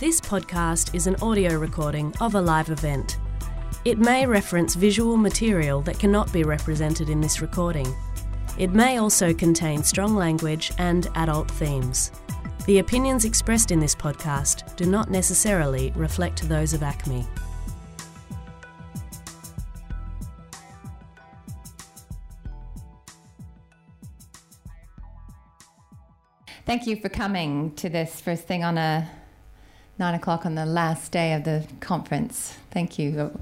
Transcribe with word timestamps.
This 0.00 0.20
podcast 0.20 0.94
is 0.94 1.08
an 1.08 1.16
audio 1.16 1.58
recording 1.58 2.14
of 2.20 2.36
a 2.36 2.40
live 2.40 2.70
event. 2.70 3.18
It 3.84 3.98
may 3.98 4.26
reference 4.26 4.76
visual 4.76 5.16
material 5.16 5.80
that 5.82 5.98
cannot 5.98 6.32
be 6.32 6.44
represented 6.44 7.10
in 7.10 7.20
this 7.20 7.42
recording. 7.42 7.92
It 8.58 8.70
may 8.70 8.98
also 8.98 9.34
contain 9.34 9.82
strong 9.82 10.14
language 10.14 10.70
and 10.78 11.08
adult 11.16 11.50
themes. 11.50 12.12
The 12.66 12.78
opinions 12.78 13.24
expressed 13.24 13.72
in 13.72 13.80
this 13.80 13.96
podcast 13.96 14.76
do 14.76 14.86
not 14.86 15.10
necessarily 15.10 15.92
reflect 15.96 16.48
those 16.48 16.74
of 16.74 16.84
ACME. 16.84 17.26
Thank 26.64 26.86
you 26.86 26.94
for 26.94 27.08
coming 27.08 27.74
to 27.74 27.88
this 27.88 28.20
first 28.20 28.46
thing 28.46 28.62
on 28.62 28.78
a 28.78 29.10
nine 29.98 30.14
o'clock 30.14 30.46
on 30.46 30.54
the 30.54 30.66
last 30.66 31.10
day 31.12 31.32
of 31.32 31.44
the 31.44 31.66
conference. 31.80 32.56
Thank 32.70 32.98
you. 32.98 33.38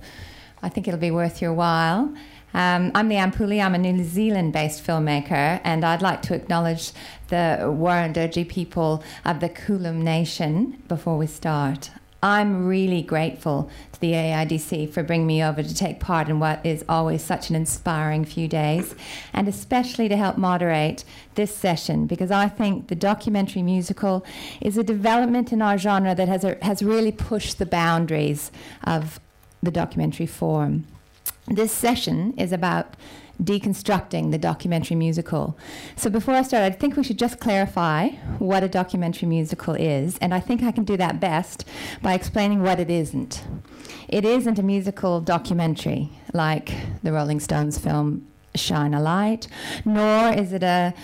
I 0.62 0.68
think 0.68 0.88
it'll 0.88 0.98
be 0.98 1.10
worth 1.10 1.42
your 1.42 1.52
while. 1.52 2.14
Um, 2.54 2.90
I'm 2.94 3.10
Leanne 3.10 3.34
Pooley. 3.34 3.62
I'm 3.62 3.74
a 3.74 3.78
New 3.78 4.02
Zealand 4.02 4.54
based 4.54 4.82
filmmaker, 4.82 5.60
and 5.62 5.84
I'd 5.84 6.00
like 6.00 6.22
to 6.22 6.34
acknowledge 6.34 6.92
the 7.28 7.58
Wurundjeri 7.62 8.48
people 8.48 9.02
of 9.24 9.40
the 9.40 9.50
Kulin 9.50 10.02
Nation 10.02 10.82
before 10.88 11.18
we 11.18 11.26
start. 11.26 11.90
I'm 12.22 12.66
really 12.66 13.02
grateful 13.02 13.70
to 13.92 14.00
the 14.00 14.12
AIDC 14.12 14.90
for 14.90 15.02
bringing 15.02 15.26
me 15.26 15.44
over 15.44 15.62
to 15.62 15.74
take 15.74 16.00
part 16.00 16.28
in 16.28 16.40
what 16.40 16.64
is 16.64 16.84
always 16.88 17.22
such 17.22 17.50
an 17.50 17.56
inspiring 17.56 18.24
few 18.24 18.48
days, 18.48 18.94
and 19.32 19.46
especially 19.48 20.08
to 20.08 20.16
help 20.16 20.36
moderate 20.36 21.04
this 21.34 21.54
session 21.54 22.06
because 22.06 22.30
I 22.30 22.48
think 22.48 22.88
the 22.88 22.94
documentary 22.94 23.62
musical 23.62 24.24
is 24.60 24.78
a 24.78 24.82
development 24.82 25.52
in 25.52 25.62
our 25.62 25.78
genre 25.78 26.14
that 26.14 26.28
has, 26.28 26.44
a, 26.44 26.56
has 26.62 26.82
really 26.82 27.12
pushed 27.12 27.58
the 27.58 27.66
boundaries 27.66 28.50
of 28.84 29.20
the 29.62 29.70
documentary 29.70 30.26
form. 30.26 30.86
This 31.48 31.70
session 31.70 32.34
is 32.36 32.52
about 32.52 32.94
deconstructing 33.42 34.30
the 34.30 34.38
documentary 34.38 34.96
musical. 34.96 35.56
So 35.96 36.10
before 36.10 36.34
I 36.34 36.42
start, 36.42 36.62
I 36.62 36.70
think 36.70 36.96
we 36.96 37.04
should 37.04 37.18
just 37.18 37.40
clarify 37.40 38.08
what 38.38 38.62
a 38.62 38.68
documentary 38.68 39.28
musical 39.28 39.74
is, 39.74 40.18
and 40.18 40.32
I 40.34 40.40
think 40.40 40.62
I 40.62 40.72
can 40.72 40.84
do 40.84 40.96
that 40.96 41.20
best 41.20 41.64
by 42.02 42.14
explaining 42.14 42.62
what 42.62 42.80
it 42.80 42.90
isn't. 42.90 43.44
It 44.08 44.24
isn't 44.24 44.58
a 44.58 44.62
musical 44.62 45.20
documentary 45.20 46.10
like 46.32 46.72
the 47.02 47.12
Rolling 47.12 47.40
Stones 47.40 47.78
film 47.78 48.26
Shine 48.54 48.94
a 48.94 49.00
Light, 49.00 49.48
nor 49.84 50.32
is 50.32 50.52
it 50.52 50.62
a 50.62 50.94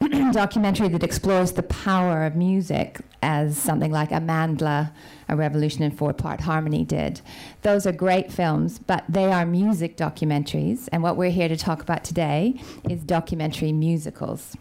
documentary 0.32 0.88
that 0.88 1.02
explores 1.02 1.52
the 1.52 1.62
power 1.62 2.24
of 2.24 2.34
music 2.34 3.00
as 3.24 3.56
something 3.56 3.90
like 3.90 4.10
Amandla, 4.10 4.92
A 5.30 5.34
Revolution 5.34 5.82
in 5.82 5.90
Four 5.90 6.12
Part 6.12 6.42
Harmony 6.42 6.84
did. 6.84 7.22
Those 7.62 7.86
are 7.86 7.92
great 7.92 8.30
films, 8.30 8.78
but 8.78 9.02
they 9.08 9.32
are 9.32 9.46
music 9.46 9.96
documentaries, 9.96 10.88
and 10.92 11.02
what 11.02 11.16
we're 11.16 11.30
here 11.30 11.48
to 11.48 11.56
talk 11.56 11.80
about 11.80 12.04
today 12.04 12.60
is 12.88 13.00
documentary 13.00 13.72
musicals 13.72 14.56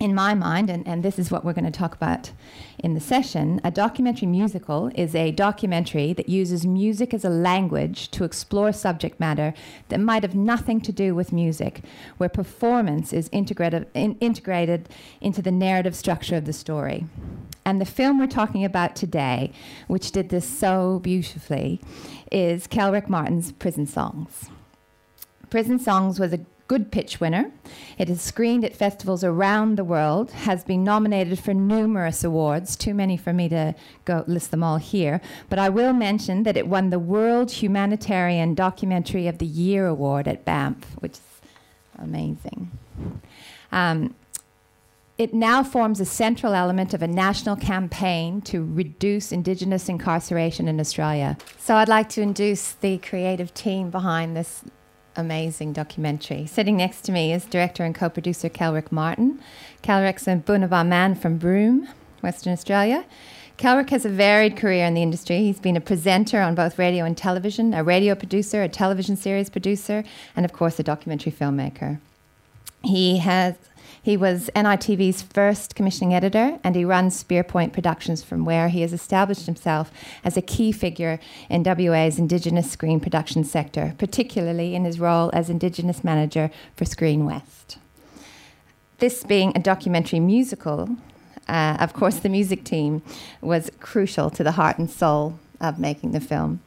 in 0.00 0.14
my 0.14 0.34
mind, 0.34 0.70
and, 0.70 0.86
and 0.86 1.02
this 1.02 1.18
is 1.18 1.30
what 1.30 1.44
we're 1.44 1.52
going 1.52 1.64
to 1.64 1.70
talk 1.70 1.94
about 1.94 2.32
in 2.78 2.94
the 2.94 3.00
session, 3.00 3.60
a 3.64 3.70
documentary 3.70 4.26
musical 4.26 4.90
is 4.94 5.14
a 5.14 5.30
documentary 5.30 6.12
that 6.12 6.28
uses 6.28 6.66
music 6.66 7.14
as 7.14 7.24
a 7.24 7.30
language 7.30 8.10
to 8.10 8.24
explore 8.24 8.72
subject 8.72 9.18
matter 9.18 9.54
that 9.88 10.00
might 10.00 10.22
have 10.22 10.34
nothing 10.34 10.80
to 10.82 10.92
do 10.92 11.14
with 11.14 11.32
music, 11.32 11.80
where 12.18 12.28
performance 12.28 13.12
is 13.12 13.30
integrated, 13.32 13.86
in, 13.94 14.16
integrated 14.20 14.88
into 15.22 15.40
the 15.40 15.50
narrative 15.50 15.96
structure 15.96 16.36
of 16.36 16.44
the 16.44 16.52
story. 16.52 17.06
And 17.64 17.80
the 17.80 17.86
film 17.86 18.18
we're 18.18 18.26
talking 18.26 18.64
about 18.64 18.94
today, 18.94 19.52
which 19.86 20.12
did 20.12 20.28
this 20.28 20.46
so 20.46 21.00
beautifully, 21.00 21.80
is 22.30 22.66
Kelrick 22.66 23.08
Martin's 23.08 23.52
Prison 23.52 23.86
Songs. 23.86 24.50
Prison 25.50 25.78
Songs 25.78 26.20
was 26.20 26.32
a 26.32 26.40
Good 26.66 26.90
Pitch 26.90 27.20
winner. 27.20 27.52
It 27.98 28.08
is 28.08 28.22
screened 28.22 28.64
at 28.64 28.74
festivals 28.74 29.22
around 29.22 29.76
the 29.76 29.84
world, 29.84 30.30
has 30.30 30.64
been 30.64 30.82
nominated 30.82 31.38
for 31.38 31.52
numerous 31.52 32.24
awards, 32.24 32.74
too 32.74 32.94
many 32.94 33.18
for 33.18 33.34
me 33.34 33.50
to 33.50 33.74
go 34.06 34.24
list 34.26 34.50
them 34.50 34.62
all 34.62 34.78
here. 34.78 35.20
But 35.50 35.58
I 35.58 35.68
will 35.68 35.92
mention 35.92 36.42
that 36.44 36.56
it 36.56 36.66
won 36.66 36.88
the 36.88 36.98
World 36.98 37.50
Humanitarian 37.50 38.54
Documentary 38.54 39.26
of 39.28 39.38
the 39.38 39.46
Year 39.46 39.86
award 39.86 40.26
at 40.26 40.46
Banff, 40.46 40.96
which 41.00 41.12
is 41.12 41.40
amazing. 41.98 42.70
Um, 43.70 44.14
it 45.16 45.32
now 45.32 45.62
forms 45.62 46.00
a 46.00 46.04
central 46.04 46.54
element 46.54 46.92
of 46.92 47.02
a 47.02 47.06
national 47.06 47.56
campaign 47.56 48.40
to 48.42 48.64
reduce 48.64 49.30
Indigenous 49.30 49.88
incarceration 49.88 50.66
in 50.66 50.80
Australia. 50.80 51.36
So 51.58 51.76
I'd 51.76 51.88
like 51.88 52.08
to 52.10 52.22
introduce 52.22 52.72
the 52.72 52.98
creative 52.98 53.54
team 53.54 53.90
behind 53.90 54.36
this 54.36 54.64
amazing 55.16 55.72
documentary. 55.72 56.46
Sitting 56.46 56.76
next 56.76 57.02
to 57.02 57.12
me 57.12 57.32
is 57.32 57.44
director 57.44 57.84
and 57.84 57.94
co-producer 57.94 58.48
Kelrick 58.48 58.90
Martin. 58.90 59.40
Kelrick's 59.82 60.26
a 60.26 60.36
Bunava 60.36 60.84
man 60.84 61.14
from 61.14 61.38
Broome, 61.38 61.88
Western 62.20 62.52
Australia. 62.52 63.04
Kelrick 63.56 63.90
has 63.90 64.04
a 64.04 64.08
varied 64.08 64.56
career 64.56 64.84
in 64.84 64.94
the 64.94 65.02
industry. 65.02 65.38
He's 65.38 65.60
been 65.60 65.76
a 65.76 65.80
presenter 65.80 66.40
on 66.40 66.56
both 66.56 66.76
radio 66.76 67.04
and 67.04 67.16
television, 67.16 67.72
a 67.72 67.84
radio 67.84 68.16
producer, 68.16 68.64
a 68.64 68.68
television 68.68 69.16
series 69.16 69.48
producer, 69.48 70.02
and 70.34 70.44
of 70.44 70.52
course 70.52 70.80
a 70.80 70.82
documentary 70.82 71.30
filmmaker. 71.30 72.00
He 72.82 73.18
has 73.18 73.54
he 74.04 74.18
was 74.18 74.50
NITV's 74.54 75.22
first 75.22 75.74
commissioning 75.74 76.12
editor, 76.12 76.58
and 76.62 76.76
he 76.76 76.84
runs 76.84 77.24
Spearpoint 77.24 77.72
Productions, 77.72 78.22
from 78.22 78.44
where 78.44 78.68
he 78.68 78.82
has 78.82 78.92
established 78.92 79.46
himself 79.46 79.90
as 80.22 80.36
a 80.36 80.42
key 80.42 80.72
figure 80.72 81.18
in 81.48 81.62
WA's 81.62 82.18
Indigenous 82.18 82.70
screen 82.70 83.00
production 83.00 83.44
sector, 83.44 83.94
particularly 83.96 84.74
in 84.74 84.84
his 84.84 85.00
role 85.00 85.30
as 85.32 85.48
Indigenous 85.48 86.04
manager 86.04 86.50
for 86.76 86.84
Screen 86.84 87.24
West. 87.24 87.78
This 88.98 89.24
being 89.24 89.52
a 89.56 89.58
documentary 89.58 90.20
musical, 90.20 90.98
uh, 91.48 91.78
of 91.80 91.94
course, 91.94 92.16
the 92.16 92.28
music 92.28 92.62
team 92.62 93.00
was 93.40 93.70
crucial 93.80 94.28
to 94.28 94.44
the 94.44 94.52
heart 94.52 94.76
and 94.76 94.90
soul 94.90 95.38
of 95.62 95.78
making 95.78 96.10
the 96.10 96.20
film. 96.20 96.60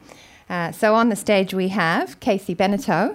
Uh, 0.50 0.72
so 0.72 0.96
on 0.96 1.08
the 1.08 1.14
stage 1.14 1.54
we 1.54 1.68
have 1.68 2.18
Casey 2.18 2.56
Bennetto 2.56 3.14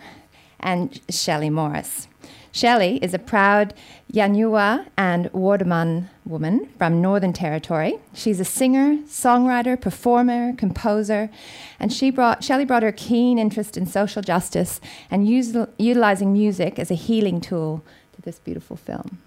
and 0.62 1.02
Shelley 1.10 1.50
Morris. 1.50 2.08
Shelley 2.54 2.98
is 2.98 3.16
a 3.16 3.20
proud 3.20 3.74
Yanyuwa 4.14 4.86
and 4.96 5.26
Wardaman 5.32 6.10
woman 6.24 6.70
from 6.78 7.02
Northern 7.02 7.34
Territory. 7.34 7.98
She's 8.14 8.40
a 8.40 8.46
singer, 8.46 8.98
songwriter, 9.08 9.80
performer, 9.82 10.54
composer, 10.54 11.32
and 11.80 11.92
she 11.92 12.12
brought, 12.12 12.44
Shelley 12.44 12.64
brought 12.64 12.84
her 12.84 12.92
keen 12.92 13.40
interest 13.40 13.76
in 13.76 13.88
social 13.88 14.22
justice 14.22 14.80
and 15.10 15.28
utilizing 15.28 16.32
music 16.32 16.78
as 16.78 16.92
a 16.92 16.94
healing 16.94 17.42
tool 17.42 17.84
to 18.14 18.22
this 18.22 18.38
beautiful 18.38 18.78
film. 18.78 19.18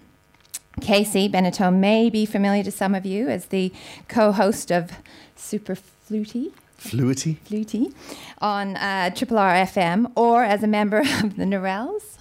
Casey 0.80 1.28
Bennetto 1.28 1.74
may 1.74 2.08
be 2.08 2.26
familiar 2.26 2.62
to 2.62 2.70
some 2.70 2.94
of 2.94 3.04
you 3.04 3.28
as 3.28 3.46
the 3.46 3.72
co-host 4.06 4.70
of 4.70 4.92
Super 5.34 5.74
Fluty. 5.74 6.52
Fluity? 6.76 7.40
Fluity 7.42 7.92
on 8.38 8.76
uh, 8.76 9.10
Triple 9.10 9.38
R 9.38 9.52
FM 9.52 10.12
or 10.14 10.44
as 10.44 10.62
a 10.62 10.68
member 10.68 10.98
of 11.24 11.36
the 11.36 11.44
Narelles. 11.44 12.18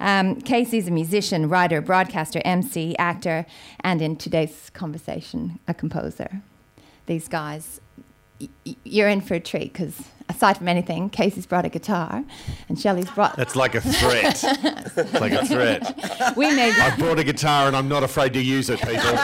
Um, 0.00 0.40
Casey's 0.40 0.88
a 0.88 0.90
musician, 0.90 1.48
writer, 1.48 1.80
broadcaster, 1.80 2.40
MC, 2.44 2.96
actor, 2.98 3.46
and 3.80 4.00
in 4.02 4.16
today's 4.16 4.70
conversation, 4.74 5.58
a 5.68 5.74
composer. 5.74 6.42
These 7.06 7.28
guys, 7.28 7.80
y- 8.40 8.48
you're 8.84 9.08
in 9.08 9.20
for 9.20 9.34
a 9.34 9.40
treat 9.40 9.72
because 9.72 10.02
aside 10.28 10.56
from 10.58 10.68
anything, 10.68 11.10
Casey's 11.10 11.46
brought 11.46 11.64
a 11.64 11.68
guitar, 11.68 12.24
and 12.68 12.78
Shelley's 12.78 13.10
brought. 13.10 13.36
That's 13.36 13.56
like 13.56 13.74
a 13.74 13.80
threat. 13.80 14.42
it's 14.44 15.14
like 15.20 15.32
a 15.32 15.44
threat. 15.46 16.36
We 16.36 16.54
made. 16.54 16.74
I 16.78 16.94
brought 16.96 17.18
a 17.18 17.24
guitar, 17.24 17.66
and 17.66 17.76
I'm 17.76 17.88
not 17.88 18.02
afraid 18.04 18.32
to 18.34 18.40
use 18.40 18.70
it, 18.70 18.80
people. 18.80 19.18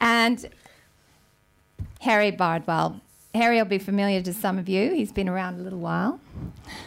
and 0.00 0.46
Harry 2.00 2.30
Bardwell 2.30 3.00
Harry 3.38 3.56
will 3.58 3.64
be 3.64 3.78
familiar 3.78 4.20
to 4.20 4.34
some 4.34 4.58
of 4.58 4.68
you. 4.68 4.92
He's 4.92 5.12
been 5.12 5.28
around 5.28 5.60
a 5.60 5.62
little 5.62 5.78
while. 5.78 6.18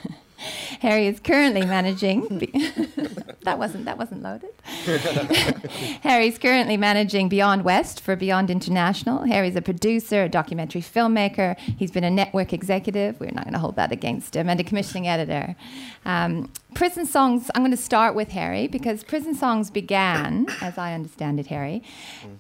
Harry 0.81 1.07
is 1.07 1.21
currently 1.21 1.61
managing. 1.65 2.21
that 3.43 3.57
wasn't 3.57 3.85
that 3.85 3.97
wasn't 3.97 4.21
loaded. 4.21 4.51
Harry's 6.01 6.37
currently 6.37 6.77
managing 6.77 7.27
Beyond 7.27 7.63
West 7.63 7.99
for 7.99 8.15
Beyond 8.15 8.49
International. 8.49 9.23
Harry's 9.23 9.55
a 9.55 9.61
producer, 9.61 10.23
a 10.23 10.29
documentary 10.29 10.81
filmmaker. 10.81 11.57
He's 11.57 11.91
been 11.91 12.03
a 12.03 12.11
network 12.11 12.53
executive. 12.53 13.19
We're 13.19 13.31
not 13.31 13.45
going 13.45 13.53
to 13.53 13.59
hold 13.59 13.75
that 13.77 13.91
against 13.91 14.35
him, 14.35 14.49
and 14.49 14.59
a 14.59 14.63
commissioning 14.63 15.07
editor. 15.07 15.55
Um, 16.05 16.51
Prison 16.73 17.05
Songs. 17.05 17.49
I'm 17.53 17.61
going 17.61 17.71
to 17.71 17.77
start 17.77 18.15
with 18.15 18.29
Harry 18.29 18.67
because 18.67 19.03
Prison 19.03 19.35
Songs 19.35 19.69
began, 19.69 20.47
as 20.61 20.77
I 20.77 20.93
understand 20.93 21.39
it, 21.39 21.47
Harry, 21.47 21.83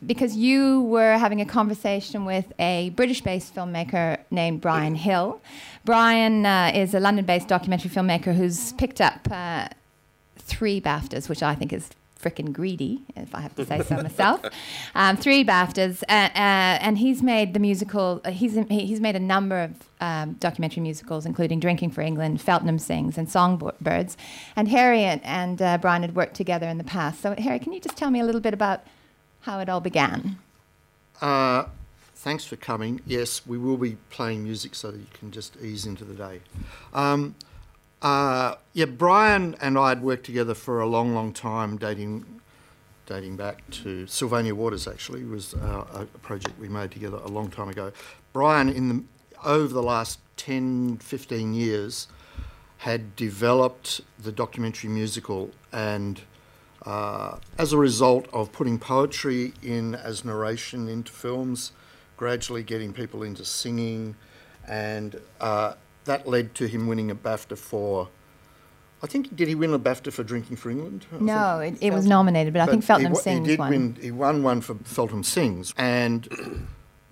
because 0.05 0.35
you 0.35 0.83
were 0.83 1.17
having 1.17 1.41
a 1.41 1.45
conversation 1.45 2.25
with 2.25 2.53
a 2.59 2.91
British-based 2.91 3.53
filmmaker 3.53 4.19
named 4.29 4.61
Brian 4.61 4.95
Hill. 4.95 5.41
Brian 5.83 6.45
uh, 6.45 6.71
is 6.73 6.93
a 6.93 6.99
London-based 6.99 7.47
documentary 7.47 7.89
filmmaker 7.89 8.33
who's 8.33 8.73
picked 8.73 9.01
up 9.01 9.27
uh, 9.31 9.67
three 10.51 10.81
BAFTAs, 10.81 11.29
which 11.29 11.41
I 11.41 11.55
think 11.55 11.71
is 11.71 11.89
frickin' 12.21 12.53
greedy, 12.53 13.01
if 13.15 13.33
I 13.33 13.41
have 13.41 13.55
to 13.55 13.65
say 13.65 13.81
so 13.81 13.95
myself. 13.95 14.41
Um, 14.93 15.15
three 15.15 15.45
BAFTAs, 15.45 16.03
uh, 16.09 16.11
uh, 16.11 16.29
and 16.35 16.97
he's 16.97 17.23
made 17.23 17.53
the 17.53 17.59
musical. 17.59 18.21
Uh, 18.25 18.31
he's 18.31 18.55
he's 18.69 18.99
made 18.99 19.15
a 19.15 19.19
number 19.19 19.61
of 19.61 19.71
um, 20.01 20.33
documentary 20.33 20.83
musicals, 20.83 21.25
including 21.25 21.61
Drinking 21.61 21.91
for 21.91 22.01
England, 22.01 22.41
Feltham 22.41 22.77
Sings, 22.77 23.17
and 23.17 23.29
Songbirds. 23.29 24.17
And 24.55 24.67
Harry 24.67 25.03
and, 25.03 25.21
and 25.23 25.61
uh, 25.61 25.77
Brian 25.77 26.01
had 26.01 26.13
worked 26.13 26.35
together 26.35 26.67
in 26.67 26.77
the 26.77 26.83
past. 26.83 27.21
So, 27.21 27.35
Harry, 27.35 27.59
can 27.59 27.71
you 27.71 27.79
just 27.79 27.95
tell 27.95 28.11
me 28.11 28.19
a 28.19 28.25
little 28.25 28.41
bit 28.41 28.53
about 28.53 28.83
how 29.41 29.59
it 29.59 29.69
all 29.69 29.79
began? 29.79 30.37
Uh, 31.21 31.65
thanks 32.15 32.43
for 32.43 32.57
coming. 32.57 32.99
Yes, 33.05 33.47
we 33.47 33.57
will 33.57 33.77
be 33.77 33.95
playing 34.09 34.43
music 34.43 34.75
so 34.75 34.91
that 34.91 34.97
you 34.97 35.07
can 35.13 35.31
just 35.31 35.55
ease 35.61 35.85
into 35.85 36.03
the 36.03 36.15
day. 36.15 36.41
Um, 36.93 37.35
uh, 38.01 38.55
yeah, 38.73 38.85
Brian 38.85 39.55
and 39.61 39.77
I 39.77 39.89
had 39.89 40.01
worked 40.01 40.25
together 40.25 40.53
for 40.53 40.79
a 40.79 40.87
long, 40.87 41.13
long 41.13 41.33
time, 41.33 41.77
dating 41.77 42.41
dating 43.05 43.35
back 43.35 43.69
to 43.69 44.07
Sylvania 44.07 44.55
Waters. 44.55 44.87
Actually, 44.87 45.23
was 45.23 45.53
uh, 45.53 45.85
a 45.93 46.05
project 46.19 46.57
we 46.59 46.67
made 46.67 46.91
together 46.91 47.17
a 47.17 47.27
long 47.27 47.49
time 47.49 47.69
ago. 47.69 47.91
Brian, 48.33 48.69
in 48.69 48.89
the 48.89 49.03
over 49.43 49.73
the 49.73 49.83
last 49.83 50.19
10, 50.37 50.97
15 50.97 51.53
years, 51.53 52.07
had 52.77 53.15
developed 53.15 54.01
the 54.17 54.31
documentary 54.31 54.89
musical, 54.89 55.51
and 55.71 56.21
uh, 56.85 57.37
as 57.57 57.73
a 57.73 57.77
result 57.77 58.27
of 58.33 58.51
putting 58.51 58.79
poetry 58.79 59.53
in 59.61 59.93
as 59.93 60.25
narration 60.25 60.87
into 60.87 61.11
films, 61.11 61.71
gradually 62.17 62.63
getting 62.63 62.93
people 62.93 63.21
into 63.21 63.45
singing, 63.45 64.15
and 64.67 65.19
uh, 65.39 65.73
that 66.05 66.27
led 66.27 66.55
to 66.55 66.67
him 66.67 66.87
winning 66.87 67.11
a 67.11 67.15
BAFTA 67.15 67.57
for. 67.57 68.09
I 69.03 69.07
think 69.07 69.35
did 69.35 69.47
he 69.47 69.55
win 69.55 69.73
a 69.73 69.79
BAFTA 69.79 70.13
for 70.13 70.23
Drinking 70.23 70.57
for 70.57 70.69
England? 70.69 71.05
I 71.11 71.17
no, 71.19 71.59
it, 71.59 71.77
it, 71.81 71.91
was 71.91 72.05
nominated, 72.05 72.53
but, 72.53 72.59
but 72.59 72.69
I 72.69 72.71
think 72.71 72.83
Feltham 72.83 73.15
Sings 73.15 73.47
he 73.47 73.53
did 73.53 73.59
won. 73.59 73.69
Win, 73.69 73.97
he 73.99 74.11
won 74.11 74.43
one 74.43 74.61
for 74.61 74.75
Feltham 74.75 75.23
Sings, 75.23 75.73
and 75.75 76.67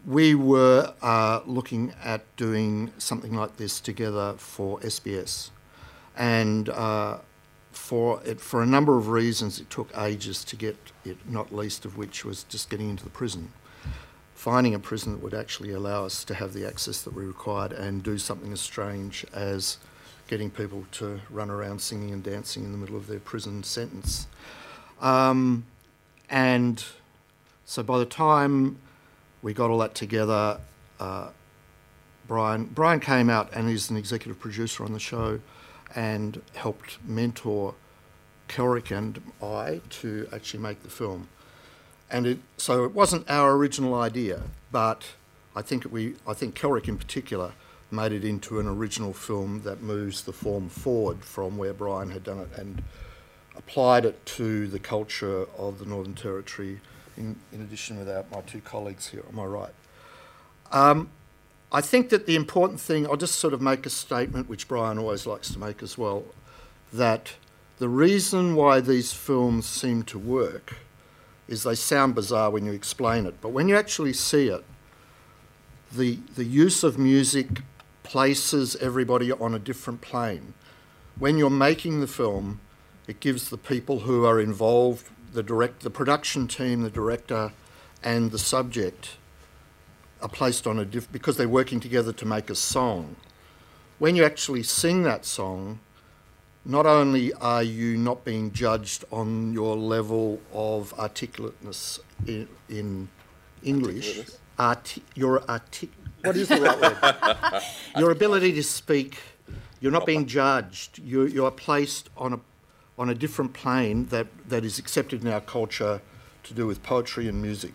we 0.05 0.35
were 0.35 0.93
uh, 1.01 1.41
looking 1.45 1.93
at 2.03 2.23
doing 2.35 2.91
something 2.97 3.33
like 3.33 3.57
this 3.57 3.79
together 3.79 4.35
for 4.37 4.79
SBS, 4.81 5.49
and 6.15 6.69
uh, 6.69 7.19
for 7.71 8.21
it 8.23 8.39
for 8.39 8.61
a 8.61 8.67
number 8.67 8.97
of 8.97 9.09
reasons 9.09 9.59
it 9.59 9.69
took 9.69 9.89
ages 9.97 10.43
to 10.43 10.55
get 10.55 10.77
it. 11.05 11.17
Not 11.27 11.51
least 11.51 11.85
of 11.85 11.97
which 11.97 12.23
was 12.23 12.43
just 12.43 12.69
getting 12.69 12.89
into 12.89 13.03
the 13.03 13.09
prison 13.09 13.51
finding 14.39 14.73
a 14.73 14.79
prison 14.79 15.11
that 15.11 15.21
would 15.21 15.33
actually 15.33 15.69
allow 15.69 16.05
us 16.05 16.23
to 16.23 16.33
have 16.33 16.53
the 16.53 16.65
access 16.65 17.01
that 17.01 17.13
we 17.13 17.25
required 17.25 17.73
and 17.73 18.01
do 18.01 18.17
something 18.17 18.53
as 18.53 18.61
strange 18.61 19.25
as 19.33 19.79
getting 20.29 20.49
people 20.49 20.85
to 20.93 21.19
run 21.29 21.49
around 21.49 21.81
singing 21.81 22.13
and 22.13 22.23
dancing 22.23 22.63
in 22.63 22.71
the 22.71 22.77
middle 22.77 22.95
of 22.95 23.05
their 23.07 23.19
prison 23.19 23.61
sentence. 23.63 24.27
Um, 25.01 25.65
and 26.29 26.81
so 27.65 27.83
by 27.83 27.99
the 27.99 28.05
time 28.05 28.77
we 29.41 29.53
got 29.53 29.69
all 29.69 29.79
that 29.79 29.93
together, 29.93 30.61
uh, 31.01 31.31
Brian 32.25 32.63
Brian 32.63 33.01
came 33.01 33.29
out 33.29 33.49
and 33.51 33.69
is 33.69 33.89
an 33.89 33.97
executive 33.97 34.39
producer 34.39 34.85
on 34.85 34.93
the 34.93 34.99
show 34.99 35.41
and 35.97 36.41
helped 36.53 36.97
mentor 37.03 37.75
Kelrick 38.47 38.97
and 38.97 39.21
I 39.43 39.81
to 39.99 40.29
actually 40.31 40.61
make 40.63 40.81
the 40.81 40.89
film 40.89 41.27
and 42.11 42.25
it, 42.25 42.39
so 42.57 42.83
it 42.85 42.93
wasn't 42.93 43.29
our 43.29 43.55
original 43.55 43.95
idea, 43.95 44.41
but 44.71 45.03
I 45.55 45.61
think 45.61 45.91
we, 45.91 46.15
I 46.27 46.33
think 46.33 46.55
Kelrick 46.55 46.87
in 46.87 46.97
particular 46.97 47.53
made 47.91 48.11
it 48.11 48.23
into 48.23 48.59
an 48.59 48.67
original 48.67 49.13
film 49.13 49.61
that 49.63 49.81
moves 49.81 50.23
the 50.23 50.33
form 50.33 50.69
forward 50.69 51.23
from 51.23 51.57
where 51.57 51.73
Brian 51.73 52.11
had 52.11 52.23
done 52.23 52.39
it 52.39 52.49
and 52.55 52.83
applied 53.55 54.05
it 54.05 54.25
to 54.25 54.67
the 54.67 54.79
culture 54.79 55.47
of 55.57 55.79
the 55.79 55.85
Northern 55.85 56.13
Territory. 56.13 56.79
In, 57.17 57.35
in 57.51 57.61
addition, 57.61 57.97
with 57.97 58.09
our, 58.09 58.23
my 58.31 58.41
two 58.41 58.61
colleagues 58.61 59.07
here 59.07 59.23
on 59.27 59.35
my 59.35 59.45
right. 59.45 59.73
Um, 60.71 61.09
I 61.71 61.81
think 61.81 62.09
that 62.09 62.25
the 62.25 62.35
important 62.35 62.79
thing, 62.79 63.05
I'll 63.05 63.17
just 63.17 63.35
sort 63.35 63.53
of 63.53 63.61
make 63.61 63.85
a 63.85 63.89
statement, 63.89 64.47
which 64.47 64.67
Brian 64.67 64.97
always 64.97 65.25
likes 65.25 65.51
to 65.51 65.59
make 65.59 65.83
as 65.83 65.97
well, 65.97 66.23
that 66.93 67.33
the 67.77 67.89
reason 67.89 68.55
why 68.55 68.79
these 68.79 69.13
films 69.13 69.65
seem 69.65 70.03
to 70.03 70.17
work 70.17 70.77
is 71.49 71.63
they 71.63 71.75
sound 71.75 72.13
bizarre 72.13 72.51
when 72.51 72.63
you 72.65 72.71
explain 72.71 73.25
it, 73.25 73.35
but 73.41 73.49
when 73.49 73.67
you 73.67 73.75
actually 73.75 74.13
see 74.13 74.47
it, 74.47 74.63
the, 75.91 76.19
the 76.35 76.45
use 76.45 76.83
of 76.83 76.99
music 76.99 77.63
places 78.03 78.75
everybody 78.75 79.31
on 79.31 79.55
a 79.55 79.59
different 79.59 80.01
plane. 80.01 80.53
When 81.17 81.39
you're 81.39 81.49
making 81.49 81.99
the 81.99 82.07
film, 82.07 82.61
it 83.07 83.19
gives 83.19 83.49
the 83.49 83.57
people 83.57 84.01
who 84.01 84.25
are 84.25 84.39
involved, 84.39 85.09
the 85.33 85.41
direct, 85.41 85.81
the 85.81 85.89
production 85.89 86.47
team, 86.47 86.83
the 86.83 86.91
director, 86.91 87.51
and 88.03 88.29
the 88.29 88.37
subject, 88.37 89.17
are 90.21 90.29
placed 90.29 90.67
on 90.67 90.77
a 90.77 90.85
diff 90.85 91.11
because 91.11 91.37
they're 91.37 91.49
working 91.49 91.79
together 91.79 92.13
to 92.13 92.25
make 92.25 92.51
a 92.51 92.55
song. 92.55 93.15
When 93.97 94.15
you 94.15 94.23
actually 94.23 94.63
sing 94.63 95.01
that 95.03 95.25
song, 95.25 95.79
not 96.65 96.85
only 96.85 97.33
are 97.33 97.63
you 97.63 97.97
not 97.97 98.25
being 98.25 98.51
judged 98.51 99.05
on 99.11 99.53
your 99.53 99.75
level 99.75 100.39
of 100.53 100.93
articulateness 100.99 101.99
in, 102.27 102.47
in 102.67 103.09
English, 103.63 104.21
arti- 104.57 105.03
your 105.15 105.43
artic- 105.49 105.91
what 106.23 106.35
is 106.35 106.49
the 106.49 106.61
right 106.61 106.79
word? 106.81 107.63
your 107.97 108.11
ability 108.11 108.51
to 108.53 108.63
speak, 108.63 109.19
you're 109.79 109.91
not 109.91 110.05
being 110.05 110.25
judged. 110.25 110.99
You, 110.99 111.25
you 111.25 111.45
are 111.45 111.51
placed 111.51 112.09
on 112.17 112.33
a, 112.33 112.39
on 112.97 113.09
a 113.09 113.15
different 113.15 113.53
plane 113.53 114.07
that, 114.07 114.27
that 114.49 114.65
is 114.65 114.79
accepted 114.79 115.23
in 115.23 115.31
our 115.31 115.41
culture 115.41 116.01
to 116.43 116.53
do 116.53 116.67
with 116.67 116.83
poetry 116.83 117.27
and 117.27 117.41
music. 117.41 117.73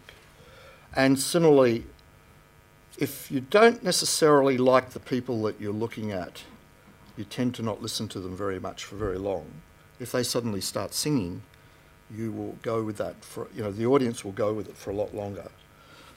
And 0.95 1.19
similarly, 1.19 1.85
if 2.99 3.31
you 3.31 3.41
don't 3.41 3.83
necessarily 3.83 4.59
like 4.59 4.91
the 4.91 5.01
people 5.01 5.43
that 5.45 5.61
you're 5.61 5.73
looking 5.73 6.13
at, 6.13 6.45
you 7.17 7.25
tend 7.25 7.55
to 7.55 7.63
not 7.63 7.83
listen 7.83 8.09
to 8.09 8.21
them 8.21 8.37
very 8.37 8.59
much 8.59 8.85
for 8.85 8.97
very 8.97 9.19
long. 9.19 9.47
If 10.01 10.13
they 10.13 10.23
suddenly 10.23 10.61
start 10.61 10.95
singing, 10.95 11.43
you 12.11 12.33
will 12.33 12.57
go 12.63 12.83
with 12.83 12.97
that 12.99 13.25
for, 13.25 13.49
you 13.55 13.63
know, 13.63 13.71
the 13.71 13.87
audience 13.87 14.25
will 14.25 14.33
go 14.33 14.53
with 14.53 14.69
it 14.69 14.77
for 14.77 14.91
a 14.91 14.95
lot 14.95 15.15
longer. 15.15 15.51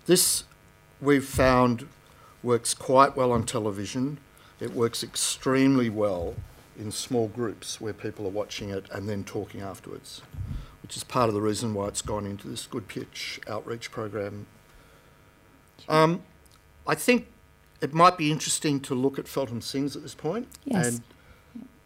This 0.06 0.44
we've 1.02 1.26
found 1.26 1.88
works 2.44 2.74
quite 2.74 3.16
well 3.16 3.32
on 3.32 3.46
television. 3.46 4.20
It 4.60 4.74
works 4.74 5.04
extremely 5.04 5.90
well 5.90 6.36
in 6.78 6.92
small 6.92 7.28
groups 7.28 7.82
where 7.82 7.94
people 7.94 8.26
are 8.26 8.32
watching 8.32 8.70
it 8.70 8.86
and 8.92 9.08
then 9.08 9.24
talking 9.24 9.62
afterwards, 9.62 10.22
which 10.82 10.96
is 10.96 11.04
part 11.04 11.30
of 11.30 11.36
the 11.36 11.42
reason 11.42 11.74
why 11.74 11.88
it's 11.88 12.02
gone 12.02 12.26
into 12.26 12.48
this 12.48 12.66
good 12.66 12.88
pitch 12.88 13.40
outreach 13.48 13.92
program. 13.92 14.48
Um, 15.88 16.24
I 16.86 16.96
think 16.96 17.28
it 17.82 17.94
might 17.94 18.18
be 18.18 18.32
interesting 18.32 18.80
to 18.82 18.96
look 18.96 19.20
at 19.20 19.28
Feltham 19.28 19.62
Sings 19.62 19.96
at 19.96 20.02
this 20.02 20.16
point, 20.16 20.48
yes. 20.66 20.88
and, 20.88 21.02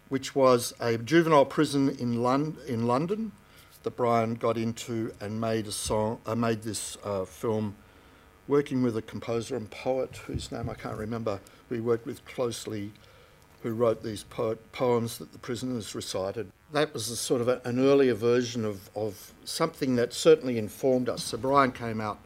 which 0.09 0.35
was 0.35 0.73
a 0.79 0.97
juvenile 0.97 1.45
prison 1.45 1.89
in, 1.99 2.21
Lon- 2.21 2.57
in 2.67 2.87
London 2.87 3.31
that 3.83 3.95
Brian 3.97 4.35
got 4.35 4.57
into 4.57 5.13
and 5.19 5.39
made 5.41 5.67
a 5.67 5.71
song, 5.71 6.19
uh, 6.25 6.35
made 6.35 6.61
this 6.61 6.97
uh, 7.03 7.25
film, 7.25 7.75
working 8.47 8.83
with 8.83 8.95
a 8.95 9.01
composer 9.01 9.55
and 9.55 9.69
poet 9.69 10.17
whose 10.27 10.51
name 10.51 10.69
I 10.69 10.75
can't 10.75 10.97
remember. 10.97 11.39
We 11.69 11.79
worked 11.79 12.05
with 12.05 12.23
closely, 12.25 12.91
who 13.63 13.73
wrote 13.73 14.03
these 14.03 14.23
poet, 14.23 14.71
poems 14.71 15.17
that 15.17 15.31
the 15.31 15.39
prisoners 15.39 15.95
recited. 15.95 16.51
That 16.71 16.93
was 16.93 17.09
a 17.09 17.15
sort 17.15 17.41
of 17.41 17.47
a, 17.47 17.61
an 17.65 17.79
earlier 17.79 18.13
version 18.13 18.65
of, 18.65 18.89
of 18.95 19.33
something 19.45 19.95
that 19.95 20.13
certainly 20.13 20.57
informed 20.57 21.09
us. 21.09 21.23
So 21.23 21.37
Brian 21.37 21.71
came 21.71 21.99
out 21.99 22.19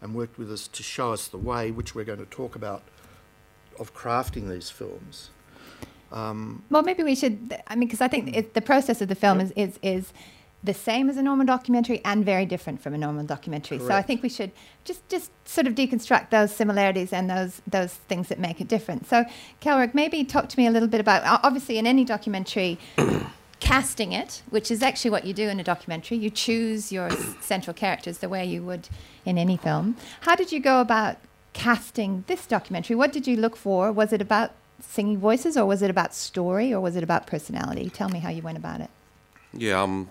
and 0.00 0.14
worked 0.14 0.38
with 0.38 0.50
us 0.50 0.66
to 0.68 0.82
show 0.82 1.12
us 1.12 1.28
the 1.28 1.38
way, 1.38 1.70
which 1.70 1.94
we're 1.94 2.04
going 2.04 2.18
to 2.18 2.26
talk 2.26 2.56
about 2.56 2.82
of 3.78 3.94
crafting 3.94 4.48
these 4.48 4.70
films. 4.70 5.30
Um, 6.12 6.62
well, 6.70 6.82
maybe 6.82 7.02
we 7.02 7.14
should. 7.14 7.56
I 7.66 7.74
mean, 7.74 7.88
because 7.88 8.00
I 8.00 8.08
think 8.08 8.36
it, 8.36 8.54
the 8.54 8.60
process 8.60 9.00
of 9.00 9.08
the 9.08 9.14
film 9.14 9.40
is, 9.40 9.52
is 9.56 9.78
is 9.82 10.12
the 10.64 10.74
same 10.74 11.10
as 11.10 11.16
a 11.16 11.22
normal 11.22 11.44
documentary 11.44 12.00
and 12.04 12.24
very 12.24 12.46
different 12.46 12.80
from 12.80 12.94
a 12.94 12.98
normal 12.98 13.24
documentary. 13.24 13.78
Correct. 13.78 13.90
So 13.90 13.96
I 13.96 14.02
think 14.02 14.22
we 14.22 14.28
should 14.28 14.52
just 14.84 15.08
just 15.08 15.30
sort 15.48 15.66
of 15.66 15.74
deconstruct 15.74 16.30
those 16.30 16.54
similarities 16.54 17.12
and 17.12 17.30
those 17.30 17.62
those 17.66 17.94
things 17.94 18.28
that 18.28 18.38
make 18.38 18.60
it 18.60 18.68
different. 18.68 19.06
So, 19.06 19.24
Kelrick, 19.60 19.94
maybe 19.94 20.22
talk 20.24 20.48
to 20.50 20.58
me 20.58 20.66
a 20.66 20.70
little 20.70 20.88
bit 20.88 21.00
about 21.00 21.22
obviously 21.42 21.78
in 21.78 21.86
any 21.86 22.04
documentary. 22.04 22.78
casting 23.60 24.10
it, 24.10 24.42
which 24.50 24.72
is 24.72 24.82
actually 24.82 25.10
what 25.12 25.24
you 25.24 25.32
do 25.32 25.48
in 25.48 25.60
a 25.60 25.62
documentary. 25.62 26.18
You 26.18 26.30
choose 26.30 26.90
your 26.90 27.10
central 27.40 27.72
characters 27.72 28.18
the 28.18 28.28
way 28.28 28.44
you 28.44 28.60
would 28.64 28.88
in 29.24 29.38
any 29.38 29.56
film. 29.56 29.96
How 30.22 30.34
did 30.34 30.50
you 30.50 30.58
go 30.58 30.80
about 30.80 31.16
casting 31.52 32.24
this 32.26 32.46
documentary? 32.46 32.96
What 32.96 33.12
did 33.12 33.26
you 33.26 33.36
look 33.36 33.56
for? 33.56 33.92
Was 33.92 34.12
it 34.12 34.20
about 34.20 34.52
singing 34.80 35.18
voices, 35.18 35.56
or 35.56 35.66
was 35.66 35.82
it 35.82 35.90
about 35.90 36.14
story, 36.14 36.72
or 36.72 36.80
was 36.80 36.96
it 36.96 37.02
about 37.02 37.26
personality? 37.26 37.88
Tell 37.90 38.08
me 38.08 38.18
how 38.18 38.30
you 38.30 38.42
went 38.42 38.58
about 38.58 38.80
it. 38.80 38.90
Yeah. 39.52 39.82
Um, 39.82 40.08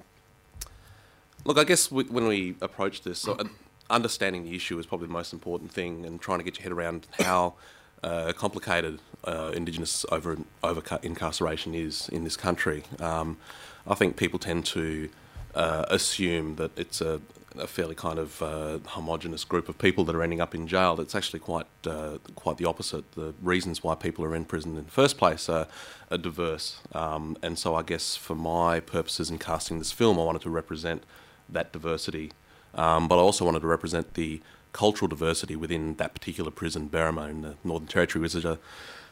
look, 1.46 1.58
I 1.58 1.64
guess 1.64 1.92
we, 1.92 2.04
when 2.06 2.28
we 2.28 2.56
approached 2.62 3.04
this, 3.04 3.20
so, 3.20 3.34
uh, 3.34 3.46
understanding 3.90 4.44
the 4.44 4.56
issue 4.56 4.80
is 4.80 4.86
probably 4.86 5.08
the 5.08 5.14
most 5.14 5.34
important 5.34 5.72
thing, 5.72 6.06
and 6.06 6.22
trying 6.22 6.40
to 6.40 6.46
get 6.46 6.58
your 6.58 6.64
head 6.64 6.72
around 6.72 7.08
how 7.20 7.56
uh, 8.04 8.32
complicated 8.34 9.00
uh, 9.26 9.52
Indigenous 9.54 10.06
over 10.12 10.38
over 10.64 10.82
incarceration 11.04 11.76
is 11.76 12.10
in 12.10 12.24
this 12.24 12.38
country. 12.38 12.84
Um, 13.00 13.38
I 13.86 13.96
think 13.96 14.16
people 14.16 14.40
tend 14.40 14.66
to 14.68 15.10
uh, 15.56 15.86
assume 15.90 16.56
that 16.56 16.78
it's 16.78 17.02
a, 17.02 17.20
a 17.58 17.68
fairly 17.68 17.96
kind 17.96 18.20
of 18.20 18.42
uh, 18.42 18.80
homogenous 18.86 19.44
group 19.44 19.70
of 19.70 19.78
people 19.78 20.04
that 20.06 20.16
are 20.16 20.24
ending 20.24 20.42
up 20.42 20.56
in 20.56 20.68
jail. 20.68 21.00
It's 21.00 21.16
actually 21.16 21.40
quite 21.40 21.68
uh, 21.86 22.18
quite 22.36 22.58
the 22.58 22.66
opposite. 22.66 23.12
The 23.14 23.34
reasons 23.42 23.84
why 23.84 23.96
people 23.96 24.24
are 24.26 24.36
in 24.36 24.46
prison 24.46 24.78
in 24.78 24.86
the 24.86 24.92
first 24.92 25.18
place 25.18 25.50
are, 25.50 25.68
are 26.10 26.18
diverse, 26.18 26.80
um, 26.94 27.38
and 27.42 27.58
so 27.58 27.76
I 27.76 27.84
guess 27.84 28.16
for 28.16 28.36
my 28.36 28.80
purposes 28.80 29.30
in 29.30 29.38
casting 29.38 29.80
this 29.80 29.92
film, 29.92 30.20
I 30.20 30.24
wanted 30.24 30.42
to 30.44 30.50
represent 30.50 31.04
that 31.50 31.72
diversity, 31.72 32.32
um, 32.76 33.08
but 33.08 33.18
I 33.18 33.22
also 33.22 33.46
wanted 33.46 33.62
to 33.62 33.68
represent 33.68 34.14
the 34.14 34.42
cultural 34.74 35.10
diversity 35.10 35.56
within 35.56 35.96
that 35.96 36.14
particular 36.14 36.52
prison, 36.52 36.90
Berrimah, 36.90 37.30
in 37.30 37.42
the 37.42 37.56
Northern 37.64 37.88
Territory, 37.88 38.22
which 38.22 38.36
is 38.36 38.46
a 38.46 38.58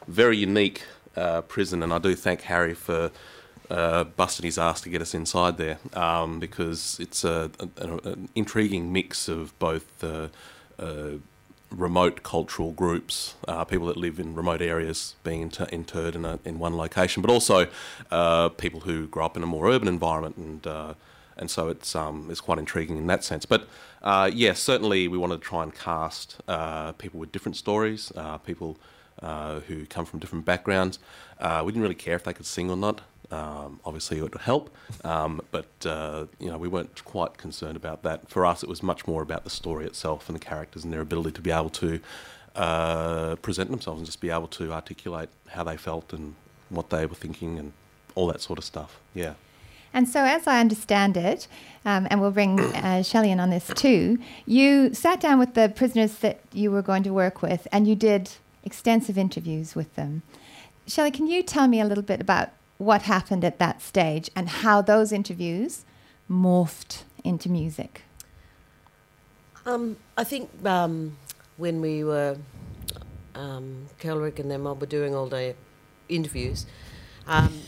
very 0.08 0.38
unique 0.38 0.84
uh, 1.16 1.42
prison, 1.42 1.84
and 1.84 1.92
I 1.92 2.00
do 2.00 2.16
thank 2.16 2.42
Harry 2.42 2.74
for 2.74 3.12
uh, 3.70 4.04
busting 4.04 4.46
his 4.46 4.58
ass 4.58 4.82
to 4.82 4.90
get 4.90 5.02
us 5.02 5.14
inside 5.14 5.58
there 5.58 5.78
um, 5.94 6.40
because 6.40 6.98
it's 7.00 7.24
a, 7.24 7.52
a, 7.78 7.88
an 8.10 8.30
intriguing 8.36 8.92
mix 8.92 9.28
of 9.28 9.58
both 9.60 10.04
uh, 10.04 10.28
uh, 10.80 11.12
remote 11.72 12.24
cultural 12.24 12.72
groups, 12.72 13.36
uh, 13.48 13.64
people 13.64 13.86
that 13.88 13.98
live 13.98 14.20
in 14.20 14.34
remote 14.34 14.62
areas 14.62 15.16
being 15.24 15.42
inter- 15.42 15.68
interred 15.72 16.16
in, 16.16 16.26
a, 16.26 16.40
in 16.44 16.58
one 16.58 16.76
location, 16.76 17.22
but 17.22 17.30
also 17.32 17.68
uh, 18.10 18.50
people 18.50 18.82
who 18.82 19.08
grow 19.08 19.26
up 19.26 19.38
in 19.38 19.44
a 19.44 19.46
more 19.46 19.70
urban 19.70 19.88
environment 19.88 20.36
and 20.38 20.66
uh, 20.68 20.94
and 21.38 21.50
so 21.50 21.70
it's 21.70 21.96
um, 21.96 22.28
it's 22.30 22.42
quite 22.42 22.58
intriguing 22.58 22.98
in 22.98 23.08
that 23.08 23.24
sense. 23.24 23.46
But 23.46 23.66
yes, 24.04 24.34
yeah, 24.34 24.54
certainly 24.54 25.08
we 25.08 25.18
wanted 25.18 25.38
to 25.38 25.48
try 25.48 25.64
and 25.64 25.74
cast 25.74 26.38
people 26.98 27.18
with 27.18 27.32
different 27.32 27.56
stories, 27.56 28.12
people 28.46 28.78
uh, 29.22 29.60
who 29.62 29.86
come 29.86 30.06
from 30.06 30.20
different 30.20 30.46
backgrounds. 30.46 31.00
Uh, 31.40 31.62
we 31.66 31.72
didn't 31.72 31.82
really 31.82 31.96
care 31.96 32.16
if 32.16 32.24
they 32.24 32.34
could 32.34 32.46
sing 32.46 32.70
or 32.70 32.78
not. 32.78 33.02
Um, 33.32 33.80
obviously, 33.86 34.18
it 34.18 34.24
would 34.24 34.36
help, 34.36 34.76
um, 35.04 35.42
but 35.52 35.68
uh, 35.86 36.26
you 36.40 36.50
know 36.50 36.58
we 36.58 36.68
weren't 36.68 37.04
quite 37.06 37.38
concerned 37.38 37.76
about 37.76 38.04
that. 38.04 38.30
For 38.30 38.46
us, 38.46 38.64
it 38.64 38.70
was 38.70 38.82
much 38.82 39.06
more 39.08 39.22
about 39.22 39.44
the 39.44 39.50
story 39.50 39.86
itself 39.86 40.30
and 40.30 40.36
the 40.36 40.44
characters 40.44 40.84
and 40.84 40.92
their 40.92 41.02
ability 41.02 41.34
to 41.34 41.42
be 41.42 41.52
able 41.52 41.70
to 41.70 42.00
present 43.42 43.70
themselves 43.70 44.00
and 44.00 44.06
just 44.06 44.20
be 44.20 44.30
able 44.30 44.48
to 44.48 44.74
articulate 44.74 45.30
how 45.50 45.64
they 45.64 45.78
felt 45.78 46.12
and 46.12 46.36
what 46.70 46.90
they 46.90 47.06
were 47.06 47.16
thinking 47.16 47.58
and 47.60 47.74
all 48.16 48.28
that 48.28 48.42
sort 48.42 48.60
of 48.60 48.66
stuff. 48.66 49.00
Yeah. 49.14 49.34
And 49.94 50.08
so, 50.08 50.24
as 50.24 50.46
I 50.46 50.60
understand 50.60 51.18
it, 51.18 51.48
um, 51.84 52.08
and 52.10 52.22
we'll 52.22 52.32
bring 52.32 52.60
uh, 52.60 53.02
Shelley 53.02 53.32
in 53.32 53.40
on 53.40 53.50
this 53.50 53.72
too, 53.76 54.20
you 54.46 54.94
sat 54.94 55.20
down 55.20 55.40
with 55.40 55.56
the 55.56 55.70
prisoners 55.70 56.16
that 56.20 56.40
you 56.54 56.70
were 56.72 56.82
going 56.82 57.04
to 57.04 57.10
work 57.12 57.42
with 57.42 57.68
and 57.72 57.88
you 57.88 57.96
did 57.96 58.30
extensive 58.64 59.18
interviews 59.18 59.76
with 59.76 59.96
them. 59.96 60.22
Shelley, 60.86 61.12
can 61.12 61.28
you 61.28 61.42
tell 61.42 61.68
me 61.68 61.80
a 61.80 61.86
little 61.86 62.04
bit 62.04 62.22
about 62.22 62.50
what 62.80 63.04
happened 63.04 63.44
at 63.44 63.60
that 63.60 63.82
stage 63.82 64.32
and 64.36 64.50
how 64.50 64.82
those 64.82 65.12
interviews 65.12 65.86
morphed 66.32 67.04
into 67.24 67.50
music? 67.50 68.04
Um, 69.66 69.98
I 70.18 70.24
think 70.24 70.50
um, 70.66 71.18
when 71.58 71.82
we 71.82 72.04
were, 72.04 72.38
um, 73.36 73.86
Kelrick 74.00 74.40
and 74.40 74.50
them 74.50 74.66
all 74.66 74.76
were 74.76 74.88
doing 74.88 75.14
all 75.14 75.28
the 75.28 75.56
interviews, 76.08 76.66
um, 77.28 77.60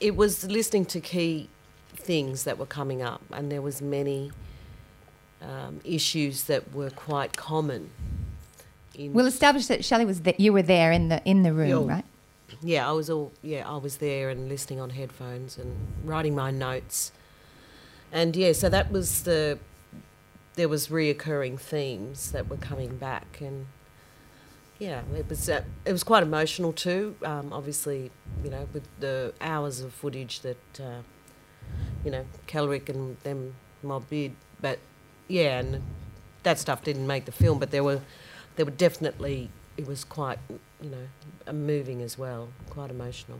it 0.00 0.14
was 0.14 0.44
listening 0.44 0.84
to 0.86 1.00
key 1.00 1.48
things 1.88 2.44
that 2.44 2.58
were 2.58 2.66
coming 2.66 3.02
up, 3.02 3.22
and 3.32 3.50
there 3.50 3.62
was 3.62 3.80
many 3.80 4.30
um, 5.40 5.80
issues 5.84 6.44
that 6.44 6.74
were 6.74 6.90
quite 6.90 7.34
common. 7.36 7.90
we'll 8.98 9.26
establish 9.26 9.66
that 9.68 9.84
Shelley 9.86 10.04
was 10.04 10.20
that 10.20 10.38
you 10.38 10.52
were 10.52 10.62
there 10.62 10.92
in 10.92 11.08
the 11.08 11.22
in 11.24 11.42
the 11.42 11.54
room, 11.54 11.86
right? 11.86 12.04
Yeah, 12.62 12.88
I 12.88 12.92
was 12.92 13.10
all 13.10 13.32
yeah, 13.42 13.68
I 13.68 13.76
was 13.76 13.98
there 13.98 14.30
and 14.30 14.48
listening 14.48 14.80
on 14.80 14.90
headphones 14.90 15.58
and 15.58 15.76
writing 16.04 16.34
my 16.34 16.50
notes, 16.50 17.12
and 18.12 18.34
yeah, 18.36 18.52
so 18.52 18.68
that 18.68 18.90
was 18.90 19.22
the 19.24 19.58
there 20.54 20.68
was 20.68 20.88
reoccurring 20.88 21.60
themes 21.60 22.32
that 22.32 22.48
were 22.48 22.56
coming 22.56 22.96
back 22.96 23.40
and 23.40 23.66
yeah, 24.78 25.02
it 25.14 25.28
was 25.28 25.48
uh, 25.48 25.62
it 25.84 25.92
was 25.92 26.04
quite 26.04 26.22
emotional 26.22 26.72
too. 26.72 27.16
Um, 27.24 27.52
obviously, 27.52 28.10
you 28.44 28.50
know, 28.50 28.68
with 28.72 28.86
the 29.00 29.32
hours 29.40 29.80
of 29.80 29.92
footage 29.92 30.40
that 30.40 30.80
uh, 30.80 31.00
you 32.04 32.10
know 32.10 32.26
Kelrick 32.46 32.88
and 32.88 33.16
them 33.20 33.54
mob 33.82 34.08
did, 34.10 34.32
but 34.60 34.78
yeah, 35.28 35.60
and 35.60 35.82
that 36.42 36.58
stuff 36.58 36.84
didn't 36.84 37.06
make 37.06 37.24
the 37.24 37.32
film, 37.32 37.58
but 37.58 37.70
there 37.70 37.82
were 37.82 38.02
there 38.56 38.66
were 38.66 38.72
definitely 38.72 39.50
it 39.78 39.86
was 39.86 40.04
quite 40.04 40.38
you 40.80 40.90
know 40.90 41.52
moving 41.52 42.02
as 42.02 42.18
well, 42.18 42.48
quite 42.70 42.90
emotional. 42.90 43.38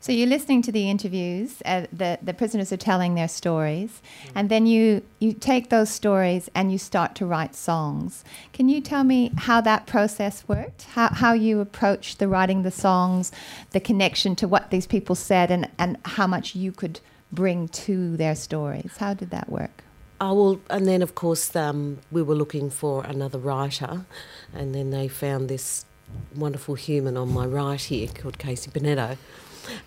So 0.00 0.12
you're 0.12 0.28
listening 0.28 0.62
to 0.62 0.72
the 0.72 0.88
interviews. 0.88 1.60
Uh, 1.64 1.86
the 1.92 2.18
the 2.22 2.32
prisoners 2.32 2.72
are 2.72 2.76
telling 2.76 3.14
their 3.14 3.28
stories, 3.28 4.00
and 4.34 4.48
then 4.48 4.66
you 4.66 5.02
you 5.18 5.32
take 5.32 5.70
those 5.70 5.90
stories 5.90 6.48
and 6.54 6.70
you 6.70 6.78
start 6.78 7.14
to 7.16 7.26
write 7.26 7.56
songs. 7.56 8.24
Can 8.52 8.68
you 8.68 8.80
tell 8.80 9.02
me 9.02 9.32
how 9.36 9.60
that 9.62 9.86
process 9.86 10.44
worked? 10.46 10.84
How 10.84 11.08
how 11.08 11.32
you 11.32 11.60
approached 11.60 12.20
the 12.20 12.28
writing 12.28 12.62
the 12.62 12.70
songs, 12.70 13.32
the 13.72 13.80
connection 13.80 14.36
to 14.36 14.46
what 14.46 14.70
these 14.70 14.86
people 14.86 15.16
said, 15.16 15.50
and 15.50 15.68
and 15.78 15.96
how 16.04 16.26
much 16.26 16.54
you 16.54 16.70
could 16.70 17.00
bring 17.32 17.68
to 17.68 18.16
their 18.16 18.36
stories. 18.36 18.96
How 18.98 19.14
did 19.14 19.30
that 19.30 19.50
work? 19.50 19.82
Oh 20.20 20.34
well, 20.34 20.60
and 20.70 20.86
then 20.86 21.02
of 21.02 21.14
course 21.14 21.54
um, 21.56 21.98
we 22.10 22.22
were 22.22 22.34
looking 22.34 22.70
for 22.70 23.04
another 23.04 23.38
writer, 23.38 24.06
and 24.54 24.74
then 24.74 24.90
they 24.90 25.08
found 25.08 25.48
this 25.48 25.84
wonderful 26.34 26.74
human 26.74 27.16
on 27.16 27.32
my 27.32 27.46
right 27.46 27.80
here 27.80 28.08
called 28.08 28.38
Casey 28.38 28.70
Bennetto, 28.70 29.16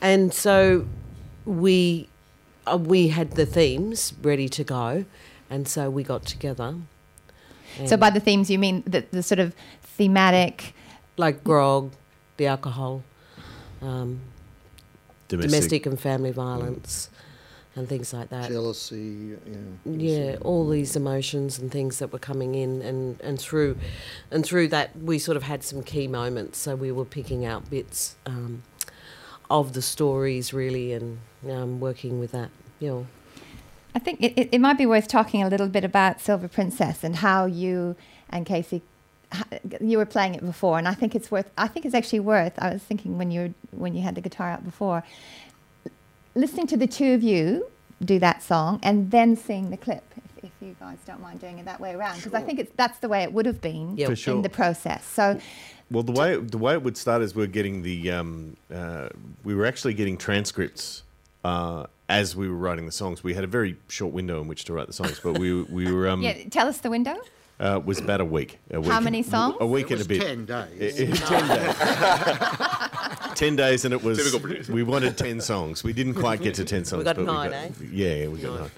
and 0.01 0.33
so 0.33 0.85
we 1.45 2.07
uh, 2.67 2.77
we 2.77 3.07
had 3.09 3.31
the 3.31 3.45
themes 3.45 4.13
ready 4.21 4.47
to 4.49 4.63
go, 4.63 5.05
and 5.49 5.67
so 5.67 5.89
we 5.89 6.03
got 6.03 6.25
together. 6.25 6.75
So 7.85 7.95
by 7.95 8.09
the 8.09 8.19
themes 8.19 8.49
you 8.49 8.59
mean 8.59 8.83
the 8.85 9.05
the 9.11 9.23
sort 9.23 9.39
of 9.39 9.55
thematic. 9.97 10.73
like 11.17 11.43
grog, 11.43 11.91
the 12.37 12.47
alcohol, 12.47 13.03
um, 13.81 14.19
Domestic. 15.27 15.51
domestic 15.51 15.85
and 15.85 15.99
family 15.99 16.31
violence, 16.31 17.09
and 17.75 17.87
things 17.87 18.13
like 18.13 18.29
that. 18.29 18.49
Jealousy, 18.49 19.37
yeah. 19.45 19.57
yeah 19.85 20.35
all 20.41 20.67
these 20.67 20.95
emotions 20.95 21.57
and 21.57 21.71
things 21.71 21.99
that 21.99 22.11
were 22.11 22.19
coming 22.19 22.55
in 22.55 22.81
and, 22.81 23.19
and 23.21 23.39
through 23.39 23.77
and 24.29 24.45
through 24.45 24.67
that 24.69 24.95
we 24.97 25.17
sort 25.17 25.37
of 25.37 25.43
had 25.43 25.63
some 25.63 25.81
key 25.83 26.07
moments 26.07 26.57
so 26.57 26.75
we 26.75 26.91
were 26.91 27.05
picking 27.05 27.45
out 27.45 27.69
bits 27.69 28.15
um, 28.25 28.63
of 29.49 29.73
the 29.73 29.81
stories 29.81 30.53
really 30.53 30.93
and 30.93 31.19
um, 31.49 31.79
working 31.79 32.19
with 32.19 32.31
that 32.31 32.49
you 32.79 32.89
know 32.89 33.07
I 33.93 33.99
think 33.99 34.21
it, 34.21 34.33
it, 34.37 34.49
it 34.53 34.59
might 34.59 34.77
be 34.77 34.85
worth 34.85 35.07
talking 35.07 35.43
a 35.43 35.49
little 35.49 35.67
bit 35.67 35.83
about 35.83 36.21
Silver 36.21 36.47
Princess 36.47 37.03
and 37.03 37.17
how 37.17 37.45
you 37.45 37.95
and 38.29 38.45
Casey 38.45 38.81
you 39.79 39.97
were 39.97 40.05
playing 40.05 40.35
it 40.35 40.45
before 40.45 40.77
and 40.77 40.87
I 40.87 40.93
think 40.93 41.15
it's 41.15 41.31
worth 41.31 41.49
I 41.57 41.67
think 41.67 41.85
it's 41.85 41.95
actually 41.95 42.19
worth 42.19 42.53
I 42.57 42.73
was 42.73 42.83
thinking 42.83 43.17
when 43.17 43.31
you 43.31 43.41
were, 43.41 43.53
when 43.71 43.95
you 43.95 44.01
had 44.01 44.15
the 44.15 44.21
guitar 44.21 44.49
out 44.49 44.65
before 44.65 45.03
listening 46.35 46.67
to 46.67 46.77
the 46.77 46.87
two 46.87 47.13
of 47.13 47.23
you 47.23 47.67
do 48.03 48.19
that 48.19 48.41
song 48.41 48.79
and 48.83 49.11
then 49.11 49.35
seeing 49.35 49.69
the 49.69 49.77
clip 49.77 50.03
if, 50.17 50.45
if 50.45 50.51
you 50.61 50.75
guys 50.79 50.97
don't 51.05 51.21
mind 51.21 51.39
doing 51.39 51.59
it 51.59 51.65
that 51.65 51.79
way 51.79 51.93
around 51.93 52.15
because 52.17 52.33
I 52.33 52.41
think 52.41 52.59
it's 52.59 52.71
that's 52.75 52.99
the 52.99 53.09
way 53.09 53.23
it 53.23 53.31
would 53.31 53.45
have 53.45 53.61
been 53.61 53.95
Yeah. 53.97 54.13
For 54.13 54.31
in 54.31 54.41
the 54.41 54.49
process 54.49 55.05
so 55.05 55.39
Well, 55.91 56.03
the 56.03 56.13
way 56.13 56.37
the 56.37 56.57
way 56.57 56.73
it 56.73 56.83
would 56.83 56.97
start 56.97 57.21
is 57.21 57.35
we're 57.35 57.47
getting 57.47 57.83
the 57.83 58.11
um, 58.11 58.55
uh, 58.73 59.09
we 59.43 59.53
were 59.53 59.65
actually 59.65 59.93
getting 59.93 60.17
transcripts 60.17 61.03
uh, 61.43 61.85
as 62.07 62.35
we 62.35 62.47
were 62.47 62.55
writing 62.55 62.85
the 62.85 62.91
songs. 62.91 63.23
We 63.23 63.33
had 63.33 63.43
a 63.43 63.47
very 63.47 63.77
short 63.87 64.13
window 64.13 64.41
in 64.41 64.47
which 64.47 64.65
to 64.65 64.73
write 64.73 64.87
the 64.87 64.93
songs, 64.93 65.19
but 65.21 65.37
we 65.37 65.63
we 65.63 65.91
were 65.91 66.07
um, 66.07 66.21
yeah 66.21 66.47
tell 66.49 66.67
us 66.67 66.79
the 66.79 66.89
window 66.89 67.17
uh, 67.61 67.79
was 67.85 67.99
about 67.99 68.19
a 68.21 68.25
week. 68.25 68.59
A 68.71 68.81
week 68.81 68.91
How 68.91 68.99
many 68.99 69.21
songs? 69.23 69.55
A 69.59 69.65
week 69.65 69.85
It 69.85 69.91
and 69.91 69.99
was 69.99 70.05
a 70.07 70.09
bit. 70.09 70.21
10 70.21 70.45
days. 70.45 70.99
Eh, 70.99 71.03
eh, 71.11 71.15
ten 71.15 71.47
days. 71.47 71.75
ten 73.35 73.55
days, 73.55 73.85
and 73.85 73.93
it 73.93 74.03
was. 74.03 74.17
Typical 74.17 74.39
producer. 74.39 74.73
We 74.73 74.83
wanted 74.83 75.17
ten 75.17 75.39
songs. 75.39 75.83
We 75.83 75.93
didn't 75.93 76.15
quite 76.15 76.41
get 76.41 76.55
to 76.55 76.65
ten 76.65 76.83
songs. 76.89 76.99
We 76.99 77.05
got 77.05 77.17
nine, 77.19 77.49
we 77.51 77.55
eh? 77.55 77.67
got, 77.67 77.81
Yeah, 77.93 78.13
yeah, 78.15 78.27
we 78.27 78.39
got 78.39 78.59
Nine. 78.59 78.71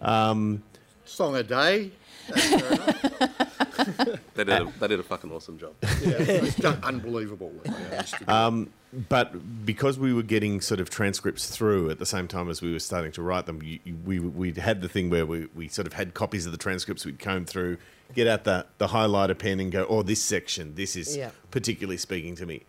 nine. 0.00 0.30
Um, 0.30 0.62
Song 1.04 1.36
a 1.36 1.42
day. 1.42 1.90
That's 2.28 2.46
fair. 2.48 4.18
They 4.34 4.44
did, 4.44 4.48
a, 4.62 4.72
they 4.80 4.88
did 4.88 5.00
a 5.00 5.02
fucking 5.02 5.30
awesome 5.30 5.58
job. 5.58 5.74
Yeah, 5.82 5.88
it's 6.18 6.64
unbelievable. 6.64 7.50
what 7.50 8.68
they 8.92 8.98
managed 8.98 9.32
to 9.32 9.38
do. 9.38 9.42
but 9.42 9.64
because 9.66 9.98
we 9.98 10.12
were 10.12 10.22
getting 10.22 10.60
sort 10.60 10.80
of 10.80 10.90
transcripts 10.90 11.48
through 11.50 11.90
at 11.90 11.98
the 11.98 12.06
same 12.06 12.28
time 12.28 12.48
as 12.50 12.60
we 12.62 12.72
were 12.72 12.78
starting 12.78 13.12
to 13.12 13.22
write 13.22 13.46
them, 13.46 13.60
you, 13.62 13.78
you- 13.84 13.96
we 14.04 14.18
we 14.18 14.52
had 14.52 14.80
the 14.80 14.88
thing 14.88 15.10
where 15.10 15.26
we, 15.26 15.46
we 15.54 15.68
sort 15.68 15.86
of 15.86 15.94
had 15.94 16.14
copies 16.14 16.46
of 16.46 16.52
the 16.52 16.58
transcripts. 16.58 17.04
We'd 17.06 17.18
comb 17.18 17.44
through, 17.46 17.78
get 18.14 18.26
out 18.26 18.44
the 18.44 18.66
the 18.78 18.88
highlighter 18.88 19.38
pen, 19.38 19.60
and 19.60 19.72
go, 19.72 19.86
"Oh, 19.88 20.02
this 20.02 20.22
section, 20.22 20.74
this 20.74 20.96
is 20.96 21.16
Yeah. 21.16 21.30
particularly 21.50 21.96
speaking 21.98 22.34
to 22.36 22.46
me." 22.46 22.62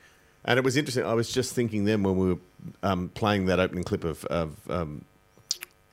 And 0.45 0.57
it 0.59 0.63
was 0.65 0.75
interesting. 0.75 1.05
I 1.05 1.13
was 1.13 1.31
just 1.31 1.53
thinking 1.53 1.85
then 1.85 2.03
when 2.03 2.17
we 2.17 2.33
were 2.33 2.39
um, 2.83 3.09
playing 3.13 3.45
that 3.45 3.59
opening 3.61 3.85
clip 3.85 4.03
of, 4.03 4.25
of 4.25 4.57
um, 4.69 5.05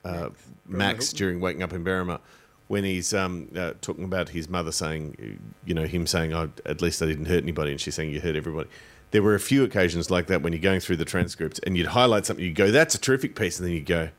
uh, 0.03 0.29
Max 0.67 1.13
during 1.13 1.39
Waking 1.39 1.63
Up 1.63 1.71
in 1.71 1.85
Berrimah, 1.85 2.19
when 2.67 2.83
he's 2.83 3.13
um, 3.13 3.47
uh, 3.55 3.73
talking 3.79 4.03
about 4.03 4.27
his 4.29 4.49
mother 4.49 4.71
saying, 4.73 5.39
you 5.65 5.73
know, 5.73 5.85
him 5.85 6.05
saying, 6.05 6.33
oh, 6.33 6.49
at 6.65 6.81
least 6.81 7.01
I 7.01 7.05
didn't 7.05 7.25
hurt 7.27 7.43
anybody, 7.43 7.71
and 7.71 7.79
she's 7.79 7.95
saying, 7.95 8.11
you 8.11 8.19
hurt 8.19 8.35
everybody. 8.35 8.69
There 9.11 9.21
were 9.21 9.35
a 9.35 9.39
few 9.39 9.63
occasions 9.63 10.09
like 10.09 10.27
that 10.27 10.41
when 10.41 10.53
you're 10.53 10.61
going 10.61 10.79
through 10.79 10.97
the 10.97 11.05
transcripts 11.05 11.59
and 11.59 11.77
you'd 11.77 11.87
highlight 11.87 12.25
something, 12.25 12.43
you'd 12.43 12.55
go, 12.55 12.71
that's 12.71 12.95
a 12.95 12.99
terrific 12.99 13.35
piece, 13.35 13.59
and 13.59 13.67
then 13.67 13.73
you'd 13.73 13.85
go, 13.85 14.09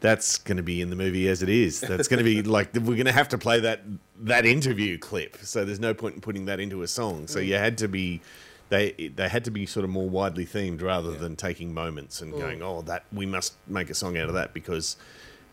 that's 0.00 0.36
going 0.36 0.58
to 0.58 0.62
be 0.62 0.82
in 0.82 0.90
the 0.90 0.96
movie 0.96 1.28
as 1.28 1.42
it 1.42 1.48
is. 1.48 1.80
That's 1.80 2.08
going 2.08 2.18
to 2.18 2.24
be 2.24 2.42
like 2.56 2.74
we're 2.74 2.94
going 2.94 3.06
to 3.06 3.12
have 3.12 3.28
to 3.30 3.38
play 3.38 3.60
that 3.60 3.80
that 4.20 4.44
interview 4.44 4.98
clip. 4.98 5.38
So 5.38 5.64
there's 5.64 5.80
no 5.80 5.94
point 5.94 6.16
in 6.16 6.20
putting 6.20 6.44
that 6.44 6.60
into 6.60 6.82
a 6.82 6.88
song. 6.88 7.26
So 7.26 7.38
you 7.38 7.54
had 7.54 7.78
to 7.78 7.88
be 7.88 8.20
they 8.68 9.10
they 9.14 9.28
had 9.28 9.44
to 9.44 9.50
be 9.50 9.64
sort 9.64 9.84
of 9.84 9.90
more 9.90 10.08
widely 10.08 10.44
themed 10.44 10.82
rather 10.82 11.12
than 11.12 11.36
taking 11.36 11.72
moments 11.72 12.20
and 12.20 12.32
going, 12.32 12.62
oh, 12.62 12.82
that 12.82 13.04
we 13.12 13.24
must 13.24 13.54
make 13.66 13.88
a 13.88 13.94
song 13.94 14.18
out 14.18 14.28
of 14.28 14.34
that 14.34 14.52
because 14.52 14.96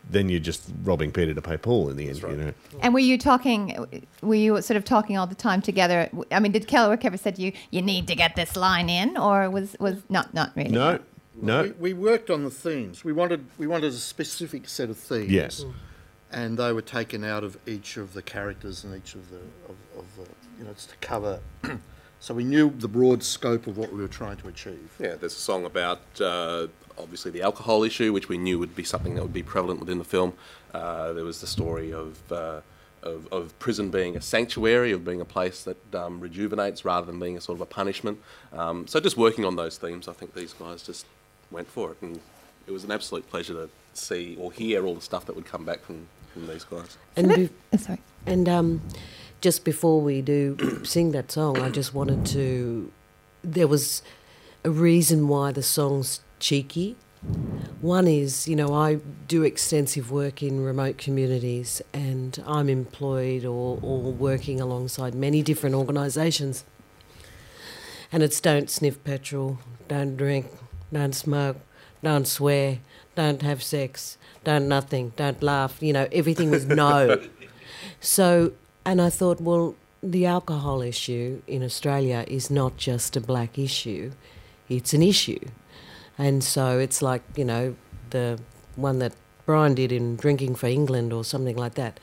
then 0.10 0.30
you're 0.30 0.40
just 0.40 0.70
robbing 0.84 1.12
Peter 1.12 1.34
to 1.34 1.42
pay 1.42 1.58
Paul 1.58 1.90
in 1.90 1.98
the 1.98 2.10
end. 2.10 2.22
You 2.22 2.36
know. 2.36 2.54
And 2.82 2.94
were 2.94 3.00
you 3.00 3.18
talking? 3.18 4.06
Were 4.22 4.36
you 4.36 4.62
sort 4.62 4.78
of 4.78 4.84
talking 4.84 5.18
all 5.18 5.28
the 5.28 5.36
time 5.36 5.62
together? 5.62 6.10
I 6.32 6.40
mean, 6.40 6.52
did 6.52 6.68
Kelrick 6.68 7.06
ever 7.06 7.18
said 7.18 7.36
to 7.36 7.42
you, 7.42 7.54
"You 7.70 7.82
need 7.82 8.08
to 8.08 8.16
get 8.16 8.36
this 8.36 8.56
line 8.56 8.90
in," 8.90 9.18
or 9.18 9.50
was 9.50 9.76
was 9.80 10.02
not 10.10 10.34
not 10.34 10.52
really? 10.56 10.72
No, 10.72 11.00
no. 11.42 11.64
We, 11.64 11.72
we 11.72 11.94
worked 11.94 12.30
on 12.30 12.44
the 12.44 12.50
themes. 12.50 13.04
We 13.04 13.14
wanted 13.14 13.46
we 13.58 13.68
wanted 13.68 13.94
a 13.94 13.98
specific 13.98 14.68
set 14.68 14.90
of 14.90 14.98
themes. 14.98 15.32
Yes. 15.32 15.66
And 16.32 16.58
they 16.58 16.72
were 16.72 16.82
taken 16.82 17.26
out 17.26 17.44
of 17.44 17.58
each 17.68 17.98
of 17.98 18.14
the 18.14 18.22
characters 18.22 18.86
and 18.86 18.96
each 18.96 19.16
of 19.16 19.30
the 19.30 19.42
of, 19.70 19.76
of 19.98 20.06
the 20.18 20.24
you 20.58 20.66
know 20.66 20.72
it's 20.72 20.86
to 20.88 20.96
cover. 20.98 21.40
so 22.20 22.34
we 22.34 22.44
knew 22.44 22.74
the 22.78 22.88
broad 22.88 23.24
scope 23.24 23.68
of 23.68 23.78
what 23.78 23.92
we 23.94 24.02
were 24.02 24.08
trying 24.08 24.38
to 24.38 24.48
achieve. 24.48 24.92
Yeah, 25.00 25.16
there's 25.16 25.34
a 25.34 25.40
song 25.40 25.66
about 25.66 26.02
uh, 26.20 26.68
obviously 26.98 27.32
the 27.32 27.42
alcohol 27.42 27.84
issue, 27.84 28.12
which 28.14 28.30
we 28.30 28.38
knew 28.38 28.60
would 28.60 28.76
be 28.76 28.84
something 28.84 29.16
that 29.16 29.22
would 29.22 29.34
be 29.34 29.44
prevalent 29.44 29.80
within 29.80 29.98
the 29.98 30.04
film. 30.04 30.34
Uh, 30.74 31.14
there 31.14 31.24
was 31.26 31.42
the 31.42 31.48
story 31.48 31.92
of, 31.94 32.32
uh, 32.32 32.62
of, 33.04 33.28
of 33.32 33.58
prison 33.60 33.90
being 33.90 34.16
a 34.16 34.22
sanctuary, 34.22 34.92
of 34.92 35.04
being 35.04 35.22
a 35.22 35.26
place 35.26 35.64
that 35.64 35.96
um, 35.96 36.20
rejuvenates 36.20 36.86
rather 36.86 37.06
than 37.06 37.20
being 37.20 37.38
a 37.38 37.42
sort 37.42 37.58
of 37.58 37.62
a 37.62 37.66
punishment. 37.66 38.20
Um, 38.54 38.88
so 38.88 39.00
just 39.00 39.18
working 39.18 39.44
on 39.46 39.56
those 39.56 39.78
themes, 39.78 40.08
I 40.08 40.14
think 40.14 40.34
these 40.34 40.54
guys 40.54 40.84
just 40.84 41.06
went 41.50 41.68
for 41.68 41.92
it, 41.92 41.98
and 42.02 42.20
it 42.68 42.72
was 42.72 42.84
an 42.84 42.92
absolute 42.92 43.30
pleasure 43.30 43.54
to 43.54 43.70
see 43.94 44.38
or 44.40 44.52
hear 44.52 44.86
all 44.86 44.96
the 44.96 45.02
stuff 45.02 45.26
that 45.26 45.36
would 45.36 45.46
come 45.46 45.66
back 45.66 45.82
from, 45.84 46.08
from 46.32 46.48
these 46.48 46.64
guys. 46.64 46.98
And, 47.18 47.28
be- 47.36 47.50
Oh, 47.74 47.78
sorry. 47.78 48.00
and 48.26 48.48
um, 48.48 48.82
just 49.42 49.66
before 49.66 50.00
we 50.00 50.22
do 50.22 50.82
sing 50.86 51.12
that 51.12 51.32
song, 51.32 51.58
I 51.60 51.70
just 51.70 51.94
wanted 51.94 52.26
to. 52.28 52.92
There 53.44 53.68
was 53.68 54.02
a 54.64 54.70
reason 54.70 55.28
why 55.28 55.52
the 55.52 55.64
song's 55.64 56.22
cheeky. 56.42 56.98
One 57.80 58.08
is, 58.08 58.48
you 58.48 58.56
know, 58.56 58.74
I 58.74 58.96
do 59.28 59.44
extensive 59.44 60.12
work 60.12 60.42
in 60.44 60.64
remote 60.64 60.98
communities 60.98 61.82
and 61.94 62.44
I'm 62.46 62.68
employed 62.68 63.46
or, 63.46 63.80
or 63.82 64.12
working 64.12 64.60
alongside 64.60 65.16
many 65.16 65.42
different 65.42 65.76
organisations. 65.76 66.66
And 68.12 68.24
it's 68.24 68.42
don't 68.42 68.70
sniff 68.70 69.02
petrol, 69.04 69.60
don't 69.88 70.18
drink, 70.18 70.48
don't 70.92 71.14
smoke, 71.14 71.58
don't 72.04 72.28
swear, 72.28 72.80
don't 73.16 73.42
have 73.42 73.64
sex, 73.64 74.18
don't 74.44 74.68
nothing, 74.68 75.14
don't 75.16 75.42
laugh. 75.42 75.82
You 75.82 75.94
know, 75.94 76.08
everything 76.12 76.52
was 76.52 76.66
no. 76.66 77.22
So, 78.00 78.54
and 78.86 79.02
I 79.02 79.10
thought, 79.10 79.42
well, 79.42 79.76
the 80.02 80.26
alcohol 80.26 80.82
issue 80.82 81.42
in 81.48 81.64
Australia 81.64 82.26
is 82.28 82.50
not 82.50 82.78
just 82.78 83.16
a 83.16 83.22
black 83.22 83.60
issue, 83.60 84.12
it's 84.70 84.94
an 84.94 85.04
issue. 85.04 85.40
And 86.18 86.44
so 86.44 86.78
it's 86.78 87.02
like, 87.02 87.24
you 87.36 87.46
know, 87.46 87.76
the 88.12 88.40
one 88.76 89.00
that 89.00 89.14
Brian 89.46 89.74
did 89.74 89.92
in 89.92 90.16
Drinking 90.16 90.56
for 90.56 90.68
England 90.68 91.12
or 91.12 91.24
something 91.24 91.58
like 91.58 91.76
that. 91.76 92.00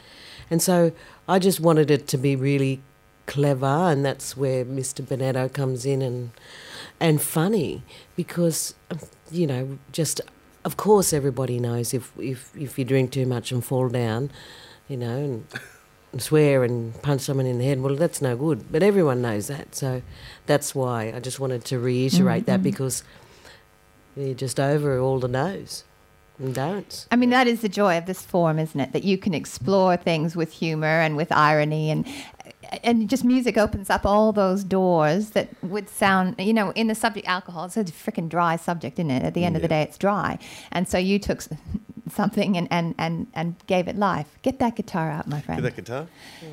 And 0.50 0.62
so 0.62 0.92
I 1.28 1.38
just 1.38 1.60
wanted 1.60 1.90
it 1.90 2.06
to 2.08 2.18
be 2.18 2.36
really 2.36 2.80
clever, 3.26 3.66
and 3.66 4.04
that's 4.04 4.36
where 4.36 4.64
Mr. 4.64 5.04
Bennetto 5.04 5.52
comes 5.52 5.84
in 5.86 6.02
and 6.02 6.30
and 6.98 7.22
funny 7.22 7.82
because 8.16 8.74
um, 8.90 8.98
you 9.30 9.46
know 9.46 9.78
just 9.92 10.20
of 10.64 10.76
course 10.76 11.12
everybody 11.12 11.60
knows 11.60 11.94
if 11.94 12.10
if 12.18 12.56
if 12.56 12.78
you 12.78 12.84
drink 12.84 13.12
too 13.12 13.26
much 13.26 13.52
and 13.52 13.64
fall 13.64 13.88
down, 13.88 14.30
you 14.88 14.96
know, 14.96 15.16
and, 15.16 15.46
and 16.12 16.22
swear 16.30 16.64
and 16.64 17.00
punch 17.02 17.20
someone 17.20 17.46
in 17.46 17.58
the 17.58 17.64
head, 17.64 17.80
well 17.80 17.94
that's 17.94 18.20
no 18.22 18.34
good. 18.36 18.72
But 18.72 18.82
everyone 18.82 19.22
knows 19.22 19.46
that, 19.48 19.74
so 19.74 20.02
that's 20.46 20.74
why 20.74 21.12
I 21.14 21.20
just 21.20 21.38
wanted 21.38 21.64
to 21.66 21.78
reiterate 21.78 22.46
that 22.46 22.60
mm-hmm. 22.60 22.62
because 22.62 23.04
you're 24.26 24.34
just 24.34 24.58
over 24.60 24.98
all 24.98 25.18
the 25.18 25.28
no's 25.28 25.84
and 26.38 26.54
don'ts. 26.54 27.06
I 27.10 27.16
mean, 27.16 27.30
that 27.30 27.46
is 27.46 27.60
the 27.60 27.68
joy 27.68 27.98
of 27.98 28.06
this 28.06 28.22
form, 28.22 28.58
isn't 28.58 28.78
it? 28.78 28.92
That 28.92 29.04
you 29.04 29.18
can 29.18 29.34
explore 29.34 29.96
things 29.96 30.36
with 30.36 30.52
humor 30.52 30.86
and 30.86 31.16
with 31.16 31.32
irony, 31.32 31.90
and 31.90 32.06
and 32.82 33.08
just 33.08 33.24
music 33.24 33.56
opens 33.56 33.90
up 33.90 34.04
all 34.04 34.32
those 34.32 34.62
doors 34.62 35.30
that 35.30 35.48
would 35.62 35.88
sound, 35.88 36.36
you 36.38 36.52
know, 36.52 36.70
in 36.72 36.86
the 36.86 36.94
subject 36.94 37.26
alcohol. 37.26 37.64
It's 37.64 37.76
a 37.76 37.84
freaking 37.84 38.28
dry 38.28 38.56
subject, 38.56 38.98
isn't 38.98 39.10
it? 39.10 39.22
At 39.22 39.34
the 39.34 39.44
end 39.44 39.56
of 39.56 39.62
the 39.62 39.68
day, 39.68 39.82
it's 39.82 39.98
dry, 39.98 40.38
and 40.70 40.88
so 40.88 40.98
you 40.98 41.18
took 41.18 41.42
something 42.10 42.56
and 42.56 42.68
and 42.70 42.94
and 42.98 43.26
and 43.34 43.56
gave 43.66 43.88
it 43.88 43.96
life. 43.96 44.38
Get 44.42 44.58
that 44.60 44.76
guitar 44.76 45.10
out, 45.10 45.26
my 45.26 45.40
friend. 45.40 45.62
Get 45.62 45.74
that 45.74 45.82
guitar? 45.82 46.06
Yeah, 46.42 46.48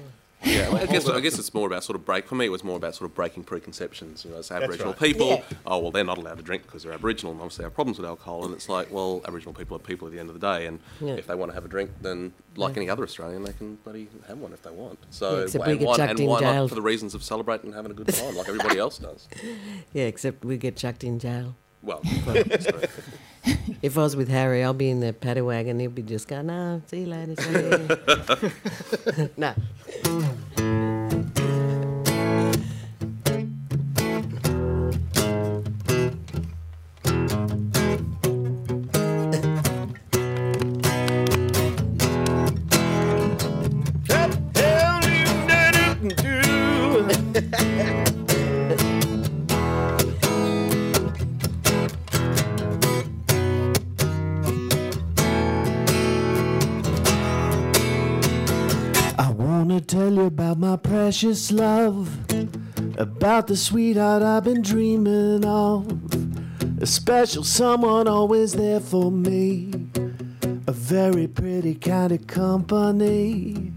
well, 0.46 0.78
I 0.78 0.86
guess 0.86 1.08
I 1.10 1.20
guess 1.20 1.40
it's 1.40 1.54
more 1.54 1.68
about 1.68 1.84
sort 1.84 1.96
of 1.96 2.06
break. 2.06 2.28
For 2.28 2.36
me, 2.36 2.46
it 2.46 2.50
was 2.50 2.64
more 2.64 2.78
about 2.78 2.96
sort 2.96 3.10
of 3.10 3.16
breaking 3.16 3.44
preconceptions. 3.46 4.24
You 4.26 4.32
know, 4.32 4.38
as 4.38 4.52
Aboriginal 4.52 4.94
right. 4.94 5.00
people, 5.00 5.28
Yeah. 5.28 5.44
oh 5.66 5.80
well, 5.80 5.92
they're 5.92 6.04
not 6.04 6.18
allowed 6.18 6.38
to 6.38 6.44
drink 6.44 6.64
because 6.64 6.84
they're 6.84 6.94
Aboriginal, 6.94 7.32
and 7.34 7.42
obviously 7.42 7.64
have 7.64 7.74
problems 7.74 7.98
with 7.98 8.08
alcohol. 8.08 8.46
And 8.46 8.54
it's 8.54 8.70
like, 8.70 8.92
well, 8.92 9.22
Aboriginal 9.26 9.54
people 9.54 9.76
are 9.76 9.80
people 9.80 10.08
at 10.08 10.14
the 10.14 10.20
end 10.20 10.30
of 10.30 10.40
the 10.40 10.46
day, 10.54 10.66
and 10.68 10.80
Yeah. 11.02 11.14
if 11.14 11.28
they 11.28 11.36
want 11.36 11.52
to 11.52 11.56
have 11.56 11.66
a 11.66 11.68
drink, 11.70 11.92
then 12.02 12.34
like 12.56 12.78
any 12.78 12.90
other 12.90 13.04
Australian, 13.04 13.44
they 13.44 13.54
can 13.54 13.76
bloody 13.84 14.08
have 14.28 14.38
one 14.38 14.54
if 14.54 14.62
they 14.62 14.72
want. 14.72 15.00
So 15.10 15.38
Yeah, 15.38 15.44
except 15.44 15.64
and 15.66 15.74
we 15.74 15.80
get 15.80 15.88
why, 15.88 15.98
chucked 15.98 16.10
and 16.12 16.20
in 16.20 16.26
why 16.30 16.40
jail. 16.40 16.54
not 16.62 16.70
for 16.70 16.76
the 16.76 16.82
reasons 16.82 17.14
of 17.16 17.24
celebrating 17.24 17.68
and 17.68 17.76
having 17.76 17.92
a 17.92 17.96
good 17.96 18.08
time, 18.14 18.36
like 18.36 18.48
everybody 18.48 18.78
else 18.86 18.98
does. 18.98 19.28
Yeah, 19.94 20.04
except 20.06 20.46
we 20.46 20.58
get 20.58 20.76
chucked 20.76 21.04
in 21.04 21.20
jail. 21.20 21.56
Well. 21.82 22.02
If 23.82 23.96
I 23.96 24.02
was 24.02 24.16
with 24.16 24.30
Harry, 24.30 24.64
I'll 24.64 24.74
be 24.74 24.90
in 24.90 25.02
the 25.02 25.14
paddy 25.14 25.42
wagon. 25.42 25.80
He'll 25.80 25.92
be 25.92 26.02
just 26.02 26.28
going, 26.28 26.48
no, 26.48 26.82
see 26.88 27.02
you 27.02 27.06
later. 27.06 27.36
See 27.40 27.52
you 27.52 27.62
later." 27.62 29.32
no. 29.38 30.82
Precious 61.16 61.50
love, 61.50 62.10
about 62.98 63.48
the 63.48 63.56
sweetheart 63.56 64.22
I've 64.22 64.44
been 64.44 64.62
dreaming 64.62 65.46
of, 65.46 65.88
a 66.82 66.86
special 66.86 67.42
someone 67.42 68.06
always 68.06 68.52
there 68.52 68.82
for 68.82 69.10
me, 69.10 69.72
a 70.68 70.74
very 70.74 71.26
pretty 71.26 71.76
kind 71.76 72.12
of 72.12 72.28
company. 72.28 73.72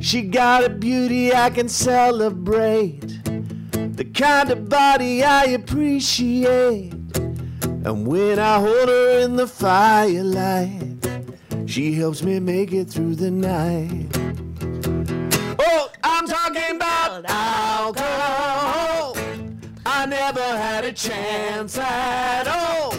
She 0.00 0.22
got 0.22 0.64
a 0.64 0.68
beauty 0.68 1.32
I 1.32 1.50
can 1.50 1.68
celebrate, 1.68 3.22
the 3.22 4.10
kind 4.12 4.50
of 4.50 4.68
body 4.68 5.22
I 5.22 5.44
appreciate, 5.44 6.92
and 7.14 8.04
when 8.04 8.40
I 8.40 8.58
hold 8.58 8.88
her 8.88 9.20
in 9.20 9.36
the 9.36 9.46
firelight. 9.46 11.06
She 11.66 11.92
helps 11.92 12.24
me 12.24 12.40
make 12.40 12.72
it 12.72 12.90
through 12.90 13.14
the 13.14 13.30
night. 13.30 14.23
Oh, 17.16 17.22
alcohol. 17.28 19.16
I 19.86 20.04
never 20.04 20.40
had 20.40 20.84
a 20.84 20.92
chance 20.92 21.78
at 21.78 22.48
all. 22.48 22.92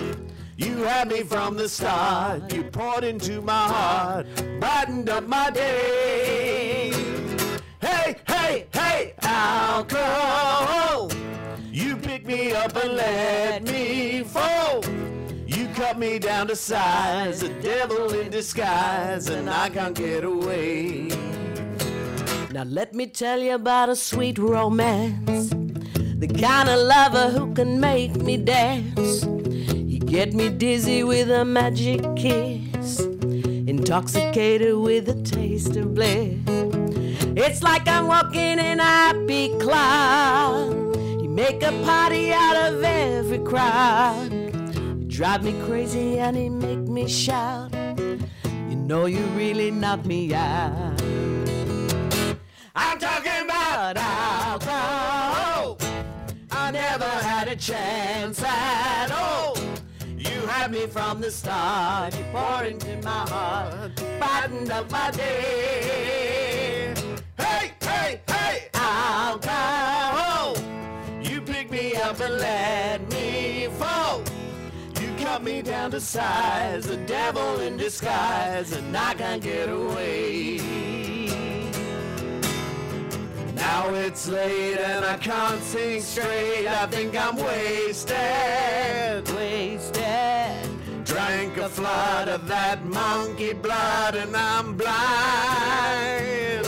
You 0.55 0.83
had 0.83 1.09
me 1.09 1.23
from 1.23 1.57
the 1.57 1.67
start. 1.67 2.53
You 2.53 2.63
poured 2.63 3.03
into 3.03 3.41
my 3.41 3.67
heart, 3.67 4.25
brightened 4.61 5.09
up 5.09 5.27
my 5.27 5.49
day. 5.49 6.93
Hey, 7.81 8.15
hey, 8.25 8.67
hey, 8.71 9.15
alcohol. 9.21 11.11
You 11.69 11.97
picked 11.97 12.25
me 12.25 12.53
up 12.53 12.73
and 12.77 12.93
let 12.93 13.63
me 13.63 14.23
fall. 14.23 14.81
You 15.45 15.67
cut 15.75 15.99
me 15.99 16.19
down 16.19 16.47
to 16.47 16.55
size, 16.55 17.43
a 17.43 17.49
devil 17.61 18.13
in 18.13 18.31
disguise, 18.31 19.27
and 19.27 19.49
I 19.49 19.67
can't 19.67 19.93
get 19.93 20.23
away. 20.23 21.09
Now 22.55 22.63
let 22.63 22.95
me 22.95 23.05
tell 23.07 23.41
you 23.41 23.53
about 23.53 23.89
a 23.89 23.97
sweet 23.97 24.37
romance. 24.37 25.49
The 25.49 26.27
kind 26.39 26.69
of 26.69 26.79
lover 26.79 27.27
who 27.37 27.53
can 27.53 27.81
make 27.81 28.15
me 28.15 28.37
dance. 28.37 29.23
He 29.73 29.99
get 29.99 30.33
me 30.33 30.47
dizzy 30.47 31.03
with 31.03 31.29
a 31.29 31.43
magic 31.43 31.99
kiss. 32.15 33.01
Intoxicated 33.01 34.77
with 34.77 35.09
a 35.09 35.21
taste 35.23 35.75
of 35.75 35.95
bliss. 35.95 36.39
It's 37.35 37.61
like 37.61 37.89
I'm 37.89 38.07
walking 38.07 38.57
in 38.57 38.79
a 38.79 38.83
happy 38.83 39.49
cloud. 39.59 40.95
You 41.21 41.27
make 41.27 41.61
a 41.61 41.73
party 41.83 42.31
out 42.31 42.55
of 42.55 42.81
every 42.81 43.39
crowd. 43.39 44.31
You 44.31 45.05
drive 45.09 45.43
me 45.43 45.53
crazy 45.65 46.19
and 46.19 46.37
he 46.37 46.47
make 46.47 46.87
me 46.87 47.09
shout. 47.09 47.73
You 48.45 48.77
know 48.77 49.07
you 49.07 49.25
really 49.35 49.71
knock 49.71 50.05
me 50.05 50.33
out. 50.33 51.14
I'm 52.77 52.99
talking 52.99 53.45
about 53.45 53.95
alcohol. 53.95 55.77
I 56.51 56.71
never 56.71 57.05
had 57.05 57.47
a 57.47 57.55
chance 57.55 58.43
at 58.43 59.11
all. 59.11 59.57
You 60.17 60.41
had 60.47 60.71
me 60.71 60.85
from 60.85 61.21
the 61.21 61.31
start. 61.31 62.17
You 62.17 62.25
poured 62.33 62.67
into 62.67 62.97
my 63.01 63.29
heart, 63.29 63.95
brightened 64.19 64.71
up 64.71 64.91
my 64.91 65.09
day. 65.11 66.93
Hey, 67.37 67.71
hey, 67.81 68.21
hey, 68.27 68.69
alcohol. 68.73 70.57
You 71.21 71.39
picked 71.39 71.71
me 71.71 71.95
up 71.95 72.19
and 72.19 72.35
let 72.35 73.09
me 73.13 73.69
fall. 73.79 74.21
You 74.99 75.15
cut 75.17 75.41
me 75.43 75.61
down 75.61 75.91
to 75.91 76.01
size, 76.01 76.87
the 76.87 76.97
devil 76.97 77.61
in 77.61 77.77
disguise, 77.77 78.73
and 78.73 78.97
I 78.97 79.13
can't 79.13 79.41
get 79.41 79.69
away. 79.69 81.14
Now 83.67 83.89
it's 83.89 84.27
late 84.27 84.77
and 84.77 85.03
I 85.03 85.17
can't 85.17 85.59
think 85.59 86.03
straight. 86.03 86.67
I 86.67 86.85
think 86.85 87.11
I'm 87.17 87.35
wasted, 87.35 89.23
wasted. 89.35 90.69
Drank 91.03 91.57
a 91.57 91.67
flood 91.67 92.27
of 92.27 92.47
that 92.47 92.85
monkey 92.85 93.53
blood 93.53 94.13
and 94.15 94.37
I'm 94.37 94.77
blind. 94.77 96.65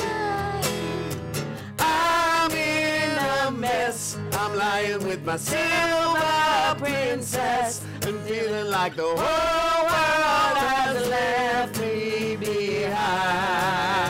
I'm 1.77 2.51
in 2.51 3.11
a 3.35 3.51
mess. 3.51 4.17
I'm 4.31 4.55
lying 4.55 5.03
with 5.07 5.23
my 5.23 5.37
silver 5.37 6.75
princess 6.83 7.85
and 8.07 8.19
feeling 8.21 8.71
like 8.71 8.95
the 8.95 9.11
whole 9.21 9.83
world 9.91 10.57
has 10.65 11.09
left 11.09 11.79
me 11.79 12.37
behind. 12.37 14.06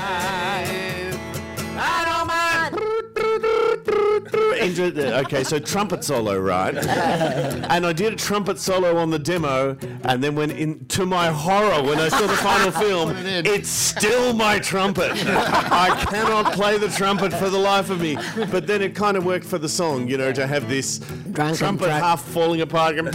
Okay, 4.75 5.43
so 5.43 5.59
trumpet 5.59 6.03
solo, 6.03 6.37
right? 6.39 6.75
and 6.75 7.85
I 7.85 7.93
did 7.93 8.13
a 8.13 8.15
trumpet 8.15 8.59
solo 8.59 8.97
on 8.97 9.09
the 9.09 9.19
demo, 9.19 9.77
and 10.03 10.23
then 10.23 10.35
when, 10.35 10.51
in, 10.51 10.85
to 10.87 11.05
my 11.05 11.27
horror, 11.27 11.83
when 11.83 11.99
I 11.99 12.09
saw 12.09 12.27
the 12.27 12.35
final 12.37 12.71
film, 12.83 13.13
it's 13.15 13.69
still 13.69 14.33
my 14.33 14.59
trumpet. 14.59 15.11
I 15.25 16.05
cannot 16.09 16.53
play 16.53 16.77
the 16.77 16.89
trumpet 16.89 17.33
for 17.33 17.49
the 17.49 17.57
life 17.57 17.89
of 17.89 18.01
me. 18.01 18.17
But 18.51 18.67
then 18.67 18.81
it 18.81 18.95
kind 18.95 19.17
of 19.17 19.25
worked 19.25 19.45
for 19.45 19.57
the 19.57 19.69
song, 19.69 20.07
you 20.07 20.17
know, 20.17 20.31
to 20.33 20.47
have 20.47 20.67
this 20.69 20.99
Drunken 21.31 21.55
trumpet 21.57 21.85
dra- 21.85 21.99
half 21.99 22.23
falling 22.23 22.61
apart. 22.61 22.97
and- 22.97 23.07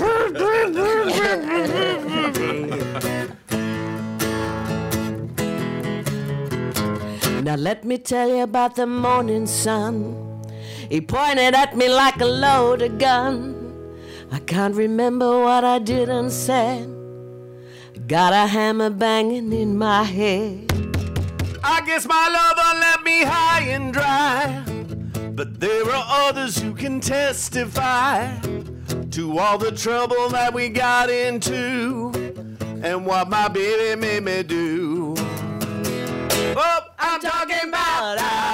Now 7.43 7.57
let 7.57 7.85
me 7.85 7.99
tell 7.99 8.29
you 8.29 8.43
about 8.43 8.77
the 8.77 8.87
morning 8.87 9.47
sun. 9.47 10.32
He 10.93 11.01
pointed 11.01 11.55
at 11.55 11.75
me 11.75 11.89
like 11.89 12.21
a 12.21 12.27
loaded 12.27 12.99
gun. 12.99 13.73
I 14.31 14.41
can't 14.41 14.75
remember 14.75 15.39
what 15.43 15.65
I 15.65 15.79
did 15.79 16.11
and 16.11 16.31
said. 16.31 16.87
Got 18.07 18.35
a 18.35 18.47
hammer 18.47 18.91
banging 18.91 19.55
in 19.55 19.79
my 19.79 20.03
head. 20.03 20.71
I 21.65 21.81
guess 21.87 22.05
my 22.07 22.29
lover 22.29 22.79
left 22.79 23.05
me 23.05 23.25
high 23.25 23.63
and 23.71 23.91
dry. 23.91 24.63
But 25.35 25.61
there 25.61 25.89
are 25.89 26.29
others 26.29 26.59
who 26.59 26.75
can 26.75 27.01
testify 27.01 28.37
to 29.13 29.39
all 29.39 29.57
the 29.57 29.73
trouble 29.73 30.29
that 30.29 30.53
we 30.53 30.69
got 30.69 31.09
into 31.09 32.13
and 32.83 33.07
what 33.07 33.31
my 33.31 33.49
baby 33.49 33.99
made 33.99 34.25
me 34.25 34.43
do. 34.43 35.15
Oh, 36.55 36.81
I'm 36.99 37.19
talking 37.19 37.67
about 37.71 38.19
alcohol. 38.19 38.52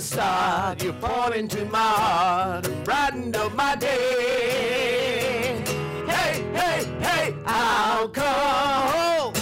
Start. 0.00 0.82
You 0.82 0.92
poured 0.94 1.34
into 1.34 1.64
my 1.66 1.78
heart, 1.78 2.68
brightened 2.84 3.36
up 3.36 3.54
my 3.54 3.76
day. 3.76 5.62
Hey, 6.06 6.42
hey, 6.54 6.84
hey, 7.00 7.34
I'll 7.46 7.90
alcohol. 8.00 9.32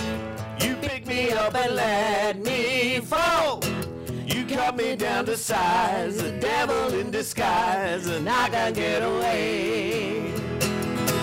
You 0.60 0.74
pick 0.76 1.06
me 1.06 1.30
up 1.30 1.54
and 1.54 1.74
let 1.76 2.38
me 2.44 3.00
fall. 3.00 3.62
You 4.26 4.44
cut 4.46 4.76
me 4.76 4.96
down 4.96 5.26
to 5.26 5.36
size, 5.36 6.16
the 6.16 6.32
devil 6.32 6.94
in 6.94 7.10
disguise, 7.10 8.06
and 8.06 8.28
I 8.28 8.48
can't 8.48 8.74
get 8.74 9.02
away. 9.02 10.32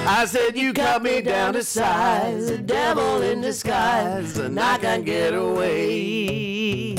I 0.07 0.25
said 0.25 0.55
you 0.55 0.71
cut 0.71 1.03
me 1.03 1.21
down 1.21 1.53
to 1.53 1.63
size, 1.63 2.47
the 2.47 2.57
devil 2.57 3.21
in 3.21 3.41
disguise, 3.41 4.37
and 4.37 4.59
I 4.59 4.77
can't 4.77 5.05
get 5.05 5.33
away. 5.33 6.95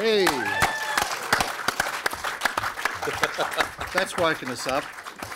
Hey. 0.00 0.24
That's 3.92 4.16
woken 4.16 4.48
us 4.48 4.66
up. 4.66 4.82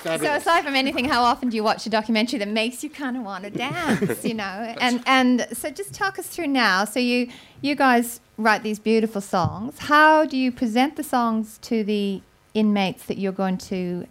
So 0.02 0.14
aside 0.14 0.64
from 0.64 0.74
anything, 0.74 1.04
how 1.04 1.22
often 1.22 1.50
do 1.50 1.56
you 1.56 1.62
watch 1.62 1.84
a 1.84 1.90
documentary 1.90 2.38
that 2.38 2.48
makes 2.48 2.82
you 2.82 2.88
kind 2.88 3.18
of 3.18 3.24
want 3.24 3.44
to 3.44 3.50
dance? 3.66 4.24
You 4.24 4.32
know, 4.32 4.74
and 4.80 5.02
and 5.04 5.46
so 5.52 5.68
just 5.68 5.92
talk 5.92 6.18
us 6.18 6.28
through 6.28 6.46
now. 6.46 6.86
So 6.86 6.98
you 6.98 7.28
you 7.60 7.74
guys 7.74 8.20
write 8.38 8.62
these 8.62 8.78
beautiful 8.78 9.20
songs. 9.20 9.80
How 9.80 10.24
do 10.24 10.38
you 10.38 10.50
present 10.50 10.96
the 10.96 11.04
songs 11.04 11.58
to 11.62 11.84
the 11.84 12.22
inmates 12.54 13.04
that 13.04 13.18
you're 13.18 13.32
going 13.32 13.58
to 13.58 14.06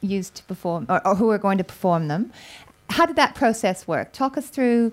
use 0.00 0.30
to 0.30 0.42
perform, 0.44 0.86
or, 0.88 1.06
or 1.06 1.14
who 1.14 1.30
are 1.30 1.38
going 1.38 1.58
to 1.58 1.64
perform 1.64 2.08
them? 2.08 2.32
How 2.90 3.06
did 3.06 3.14
that 3.14 3.36
process 3.36 3.86
work? 3.86 4.12
Talk 4.12 4.36
us 4.36 4.48
through 4.48 4.92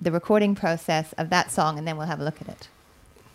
the 0.00 0.12
recording 0.12 0.54
process 0.54 1.14
of 1.14 1.30
that 1.30 1.50
song, 1.50 1.78
and 1.78 1.88
then 1.88 1.96
we'll 1.96 2.06
have 2.06 2.20
a 2.20 2.24
look 2.24 2.40
at 2.40 2.48
it. 2.48 2.68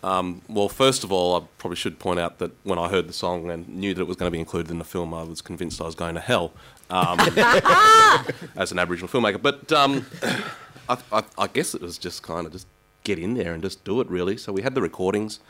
Um, 0.02 0.42
well, 0.48 0.68
first 0.68 1.04
of 1.04 1.10
all, 1.10 1.36
I 1.36 1.44
probably 1.58 1.76
should 1.76 1.98
point 1.98 2.20
out 2.20 2.38
that 2.38 2.52
when 2.64 2.78
I 2.78 2.88
heard 2.88 3.08
the 3.08 3.12
song 3.12 3.50
and 3.50 3.68
knew 3.68 3.94
that 3.94 4.00
it 4.00 4.06
was 4.06 4.16
going 4.16 4.28
to 4.30 4.32
be 4.32 4.38
included 4.38 4.70
in 4.70 4.78
the 4.78 4.84
film, 4.84 5.12
I 5.12 5.22
was 5.22 5.40
convinced 5.40 5.80
I 5.80 5.84
was 5.84 5.94
going 5.94 6.14
to 6.14 6.20
hell 6.20 6.52
um, 6.90 7.18
as 8.56 8.72
an 8.72 8.78
Aboriginal 8.78 9.08
filmmaker. 9.08 9.40
But 9.40 9.72
um, 9.72 10.06
I, 10.88 10.98
I, 11.10 11.24
I 11.38 11.46
guess 11.48 11.74
it 11.74 11.82
was 11.82 11.98
just 11.98 12.22
kind 12.22 12.46
of 12.46 12.52
just 12.52 12.66
get 13.04 13.18
in 13.18 13.34
there 13.34 13.52
and 13.52 13.62
just 13.62 13.84
do 13.84 14.00
it, 14.00 14.08
really. 14.08 14.36
So 14.36 14.52
we 14.52 14.62
had 14.62 14.74
the 14.74 14.82
recordings. 14.82 15.40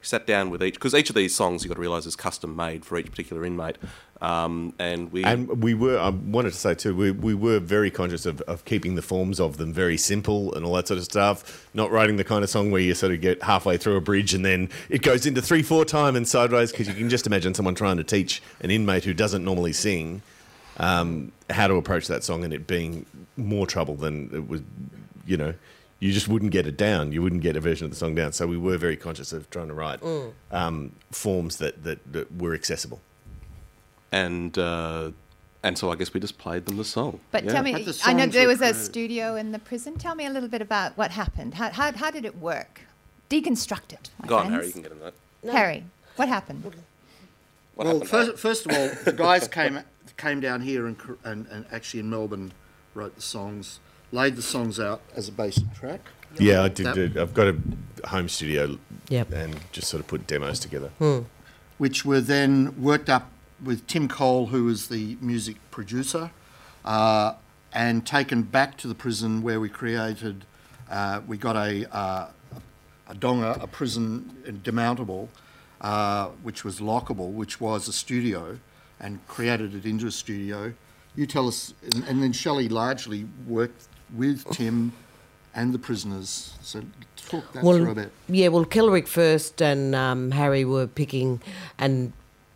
Sat 0.00 0.26
down 0.28 0.48
with 0.50 0.62
each, 0.62 0.74
because 0.74 0.94
each 0.94 1.10
of 1.10 1.16
these 1.16 1.34
songs, 1.34 1.64
you've 1.64 1.70
got 1.70 1.74
to 1.74 1.80
realise, 1.80 2.06
is 2.06 2.14
custom 2.14 2.54
made 2.54 2.84
for 2.84 2.96
each 2.96 3.10
particular 3.10 3.44
inmate. 3.44 3.78
Um, 4.20 4.72
and 4.78 5.10
we. 5.10 5.24
And 5.24 5.60
we 5.60 5.74
were, 5.74 5.98
I 5.98 6.10
wanted 6.10 6.52
to 6.52 6.56
say 6.56 6.74
too, 6.74 6.94
we, 6.94 7.10
we 7.10 7.34
were 7.34 7.58
very 7.58 7.90
conscious 7.90 8.24
of, 8.24 8.40
of 8.42 8.64
keeping 8.64 8.94
the 8.94 9.02
forms 9.02 9.40
of 9.40 9.56
them 9.56 9.72
very 9.72 9.96
simple 9.96 10.54
and 10.54 10.64
all 10.64 10.74
that 10.74 10.86
sort 10.86 10.98
of 10.98 11.04
stuff. 11.04 11.68
Not 11.74 11.90
writing 11.90 12.16
the 12.16 12.24
kind 12.24 12.44
of 12.44 12.50
song 12.50 12.70
where 12.70 12.80
you 12.80 12.94
sort 12.94 13.12
of 13.12 13.20
get 13.20 13.42
halfway 13.42 13.76
through 13.76 13.96
a 13.96 14.00
bridge 14.00 14.34
and 14.34 14.44
then 14.44 14.70
it 14.88 15.02
goes 15.02 15.26
into 15.26 15.42
three, 15.42 15.62
four 15.62 15.84
time 15.84 16.14
and 16.14 16.28
sideways, 16.28 16.70
because 16.70 16.86
you 16.86 16.94
can 16.94 17.10
just 17.10 17.26
imagine 17.26 17.52
someone 17.54 17.74
trying 17.74 17.96
to 17.96 18.04
teach 18.04 18.40
an 18.60 18.70
inmate 18.70 19.02
who 19.04 19.14
doesn't 19.14 19.44
normally 19.44 19.72
sing 19.72 20.22
um, 20.76 21.32
how 21.50 21.66
to 21.66 21.74
approach 21.74 22.06
that 22.06 22.22
song 22.22 22.44
and 22.44 22.54
it 22.54 22.68
being 22.68 23.04
more 23.36 23.66
trouble 23.66 23.96
than 23.96 24.30
it 24.32 24.48
was, 24.48 24.62
you 25.26 25.36
know. 25.36 25.54
You 26.00 26.12
just 26.12 26.28
wouldn't 26.28 26.52
get 26.52 26.66
it 26.66 26.76
down. 26.76 27.12
You 27.12 27.22
wouldn't 27.22 27.42
get 27.42 27.56
a 27.56 27.60
version 27.60 27.84
of 27.84 27.90
the 27.90 27.96
song 27.96 28.14
down. 28.14 28.32
So 28.32 28.46
we 28.46 28.56
were 28.56 28.76
very 28.76 28.96
conscious 28.96 29.32
of 29.32 29.50
trying 29.50 29.68
to 29.68 29.74
write 29.74 30.00
um, 30.52 30.92
forms 31.10 31.56
that, 31.56 31.82
that, 31.84 32.12
that 32.12 32.36
were 32.36 32.54
accessible. 32.54 33.00
and 34.12 34.56
uh, 34.58 35.10
and 35.62 35.76
so 35.76 35.90
I 35.90 35.96
guess 35.96 36.14
we 36.14 36.20
just 36.20 36.38
played 36.38 36.66
them 36.66 36.76
the 36.76 36.84
song. 36.84 37.18
But 37.32 37.44
Yeah. 37.44 37.52
tell 37.52 37.62
me, 37.64 37.72
the 37.82 38.00
I 38.04 38.12
know 38.12 38.26
there 38.26 38.46
were 38.46 38.52
was 38.52 38.60
a 38.62 38.72
studio 38.72 39.34
in 39.34 39.50
the 39.50 39.58
prison. 39.58 39.96
Tell 39.98 40.14
me 40.14 40.24
a 40.24 40.30
little 40.30 40.48
bit 40.48 40.62
about 40.62 40.96
what 40.96 41.10
happened. 41.10 41.54
How, 41.54 41.70
how, 41.70 41.92
how 41.92 42.10
did 42.12 42.24
it 42.24 42.38
work? 42.38 42.82
Deconstruct 43.28 43.92
it, 43.92 44.10
my 44.22 44.28
Go 44.28 44.36
on. 44.38 44.52
Harry, 44.52 44.66
you 44.66 44.72
can 44.72 44.82
get 44.82 44.92
in 44.92 45.00
that. 45.00 45.14
Harry, 45.52 45.84
what 46.16 46.28
happened? 46.28 46.64
What 46.64 46.74
well, 47.74 47.86
happened, 47.86 48.08
first, 48.08 48.38
first 48.38 48.66
of 48.66 48.72
all, 48.72 48.88
the 49.04 49.12
guys 49.12 49.48
came 49.58 49.80
came 50.16 50.40
down 50.40 50.60
here 50.62 50.86
and, 50.86 50.96
and, 51.24 51.46
and 51.48 51.66
actually 51.70 52.00
in 52.00 52.10
Melbourne 52.10 52.52
wrote 52.94 53.14
the 53.14 53.22
songs, 53.22 53.78
laid 54.12 54.36
the 54.36 54.42
songs 54.42 54.78
out 54.80 55.00
as 55.14 55.28
a 55.28 55.32
basic 55.32 55.72
track. 55.74 56.00
Yeah, 56.38 56.62
I 56.62 56.68
did. 56.68 56.86
That- 56.86 56.94
do- 57.14 57.20
I've 57.20 57.34
got 57.34 57.48
a 57.48 58.08
home 58.08 58.28
studio 58.28 58.78
Yep. 59.08 59.32
and 59.32 59.60
just 59.72 59.88
sort 59.88 60.00
of 60.00 60.06
put 60.06 60.26
demos 60.26 60.58
together. 60.60 60.90
which 61.78 62.04
were 62.04 62.20
then 62.20 62.74
worked 62.82 63.08
up 63.08 63.30
with 63.62 63.86
Tim 63.86 64.08
Cole, 64.08 64.46
who 64.46 64.64
was 64.64 64.88
the 64.88 65.16
music 65.20 65.56
producer, 65.70 66.30
uh, 66.84 67.34
and 67.72 68.04
taken 68.04 68.42
back 68.42 68.76
to 68.78 68.88
the 68.88 68.94
prison 68.96 69.42
where 69.42 69.60
we 69.60 69.68
created. 69.68 70.44
Uh, 70.90 71.20
we 71.26 71.36
got 71.36 71.54
a 71.56 71.86
uh, 71.96 72.28
a 73.08 73.14
donga, 73.14 73.58
a 73.62 73.66
prison 73.66 74.34
demountable, 74.64 75.28
uh, 75.80 76.26
which 76.42 76.64
was 76.64 76.80
lockable, 76.80 77.32
which 77.32 77.60
was 77.60 77.86
a 77.88 77.92
studio, 77.92 78.58
and 79.00 79.24
created 79.28 79.74
it 79.74 79.86
into 79.86 80.06
a 80.06 80.10
studio. 80.10 80.72
You 81.14 81.26
tell 81.26 81.46
us, 81.48 81.74
and, 81.84 82.04
and 82.08 82.22
then 82.22 82.32
Shelley 82.32 82.68
largely 82.68 83.26
worked 83.46 83.87
with 84.14 84.44
Tim 84.50 84.92
and 85.54 85.72
the 85.72 85.78
prisoners. 85.78 86.54
So 86.62 86.82
talk 87.16 87.52
that 87.52 87.62
through 87.62 87.90
a 87.90 87.94
bit. 87.94 88.12
yeah, 88.28 88.48
well, 88.48 88.64
Kelrick 88.64 89.08
first 89.08 89.60
and 89.60 89.94
um, 89.94 90.30
Harry 90.30 90.64
were 90.64 90.86
picking 90.86 91.40
and 91.78 92.12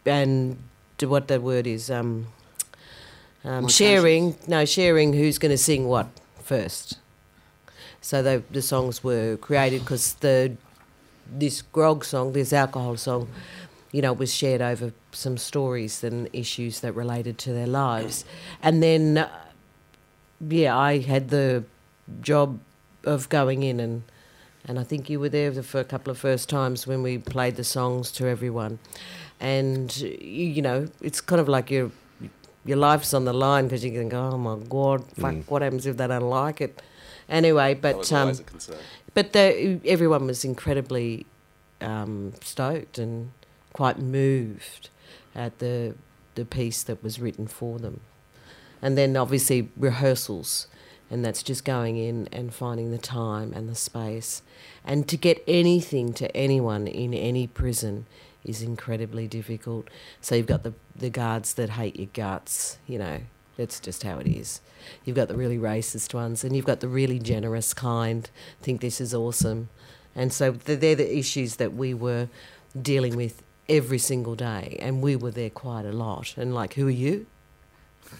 and 0.07 0.59
what 1.01 1.29
that 1.29 1.43
word 1.43 1.67
is. 1.67 1.91
Um, 1.91 2.29
um, 3.45 3.67
sharing, 3.69 4.37
no, 4.47 4.65
sharing 4.65 5.12
who's 5.12 5.38
going 5.38 5.51
to 5.51 5.59
sing 5.59 5.88
what 5.88 6.07
first. 6.43 6.99
So 8.01 8.23
the 8.23 8.43
the 8.51 8.62
songs 8.62 9.03
were 9.03 9.37
created 9.37 9.81
because 9.81 10.15
the 10.15 10.57
this 11.29 11.62
grog 11.62 12.05
song, 12.05 12.33
this 12.33 12.53
alcohol 12.53 12.97
song, 12.97 13.29
you 13.91 14.03
know, 14.03 14.12
was 14.12 14.33
shared 14.33 14.61
over 14.61 14.93
some 15.12 15.37
stories 15.37 16.05
and 16.05 16.29
issues 16.33 16.81
that 16.81 16.93
related 16.93 17.38
to 17.38 17.53
their 17.53 17.67
lives, 17.67 18.25
and 18.62 18.83
then 18.83 19.19
uh, 19.19 19.29
yeah, 20.48 20.76
I 20.76 20.98
had 20.98 21.28
the 21.28 21.64
job 22.20 22.59
of 23.05 23.28
going 23.28 23.62
in 23.62 23.81
and 23.81 24.02
and 24.64 24.78
I 24.78 24.85
think 24.85 25.11
you 25.11 25.18
were 25.18 25.28
there 25.28 25.52
for 25.62 25.81
a 25.81 25.85
couple 25.85 26.12
of 26.12 26.18
first 26.18 26.48
times 26.48 26.87
when 26.87 27.02
we 27.02 27.18
played 27.18 27.57
the 27.57 27.64
songs 27.64 28.12
to 28.12 28.28
everyone, 28.28 28.78
and 29.40 29.94
you, 29.96 30.46
you 30.57 30.62
know 30.62 30.87
it's 31.00 31.20
kind 31.20 31.40
of 31.40 31.48
like 31.48 31.70
your 31.70 31.90
your 32.64 32.76
life's 32.76 33.12
on 33.12 33.24
the 33.24 33.33
line 33.33 33.64
because 33.64 33.85
you 33.85 33.90
can 33.90 34.09
go, 34.09 34.31
oh 34.33 34.38
my 34.38 34.57
god, 34.68 35.05
fuck, 35.16 35.35
what 35.50 35.62
happens 35.62 35.85
if 35.87 35.96
they 35.96 36.07
don't 36.07 36.31
like 36.31 36.61
it? 36.61 36.81
Anyway, 37.28 37.74
but 37.74 38.12
um, 38.12 38.33
but 39.14 39.33
the, 39.33 39.81
everyone 39.85 40.26
was 40.26 40.44
incredibly 40.44 41.26
um, 41.81 42.33
stoked 42.40 42.98
and 42.98 43.33
quite 43.72 43.98
moved 43.98 44.90
at 45.35 45.59
the 45.59 45.94
the 46.37 46.44
piece 46.44 46.83
that 46.85 47.02
was 47.02 47.18
written 47.18 47.46
for 47.48 47.78
them, 47.81 48.00
and 48.83 48.99
then 48.99 49.16
obviously 49.16 49.71
rehearsals, 49.77 50.66
and 51.11 51.25
that's 51.25 51.42
just 51.42 51.64
going 51.64 51.97
in 51.97 52.29
and 52.33 52.53
finding 52.53 52.90
the 52.90 52.99
time 52.99 53.53
and 53.55 53.68
the 53.68 53.75
space, 53.75 54.42
and 54.85 55.09
to 55.09 55.16
get 55.16 55.42
anything 55.47 56.12
to 56.14 56.37
anyone 56.37 56.87
in 56.87 57.14
any 57.14 57.47
prison 57.47 58.07
is 58.45 58.61
incredibly 58.61 59.29
difficult. 59.29 59.88
So 60.21 60.35
you've 60.35 60.47
got 60.47 60.64
the 60.64 60.75
the 60.95 61.11
guards 61.11 61.55
that 61.55 61.71
hate 61.71 61.97
your 61.97 62.09
guts, 62.12 62.79
you 62.87 62.99
know. 62.99 63.21
That's 63.57 63.81
just 63.81 64.03
how 64.03 64.18
it 64.18 64.27
is. 64.27 64.62
You've 65.05 65.16
got 65.16 65.29
the 65.29 65.37
really 65.37 65.59
racist 65.59 66.14
ones, 66.14 66.42
and 66.42 66.57
you've 66.57 66.64
got 66.64 66.81
the 66.81 66.88
really 66.88 67.18
generous 67.18 67.75
kind. 67.75 68.29
Think 68.62 68.81
this 68.81 69.01
is 69.01 69.14
awesome, 69.14 69.68
and 70.16 70.33
so 70.33 70.53
they're 70.53 70.95
the 70.95 71.18
issues 71.18 71.57
that 71.57 71.75
we 71.75 71.95
were 71.95 72.29
dealing 72.81 73.14
with 73.14 73.42
every 73.68 73.99
single 73.99 74.35
day, 74.35 74.77
and 74.81 75.03
we 75.03 75.16
were 75.16 75.31
there 75.31 75.51
quite 75.51 75.85
a 75.85 75.92
lot. 75.92 76.35
And 76.37 76.55
like, 76.55 76.75
who 76.75 76.88
are 76.88 76.90
you? 76.90 77.27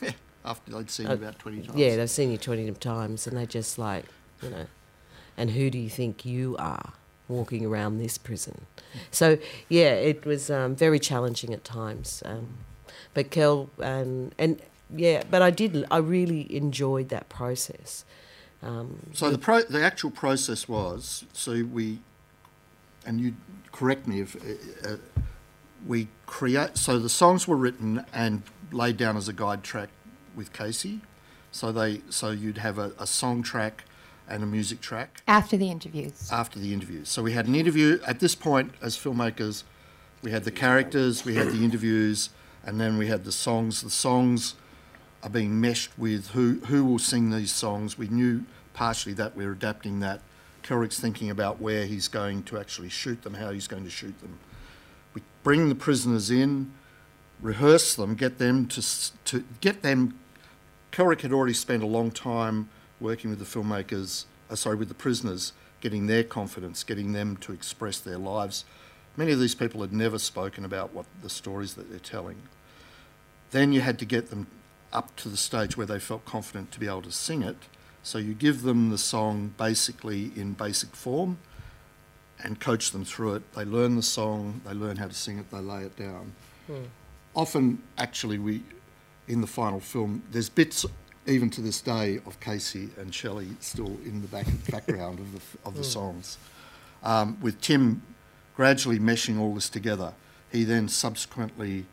After 0.45 0.73
they'd 0.73 0.91
seen 0.91 1.07
Uh, 1.07 1.11
you 1.11 1.15
about 1.17 1.39
20 1.39 1.63
times. 1.63 1.79
Yeah, 1.79 1.97
they've 1.97 2.11
seen 2.11 2.31
you 2.33 2.39
twenty 2.39 2.71
times, 2.73 3.27
and 3.27 3.37
they 3.37 3.47
just 3.47 3.79
like, 3.79 4.07
you 4.43 4.51
know, 4.51 4.67
and 5.37 5.51
who 5.53 5.71
do 5.71 5.79
you 5.79 5.89
think 5.91 6.25
you 6.25 6.57
are 6.59 6.95
walking 7.29 7.65
around 7.65 7.99
this 7.99 8.19
prison? 8.19 8.67
So 9.11 9.39
yeah, 9.69 9.93
it 9.93 10.25
was 10.25 10.51
um, 10.51 10.75
very 10.75 10.99
challenging 10.99 11.53
at 11.55 11.65
times. 11.65 12.23
Um, 12.27 12.59
but 13.15 13.31
Kel 13.31 13.71
and 13.79 14.35
and 14.39 14.61
yeah, 14.95 15.23
but 15.31 15.43
I 15.43 15.51
did. 15.51 15.85
I 15.91 15.99
really 15.99 16.55
enjoyed 16.55 17.09
that 17.11 17.29
process. 17.29 18.05
Um, 18.63 19.11
So 19.13 19.31
the 19.31 19.39
pro- 19.39 19.63
the 19.63 19.83
actual 19.83 20.11
process 20.11 20.69
was 20.69 21.25
so 21.33 21.65
we, 21.65 22.01
and 23.07 23.21
you 23.21 23.35
correct 23.71 24.07
me 24.07 24.21
if 24.21 24.37
uh, 24.37 24.89
uh, 24.93 24.97
we 25.87 26.09
create. 26.27 26.77
So 26.77 26.99
the 26.99 27.09
songs 27.09 27.47
were 27.49 27.57
written 27.57 28.05
and 28.13 28.43
laid 28.71 28.97
down 28.97 29.17
as 29.17 29.29
a 29.29 29.33
guide 29.33 29.63
track 29.63 29.89
with 30.35 30.53
Casey. 30.53 31.01
So 31.51 31.71
they 31.73 32.01
so 32.09 32.31
you'd 32.31 32.59
have 32.59 32.79
a, 32.79 32.93
a 32.99 33.07
song 33.07 33.43
track 33.43 33.85
and 34.29 34.43
a 34.43 34.47
music 34.47 34.81
track 34.81 35.21
After 35.29 35.57
the 35.57 35.71
interviews. 35.71 36.31
after 36.33 36.59
the 36.59 36.73
interviews. 36.73 37.09
So 37.09 37.23
we 37.23 37.33
had 37.33 37.47
an 37.47 37.55
interview 37.55 37.99
at 38.07 38.21
this 38.21 38.35
point 38.35 38.73
as 38.81 38.97
filmmakers. 38.97 39.65
We 40.23 40.31
had 40.31 40.45
the 40.45 40.53
characters, 40.53 41.25
we 41.25 41.35
had 41.35 41.49
the 41.49 41.65
interviews, 41.65 42.31
and 42.65 42.81
then 42.81 42.97
we 42.97 43.09
had 43.09 43.25
the 43.25 43.33
songs. 43.33 43.83
The 43.83 43.91
songs 43.91 44.55
are 45.23 45.29
being 45.31 45.61
meshed 45.61 45.91
with 45.99 46.29
who 46.29 46.61
who 46.67 46.85
will 46.85 46.99
sing 46.99 47.31
these 47.31 47.53
songs. 47.53 47.99
We 47.99 48.09
knew 48.09 48.45
partially 48.73 49.13
that 49.15 49.37
we're 49.37 49.53
adapting 49.53 50.01
that. 50.01 50.21
Kelrick's 50.63 51.01
thinking 51.01 51.29
about 51.29 51.61
where 51.61 51.87
he's 51.87 52.07
going 52.07 52.45
to 52.45 52.57
actually 52.57 52.89
shoot 52.89 53.23
them, 53.23 53.35
how 53.35 53.51
he's 53.51 53.67
going 53.67 53.83
to 53.83 53.91
shoot 53.91 54.17
them. 54.21 54.39
We 55.13 55.23
bring 55.43 55.69
the 55.69 55.75
prisoners 55.75 56.31
in, 56.31 56.71
rehearse 57.41 57.97
them, 57.97 58.15
get 58.15 58.39
them 58.39 58.67
to 58.69 58.83
to 59.25 59.45
get 59.61 59.83
them. 59.83 60.19
Kelrick 60.93 61.23
had 61.23 61.33
already 61.33 61.55
spent 61.55 61.83
a 61.83 61.87
long 61.87 62.11
time 62.11 62.69
working 63.01 63.31
with 63.31 63.39
the 63.39 63.47
filmmakers, 63.47 64.27
uh, 64.51 64.55
sorry, 64.55 64.77
with 64.77 64.89
the 64.89 64.95
prisoners, 64.95 65.55
getting 65.81 66.07
their 66.07 66.23
confidence, 66.23 66.85
getting 66.85 67.13
them 67.13 67.37
to 67.39 67.53
express 67.53 67.99
their 67.99 68.19
lives. 68.19 68.65
Many 69.17 69.33
of 69.33 69.41
these 69.41 69.55
people 69.55 69.81
had 69.81 69.93
never 69.93 70.19
spoken 70.19 70.65
about 70.65 70.93
what 70.93 71.07
the 71.23 71.31
stories 71.31 71.75
that 71.75 71.91
they're 71.91 71.99
telling. 71.99 72.43
Then 73.51 73.73
you 73.73 73.81
had 73.81 73.99
to 73.99 74.05
get 74.05 74.31
them 74.31 74.47
up 74.93 75.17
to 75.17 75.29
the 75.29 75.37
stage 75.37 75.77
where 75.77 75.87
they 75.87 75.99
felt 75.99 76.25
confident 76.27 76.71
to 76.73 76.81
be 76.81 76.87
able 76.87 77.03
to 77.03 77.13
sing 77.13 77.43
it. 77.43 77.57
So 78.03 78.19
you 78.19 78.35
give 78.35 78.63
them 78.63 78.91
the 78.91 78.99
song 78.99 79.55
basically 79.57 80.33
in 80.37 80.53
basic 80.53 80.95
form 80.95 81.39
and 82.43 82.61
coach 82.61 82.91
them 82.91 83.05
through 83.05 83.35
it. 83.37 83.53
They 83.55 83.65
learn 83.65 83.97
the 83.97 84.03
song, 84.03 84.61
they 84.67 84.73
learn 84.73 84.97
how 84.97 85.09
to 85.09 85.15
sing 85.15 85.39
it, 85.39 85.51
they 85.51 85.59
lay 85.59 85.83
it 85.83 85.97
down. 85.97 86.33
Often, 87.35 87.83
actually, 87.97 88.39
we 88.39 88.63
in 89.29 89.41
the 89.41 89.47
final 89.47 89.81
film, 89.81 90.23
there's 90.31 90.49
bits 90.49 90.85
even 91.27 91.51
to 91.51 91.61
this 91.61 91.81
day 91.81 92.17
of 92.27 92.41
Casey 92.41 92.91
and 92.99 93.15
Shelley 93.15 93.49
still 93.61 93.97
in 94.05 94.23
the 94.23 94.29
back 94.29 94.47
background 94.71 95.21
of 95.21 95.33
the 95.33 95.41
of 95.65 95.77
the 95.77 95.85
songs. 95.85 96.39
Um, 97.03 97.39
with 97.41 97.61
Tim 97.61 98.03
gradually 98.57 98.99
meshing 98.99 99.39
all 99.39 99.55
this 99.55 99.69
together, 99.69 100.15
he 100.51 100.65
then 100.65 100.89
subsequently 100.89 101.87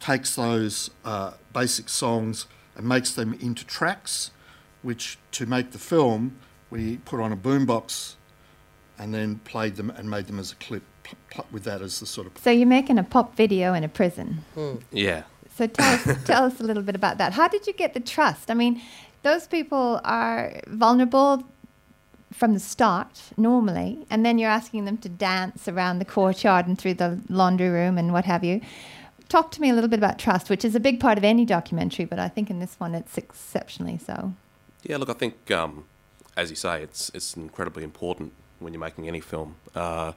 takes 0.00 0.36
those 0.36 0.90
uh, 1.04 1.32
basic 1.52 1.88
songs 1.88 2.46
and 2.76 2.86
makes 2.86 3.12
them 3.14 3.34
into 3.34 3.64
tracks, 3.64 4.30
which 4.82 5.18
to 5.32 5.46
make 5.46 5.70
the 5.72 5.78
film 5.78 6.36
we 6.70 6.96
put 6.98 7.20
on 7.20 7.32
a 7.32 7.36
boombox 7.36 8.14
and 8.98 9.14
then 9.14 9.40
played 9.44 9.76
them 9.76 9.90
and 9.90 10.08
made 10.08 10.26
them 10.26 10.38
as 10.38 10.52
a 10.52 10.56
clip 10.56 10.82
pl- 11.02 11.18
pl- 11.30 11.46
with 11.50 11.64
that 11.64 11.82
as 11.82 12.00
the 12.00 12.06
sort 12.06 12.26
of 12.26 12.36
So 12.38 12.50
you're 12.50 12.66
making 12.66 12.98
a 12.98 13.02
pop 13.04 13.36
video 13.36 13.74
in 13.74 13.84
a 13.84 13.88
prison. 13.88 14.44
Yeah. 14.90 15.22
So 15.56 15.66
tell 15.66 15.94
us, 15.94 16.18
tell 16.24 16.44
us 16.44 16.60
a 16.60 16.64
little 16.64 16.82
bit 16.82 16.94
about 16.94 17.18
that. 17.18 17.32
How 17.32 17.48
did 17.48 17.66
you 17.66 17.72
get 17.72 17.94
the 17.94 18.00
trust? 18.00 18.50
I 18.50 18.54
mean, 18.54 18.80
those 19.22 19.46
people 19.46 20.00
are 20.04 20.60
vulnerable 20.66 21.44
from 22.32 22.54
the 22.54 22.60
start 22.60 23.22
normally, 23.36 24.06
and 24.10 24.24
then 24.24 24.38
you're 24.38 24.50
asking 24.50 24.84
them 24.84 24.96
to 24.98 25.08
dance 25.08 25.68
around 25.68 25.98
the 25.98 26.04
courtyard 26.04 26.66
and 26.66 26.78
through 26.78 26.94
the 26.94 27.20
laundry 27.28 27.68
room 27.68 27.98
and 27.98 28.12
what 28.12 28.24
have 28.24 28.42
you. 28.42 28.60
Talk 29.28 29.50
to 29.52 29.60
me 29.60 29.70
a 29.70 29.74
little 29.74 29.88
bit 29.88 29.98
about 29.98 30.18
trust, 30.18 30.50
which 30.50 30.64
is 30.64 30.74
a 30.74 30.80
big 30.80 31.00
part 31.00 31.18
of 31.18 31.24
any 31.24 31.44
documentary, 31.44 32.04
but 32.04 32.18
I 32.18 32.28
think 32.28 32.50
in 32.50 32.58
this 32.58 32.74
one 32.78 32.94
it's 32.94 33.16
exceptionally 33.16 33.98
so. 33.98 34.32
Yeah, 34.82 34.96
look, 34.96 35.08
I 35.08 35.14
think, 35.14 35.50
um, 35.50 35.84
as 36.36 36.50
you 36.50 36.56
say, 36.56 36.82
it's 36.82 37.10
it's 37.14 37.36
incredibly 37.36 37.84
important 37.84 38.32
when 38.58 38.72
you're 38.72 38.80
making 38.80 39.08
any 39.08 39.20
film. 39.20 39.56
Uh, 39.74 40.12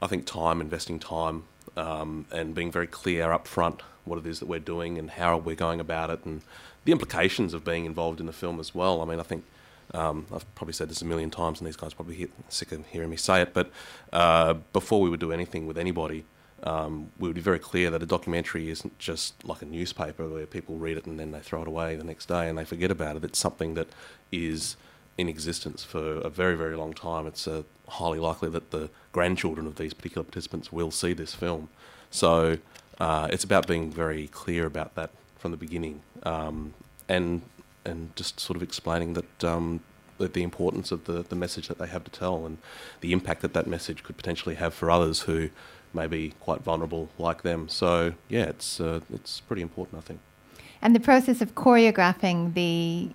I 0.00 0.06
think 0.06 0.26
time, 0.26 0.60
investing 0.60 0.98
time, 0.98 1.44
um, 1.76 2.26
and 2.30 2.54
being 2.54 2.70
very 2.70 2.86
clear 2.86 3.32
up 3.32 3.46
front 3.46 3.82
what 4.04 4.18
it 4.18 4.26
is 4.26 4.40
that 4.40 4.46
we're 4.46 4.60
doing 4.60 4.98
and 4.98 5.10
how 5.10 5.36
we're 5.36 5.56
going 5.56 5.80
about 5.80 6.10
it, 6.10 6.24
and 6.24 6.42
the 6.84 6.92
implications 6.92 7.54
of 7.54 7.64
being 7.64 7.84
involved 7.84 8.20
in 8.20 8.26
the 8.26 8.32
film 8.32 8.58
as 8.60 8.74
well. 8.74 9.00
I 9.00 9.04
mean, 9.04 9.20
I 9.20 9.22
think 9.22 9.44
um, 9.94 10.26
I've 10.34 10.52
probably 10.54 10.72
said 10.72 10.88
this 10.88 11.02
a 11.02 11.04
million 11.04 11.30
times, 11.30 11.60
and 11.60 11.66
these 11.66 11.76
guys 11.76 11.94
probably 11.94 12.28
sick 12.48 12.72
of 12.72 12.86
hearing 12.86 13.10
me 13.10 13.16
say 13.16 13.42
it. 13.42 13.54
But 13.54 13.70
uh, 14.12 14.54
before 14.72 15.00
we 15.00 15.10
would 15.10 15.20
do 15.20 15.32
anything 15.32 15.66
with 15.66 15.78
anybody, 15.78 16.24
um, 16.64 17.10
we 17.18 17.28
would 17.28 17.34
be 17.34 17.40
very 17.42 17.58
clear 17.58 17.90
that 17.90 18.02
a 18.02 18.06
documentary 18.06 18.70
isn't 18.70 18.98
just 18.98 19.44
like 19.44 19.62
a 19.62 19.64
newspaper 19.64 20.28
where 20.28 20.46
people 20.46 20.76
read 20.76 20.96
it 20.96 21.06
and 21.06 21.18
then 21.18 21.32
they 21.32 21.40
throw 21.40 21.62
it 21.62 21.68
away 21.68 21.96
the 21.96 22.04
next 22.04 22.26
day 22.26 22.48
and 22.48 22.56
they 22.56 22.64
forget 22.64 22.90
about 22.90 23.16
it. 23.16 23.24
It's 23.24 23.38
something 23.38 23.74
that 23.74 23.88
is 24.30 24.76
in 25.18 25.28
existence 25.28 25.82
for 25.82 26.18
a 26.18 26.30
very, 26.30 26.56
very 26.56 26.76
long 26.76 26.94
time. 26.94 27.26
It's 27.26 27.48
uh, 27.48 27.64
highly 27.88 28.20
likely 28.20 28.48
that 28.50 28.70
the 28.70 28.90
grandchildren 29.10 29.66
of 29.66 29.76
these 29.76 29.92
particular 29.92 30.22
participants 30.22 30.72
will 30.72 30.90
see 30.90 31.12
this 31.12 31.34
film. 31.34 31.68
So 32.10 32.58
uh, 33.00 33.28
it's 33.30 33.44
about 33.44 33.66
being 33.66 33.90
very 33.90 34.28
clear 34.28 34.66
about 34.66 34.94
that 34.94 35.10
from 35.36 35.50
the 35.50 35.56
beginning 35.56 36.02
um, 36.24 36.74
and 37.08 37.42
and 37.84 38.14
just 38.14 38.38
sort 38.38 38.56
of 38.56 38.62
explaining 38.62 39.14
that. 39.14 39.44
Um, 39.44 39.80
the, 40.18 40.28
the 40.28 40.42
importance 40.42 40.92
of 40.92 41.04
the, 41.04 41.22
the 41.22 41.34
message 41.34 41.68
that 41.68 41.78
they 41.78 41.86
have 41.86 42.04
to 42.04 42.10
tell 42.10 42.46
and 42.46 42.58
the 43.00 43.12
impact 43.12 43.42
that 43.42 43.54
that 43.54 43.66
message 43.66 44.02
could 44.04 44.16
potentially 44.16 44.54
have 44.54 44.72
for 44.72 44.90
others 44.90 45.20
who 45.20 45.48
may 45.94 46.06
be 46.06 46.32
quite 46.40 46.62
vulnerable 46.62 47.08
like 47.18 47.42
them. 47.42 47.68
So 47.68 48.14
yeah, 48.28 48.44
it's 48.44 48.80
uh, 48.80 49.00
it's 49.12 49.40
pretty 49.40 49.62
important, 49.62 49.98
I 49.98 50.02
think. 50.02 50.20
And 50.80 50.94
the 50.94 51.00
process 51.00 51.40
of 51.40 51.54
choreographing 51.54 52.54
the 52.54 53.10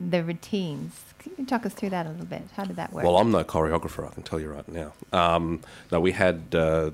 the 0.00 0.24
routines. 0.24 1.00
Can 1.18 1.32
you 1.38 1.46
talk 1.46 1.64
us 1.64 1.72
through 1.72 1.90
that 1.90 2.06
a 2.06 2.10
little 2.10 2.26
bit? 2.26 2.42
How 2.56 2.64
did 2.64 2.76
that 2.76 2.92
work? 2.92 3.04
Well, 3.04 3.16
I'm 3.16 3.30
no 3.30 3.44
choreographer. 3.44 4.08
I 4.08 4.12
can 4.12 4.24
tell 4.24 4.40
you 4.40 4.50
right 4.50 4.68
now. 4.68 4.92
Um, 5.12 5.60
no, 5.92 6.00
we 6.00 6.12
had 6.12 6.54
uh, 6.54 6.90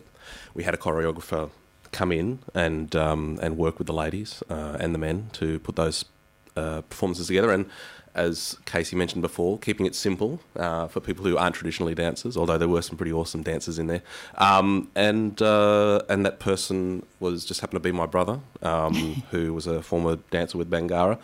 we 0.54 0.64
had 0.64 0.74
a 0.74 0.76
choreographer 0.76 1.50
come 1.92 2.12
in 2.12 2.40
and 2.54 2.94
um, 2.94 3.38
and 3.42 3.56
work 3.56 3.78
with 3.78 3.86
the 3.86 3.92
ladies 3.92 4.42
uh, 4.50 4.76
and 4.80 4.94
the 4.94 4.98
men 4.98 5.30
to 5.34 5.58
put 5.60 5.76
those 5.76 6.04
uh, 6.56 6.82
performances 6.82 7.26
together. 7.28 7.50
And 7.52 7.66
as 8.14 8.56
Casey 8.64 8.96
mentioned 8.96 9.22
before, 9.22 9.58
keeping 9.58 9.86
it 9.86 9.94
simple 9.94 10.40
uh, 10.56 10.88
for 10.88 11.00
people 11.00 11.24
who 11.24 11.36
aren't 11.36 11.54
traditionally 11.54 11.94
dancers, 11.94 12.36
although 12.36 12.58
there 12.58 12.68
were 12.68 12.82
some 12.82 12.96
pretty 12.96 13.12
awesome 13.12 13.42
dancers 13.42 13.78
in 13.78 13.86
there. 13.86 14.02
Um, 14.36 14.90
and 14.94 15.40
uh, 15.40 16.02
and 16.08 16.26
that 16.26 16.40
person 16.40 17.06
was 17.20 17.44
just 17.44 17.60
happened 17.60 17.76
to 17.82 17.88
be 17.88 17.92
my 17.92 18.06
brother, 18.06 18.40
um, 18.62 19.22
who 19.30 19.54
was 19.54 19.66
a 19.66 19.82
former 19.82 20.16
dancer 20.30 20.58
with 20.58 20.70
Bangarra. 20.70 21.18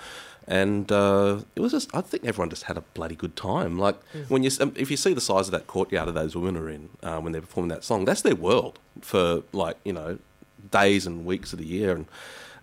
And 0.47 0.93
uh, 0.93 1.41
it 1.57 1.61
was 1.61 1.73
just, 1.73 1.95
I 1.97 2.03
think 2.03 2.27
everyone 2.27 2.51
just 2.51 2.65
had 2.65 2.77
a 2.77 2.83
bloody 2.83 3.17
good 3.17 3.35
time. 3.35 3.79
Like, 3.79 3.97
when 4.29 4.43
you, 4.43 4.51
um, 4.61 4.75
if 4.77 4.91
you 4.91 4.97
see 4.99 5.15
the 5.15 5.21
size 5.21 5.49
of 5.49 5.53
that 5.53 5.67
courtyard 5.67 6.09
that 6.09 6.13
those 6.13 6.37
women 6.37 6.59
are 6.59 6.69
in 6.69 6.91
uh, 7.03 7.19
when 7.19 7.33
they're 7.33 7.41
performing 7.41 7.71
that 7.71 7.83
song, 7.83 8.05
that's 8.05 8.21
their 8.21 8.35
world 8.35 8.79
for, 9.01 9.43
like, 9.53 9.79
you 9.85 9.95
know, 9.95 10.19
days 10.71 11.07
and 11.07 11.25
weeks 11.25 11.53
of 11.53 11.59
the 11.59 11.67
year. 11.67 11.95
And 11.97 12.07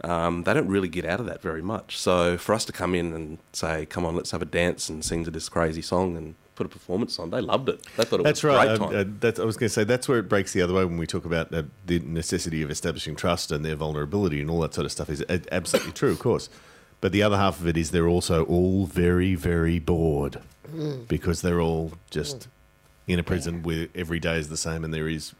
um, 0.03 0.43
they 0.43 0.53
don't 0.53 0.67
really 0.67 0.89
get 0.89 1.05
out 1.05 1.19
of 1.19 1.25
that 1.27 1.41
very 1.41 1.61
much. 1.61 1.97
So 1.97 2.37
for 2.37 2.53
us 2.53 2.65
to 2.65 2.71
come 2.71 2.95
in 2.95 3.13
and 3.13 3.37
say, 3.53 3.85
come 3.85 4.05
on, 4.05 4.15
let's 4.15 4.31
have 4.31 4.41
a 4.41 4.45
dance 4.45 4.89
and 4.89 5.03
sing 5.05 5.25
to 5.25 5.31
this 5.31 5.47
crazy 5.49 5.81
song 5.81 6.17
and 6.17 6.35
put 6.55 6.65
a 6.65 6.69
performance 6.69 7.19
on, 7.19 7.29
they 7.29 7.41
loved 7.41 7.69
it. 7.69 7.85
They 7.97 8.03
thought 8.03 8.19
it 8.19 8.23
That's 8.23 8.43
was 8.43 8.53
a 8.53 8.57
right. 8.57 8.77
great 8.79 8.89
time. 8.91 8.99
uh, 8.99 9.17
that's, 9.19 9.39
I 9.39 9.45
was 9.45 9.57
going 9.57 9.69
to 9.69 9.73
say 9.73 9.83
that's 9.83 10.07
where 10.07 10.19
it 10.19 10.27
breaks 10.27 10.53
the 10.53 10.61
other 10.61 10.73
way 10.73 10.85
when 10.85 10.97
we 10.97 11.07
talk 11.07 11.25
about 11.25 11.53
uh, 11.53 11.63
the 11.85 11.99
necessity 11.99 12.61
of 12.61 12.71
establishing 12.71 13.15
trust 13.15 13.51
and 13.51 13.63
their 13.63 13.75
vulnerability 13.75 14.41
and 14.41 14.49
all 14.49 14.59
that 14.61 14.73
sort 14.73 14.85
of 14.85 14.91
stuff 14.91 15.09
is 15.09 15.23
uh, 15.29 15.37
absolutely 15.51 15.91
true, 15.91 16.11
of 16.11 16.19
course. 16.19 16.49
But 16.99 17.11
the 17.11 17.23
other 17.23 17.37
half 17.37 17.59
of 17.59 17.67
it 17.67 17.77
is 17.77 17.91
they're 17.91 18.07
also 18.07 18.43
all 18.45 18.85
very, 18.85 19.33
very 19.35 19.79
bored 19.79 20.39
because 21.07 21.41
they're 21.41 21.59
all 21.59 21.93
just 22.11 22.47
in 23.07 23.17
a 23.19 23.23
prison 23.23 23.63
where 23.63 23.87
every 23.95 24.19
day 24.19 24.37
is 24.37 24.49
the 24.49 24.57
same 24.57 24.83
and 24.83 24.93
there 24.93 25.07
is 25.07 25.33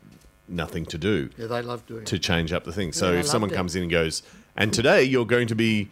nothing 0.52 0.86
to 0.88 0.98
do 0.98 1.30
Yeah, 1.38 1.48
they 1.48 1.62
love 1.62 1.86
doing 1.88 2.06
to 2.06 2.16
it. 2.16 2.22
change 2.22 2.52
up 2.54 2.64
the 2.66 2.72
thing. 2.74 2.92
So 2.94 3.12
Yeah, 3.12 3.18
I 3.18 3.20
if 3.22 3.28
someone 3.28 3.52
it. 3.52 3.56
comes 3.56 3.76
in 3.76 3.84
and 3.84 3.92
goes, 3.92 4.22
and 4.56 4.74
today 4.74 5.04
you're 5.04 5.26
going 5.26 5.48
to 5.48 5.56
be, 5.56 5.90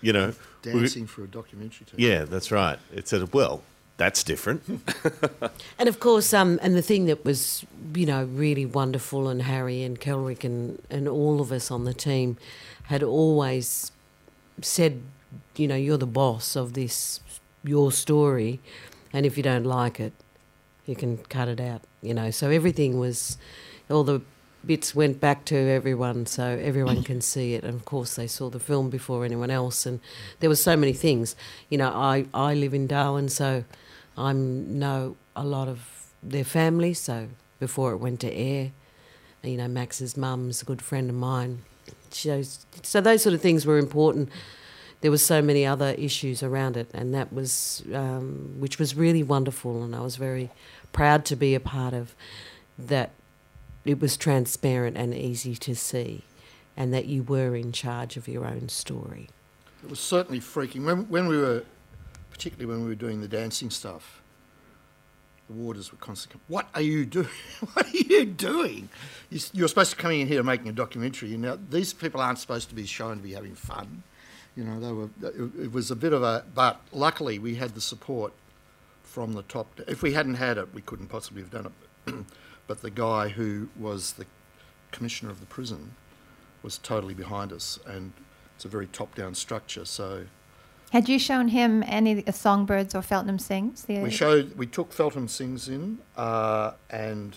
you 0.00 0.12
know, 0.12 0.34
we- 0.64 0.72
Dancing 0.72 1.06
for 1.06 1.22
a 1.24 1.28
documentary. 1.28 1.86
Team. 1.86 1.94
yeah, 1.98 2.24
that's 2.24 2.50
right. 2.50 2.78
It 2.94 3.06
said, 3.08 3.32
well, 3.32 3.62
that's 3.96 4.22
different. 4.24 4.62
And 5.78 5.88
of 5.88 6.00
course, 6.00 6.34
um, 6.34 6.58
and 6.62 6.74
the 6.76 6.82
thing 6.82 7.06
that 7.06 7.24
was, 7.24 7.64
you 7.94 8.04
know, 8.06 8.24
really 8.24 8.66
wonderful, 8.66 9.28
and 9.28 9.42
Harry 9.42 9.82
and 9.84 9.98
Kelrick 10.00 10.42
and, 10.44 10.82
and 10.90 11.06
all 11.08 11.40
of 11.40 11.52
us 11.52 11.70
on 11.70 11.84
the 11.84 11.94
team 11.94 12.36
had 12.84 13.02
always 13.04 13.92
said, 14.60 15.02
you 15.56 15.68
know, 15.68 15.76
you're 15.76 15.96
the 15.98 16.06
boss 16.06 16.56
of 16.56 16.72
this, 16.74 17.20
your 17.62 17.92
story, 17.92 18.58
and 19.12 19.24
if 19.24 19.36
you 19.36 19.42
don't 19.44 19.64
like 19.64 20.00
it, 20.00 20.12
you 20.88 20.96
can 20.96 21.18
cut 21.18 21.48
it 21.48 21.60
out, 21.60 21.82
you 22.00 22.14
know. 22.14 22.30
So 22.30 22.48
everything 22.50 22.98
was, 22.98 23.36
all 23.90 24.04
the 24.04 24.22
bits 24.64 24.94
went 24.94 25.20
back 25.20 25.44
to 25.44 25.56
everyone 25.56 26.26
so 26.26 26.44
everyone 26.44 27.02
can 27.02 27.20
see 27.20 27.54
it. 27.54 27.62
And 27.62 27.74
of 27.74 27.84
course, 27.84 28.16
they 28.16 28.26
saw 28.26 28.48
the 28.48 28.58
film 28.58 28.88
before 28.88 29.24
anyone 29.24 29.50
else, 29.50 29.84
and 29.84 30.00
there 30.40 30.48
were 30.48 30.56
so 30.56 30.76
many 30.76 30.94
things. 30.94 31.36
You 31.68 31.76
know, 31.76 31.90
I, 31.90 32.24
I 32.32 32.54
live 32.54 32.72
in 32.72 32.86
Darwin, 32.86 33.28
so 33.28 33.64
I 34.16 34.32
know 34.32 35.16
a 35.36 35.44
lot 35.44 35.68
of 35.68 35.80
their 36.22 36.44
family. 36.44 36.94
So 36.94 37.28
before 37.60 37.92
it 37.92 37.98
went 37.98 38.20
to 38.20 38.32
air, 38.32 38.72
you 39.42 39.58
know, 39.58 39.68
Max's 39.68 40.16
mum's 40.16 40.62
a 40.62 40.64
good 40.64 40.80
friend 40.80 41.10
of 41.10 41.16
mine. 41.16 41.64
So, 42.10 42.42
so 42.82 43.02
those 43.02 43.22
sort 43.22 43.34
of 43.34 43.42
things 43.42 43.66
were 43.66 43.78
important. 43.78 44.30
There 45.00 45.10
was 45.12 45.24
so 45.24 45.40
many 45.40 45.64
other 45.64 45.90
issues 45.98 46.42
around 46.42 46.76
it, 46.76 46.90
and 46.92 47.14
that 47.14 47.32
was, 47.32 47.84
um, 47.94 48.56
which 48.58 48.80
was 48.80 48.96
really 48.96 49.22
wonderful, 49.22 49.84
and 49.84 49.94
I 49.94 50.00
was 50.00 50.16
very 50.16 50.50
proud 50.92 51.24
to 51.26 51.36
be 51.36 51.54
a 51.54 51.60
part 51.60 51.94
of 51.94 52.14
that. 52.78 53.10
It 53.84 54.00
was 54.00 54.16
transparent 54.16 54.96
and 54.96 55.14
easy 55.14 55.54
to 55.56 55.74
see, 55.74 56.24
and 56.76 56.92
that 56.92 57.06
you 57.06 57.22
were 57.22 57.56
in 57.56 57.72
charge 57.72 58.16
of 58.16 58.28
your 58.28 58.46
own 58.46 58.68
story. 58.68 59.30
It 59.82 59.90
was 59.90 60.00
certainly 60.00 60.40
freaking. 60.40 60.84
When, 60.84 61.08
when 61.08 61.26
we 61.26 61.38
were, 61.38 61.64
particularly 62.30 62.66
when 62.66 62.82
we 62.82 62.88
were 62.88 62.94
doing 62.94 63.20
the 63.20 63.28
dancing 63.28 63.70
stuff, 63.70 64.20
the 65.46 65.54
warders 65.54 65.90
were 65.90 65.98
constantly, 65.98 66.40
"What 66.48 66.68
are 66.74 66.82
you 66.82 67.06
doing? 67.06 67.28
what 67.72 67.86
are 67.86 67.96
you 67.96 68.26
doing? 68.26 68.88
You're 69.30 69.68
supposed 69.68 69.92
to 69.92 69.96
come 69.96 70.10
in 70.10 70.26
here 70.26 70.42
making 70.42 70.68
a 70.68 70.72
documentary. 70.72 71.30
You 71.30 71.38
know, 71.38 71.58
these 71.70 71.92
people 71.92 72.20
aren't 72.20 72.38
supposed 72.38 72.68
to 72.68 72.74
be 72.74 72.84
shown 72.84 73.16
to 73.16 73.22
be 73.22 73.32
having 73.32 73.54
fun. 73.54 74.02
You 74.56 74.64
know, 74.64 74.80
they 74.80 74.92
were. 74.92 75.08
It 75.62 75.72
was 75.72 75.90
a 75.90 75.96
bit 75.96 76.12
of 76.12 76.22
a. 76.22 76.44
But 76.54 76.80
luckily, 76.92 77.38
we 77.38 77.54
had 77.54 77.74
the 77.74 77.80
support 77.80 78.32
from 79.18 79.32
the 79.32 79.42
top. 79.42 79.80
If 79.88 80.00
we 80.00 80.12
hadn't 80.12 80.36
had 80.36 80.58
it, 80.58 80.72
we 80.72 80.80
couldn't 80.80 81.08
possibly 81.08 81.42
have 81.42 81.50
done 81.50 81.72
it. 82.06 82.14
but 82.68 82.82
the 82.82 82.90
guy 82.90 83.30
who 83.30 83.68
was 83.76 84.12
the 84.12 84.26
commissioner 84.92 85.32
of 85.32 85.40
the 85.40 85.46
prison 85.46 85.96
was 86.62 86.78
totally 86.78 87.14
behind 87.14 87.52
us, 87.52 87.80
and 87.84 88.12
it's 88.54 88.64
a 88.64 88.68
very 88.68 88.86
top-down 88.86 89.34
structure. 89.34 89.84
So 89.84 90.26
Had 90.92 91.08
you 91.08 91.18
shown 91.18 91.48
him 91.48 91.82
any 91.88 92.14
the 92.14 92.32
Songbirds 92.32 92.94
or 92.94 93.02
Feltham 93.02 93.40
Sings? 93.40 93.86
We 93.88 94.08
showed, 94.08 94.56
we 94.56 94.68
took 94.68 94.92
Feltham 94.92 95.26
Sings 95.26 95.68
in 95.68 95.98
uh, 96.16 96.74
and 96.88 97.36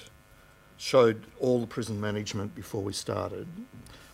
showed 0.78 1.26
all 1.40 1.60
the 1.60 1.66
prison 1.66 2.00
management 2.00 2.54
before 2.54 2.84
we 2.84 2.94
started, 2.94 3.48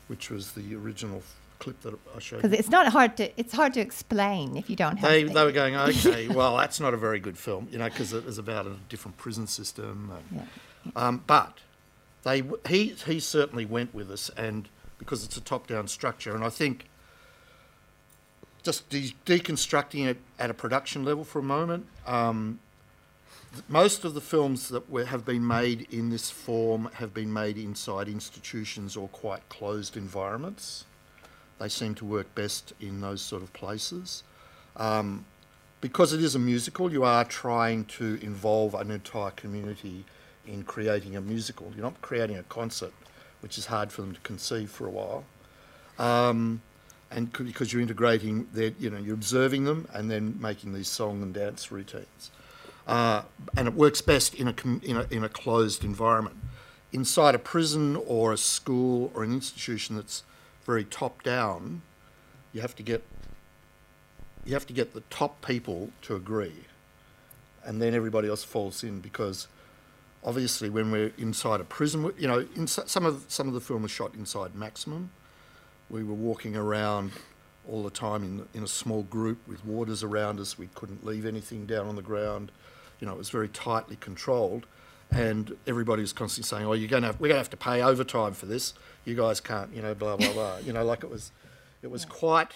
which 0.07 0.29
was 0.29 0.53
the 0.53 0.73
original 0.73 1.21
clip 1.59 1.81
that 1.81 1.93
I 2.15 2.19
showed. 2.19 2.41
Because 2.41 2.57
it's 2.57 2.69
not 2.69 2.87
hard 2.87 3.17
to 3.17 3.39
it's 3.39 3.53
hard 3.53 3.73
to 3.75 3.79
explain 3.79 4.57
if 4.57 4.69
you 4.69 4.75
don't 4.75 4.97
have. 4.97 5.09
They, 5.09 5.23
they 5.23 5.43
were 5.43 5.51
going, 5.51 5.75
okay, 5.75 6.27
well, 6.27 6.57
that's 6.57 6.79
not 6.79 6.93
a 6.93 6.97
very 6.97 7.19
good 7.19 7.37
film, 7.37 7.67
you 7.71 7.77
know, 7.77 7.85
because 7.89 8.13
it 8.13 8.25
was 8.25 8.37
about 8.37 8.67
a 8.67 8.75
different 8.89 9.17
prison 9.17 9.47
system. 9.47 10.11
And, 10.31 10.47
um, 10.95 11.23
but 11.27 11.59
they, 12.23 12.43
he, 12.67 12.89
he 13.05 13.19
certainly 13.19 13.65
went 13.65 13.93
with 13.93 14.11
us, 14.11 14.29
and 14.37 14.69
because 14.99 15.23
it's 15.23 15.37
a 15.37 15.41
top-down 15.41 15.87
structure, 15.87 16.35
and 16.35 16.43
I 16.43 16.49
think 16.49 16.85
just 18.63 18.89
de- 18.89 19.15
deconstructing 19.25 20.05
it 20.05 20.17
at 20.37 20.49
a 20.49 20.53
production 20.53 21.05
level 21.05 21.23
for 21.23 21.39
a 21.39 21.43
moment. 21.43 21.85
Um, 22.05 22.59
most 23.69 24.03
of 24.03 24.13
the 24.13 24.21
films 24.21 24.69
that 24.69 24.89
were, 24.89 25.05
have 25.05 25.25
been 25.25 25.45
made 25.45 25.87
in 25.89 26.09
this 26.09 26.29
form 26.29 26.89
have 26.95 27.13
been 27.13 27.31
made 27.31 27.57
inside 27.57 28.07
institutions 28.07 28.97
or 28.97 29.07
quite 29.07 29.47
closed 29.49 29.95
environments. 29.95 30.85
They 31.59 31.69
seem 31.69 31.95
to 31.95 32.05
work 32.05 32.33
best 32.35 32.73
in 32.79 33.01
those 33.01 33.21
sort 33.21 33.41
of 33.41 33.51
places. 33.53 34.23
Um, 34.75 35.25
because 35.81 36.13
it 36.13 36.23
is 36.23 36.35
a 36.35 36.39
musical, 36.39 36.91
you 36.91 37.03
are 37.03 37.23
trying 37.23 37.85
to 37.85 38.19
involve 38.21 38.73
an 38.73 38.91
entire 38.91 39.31
community 39.31 40.05
in 40.45 40.63
creating 40.63 41.15
a 41.15 41.21
musical. 41.21 41.71
You're 41.75 41.83
not 41.83 42.01
creating 42.01 42.37
a 42.37 42.43
concert, 42.43 42.93
which 43.41 43.57
is 43.57 43.67
hard 43.67 43.91
for 43.91 44.01
them 44.01 44.13
to 44.13 44.19
conceive 44.21 44.71
for 44.71 44.87
a 44.87 44.89
while. 44.89 45.23
Um, 45.99 46.61
and 47.11 47.31
because 47.31 47.71
you're 47.71 47.81
integrating, 47.81 48.47
their, 48.53 48.71
you 48.79 48.89
know, 48.89 48.97
you're 48.97 49.13
observing 49.13 49.65
them 49.65 49.87
and 49.93 50.09
then 50.09 50.37
making 50.39 50.73
these 50.73 50.87
song 50.87 51.21
and 51.21 51.33
dance 51.33 51.71
routines. 51.71 52.31
Uh, 52.87 53.23
and 53.55 53.67
it 53.67 53.73
works 53.73 54.01
best 54.01 54.33
in 54.35 54.47
a, 54.47 54.55
in, 54.83 54.97
a, 54.97 55.07
in 55.11 55.23
a 55.23 55.29
closed 55.29 55.83
environment. 55.83 56.37
Inside 56.91 57.35
a 57.35 57.39
prison 57.39 57.95
or 58.07 58.33
a 58.33 58.37
school 58.37 59.11
or 59.13 59.23
an 59.23 59.33
institution 59.33 59.95
that's 59.95 60.23
very 60.67 60.83
top 60.83 61.23
down, 61.23 61.81
you 62.53 62.61
have 62.61 62.75
to 62.75 62.83
get 62.83 63.03
you 64.45 64.53
have 64.53 64.67
to 64.67 64.73
get 64.73 64.93
the 64.93 65.01
top 65.09 65.45
people 65.45 65.89
to 66.03 66.15
agree, 66.15 66.65
and 67.65 67.81
then 67.81 67.93
everybody 67.93 68.29
else 68.29 68.43
falls 68.43 68.83
in 68.83 68.99
because 68.99 69.47
obviously 70.23 70.69
when 70.69 70.91
we're 70.91 71.11
inside 71.17 71.59
a 71.59 71.63
prison, 71.63 72.11
you 72.17 72.27
know, 72.27 72.45
some 72.65 73.05
of 73.05 73.25
some 73.27 73.47
of 73.47 73.53
the 73.53 73.61
film 73.61 73.81
was 73.81 73.91
shot 73.91 74.13
inside 74.13 74.53
Maximum. 74.53 75.09
We 75.89 76.03
were 76.03 76.13
walking 76.13 76.55
around 76.55 77.11
all 77.67 77.83
the 77.83 77.89
time 77.89 78.23
in 78.23 78.47
in 78.53 78.63
a 78.63 78.67
small 78.67 79.03
group 79.03 79.39
with 79.47 79.65
warders 79.65 80.03
around 80.03 80.39
us. 80.39 80.57
We 80.57 80.67
couldn't 80.75 81.05
leave 81.05 81.25
anything 81.25 81.65
down 81.65 81.87
on 81.87 81.95
the 81.95 82.01
ground. 82.01 82.51
You 82.99 83.07
know, 83.07 83.13
it 83.13 83.17
was 83.17 83.29
very 83.29 83.49
tightly 83.49 83.95
controlled, 83.97 84.65
and 85.11 85.55
everybody 85.65 86.01
was 86.01 86.13
constantly 86.13 86.47
saying, 86.47 86.65
"Oh, 86.67 86.73
you're 86.73 86.89
going 86.89 87.03
to 87.03 87.09
we're 87.19 87.29
going 87.29 87.31
to 87.31 87.37
have 87.37 87.49
to 87.51 87.57
pay 87.57 87.81
overtime 87.81 88.33
for 88.33 88.45
this. 88.45 88.73
You 89.05 89.15
guys 89.15 89.39
can't." 89.39 89.73
You 89.73 89.81
know, 89.81 89.93
blah 89.93 90.17
blah 90.17 90.33
blah. 90.33 90.57
you 90.57 90.73
know, 90.73 90.83
like 90.83 91.03
it 91.03 91.09
was, 91.09 91.31
it 91.81 91.91
was 91.91 92.05
quite. 92.05 92.51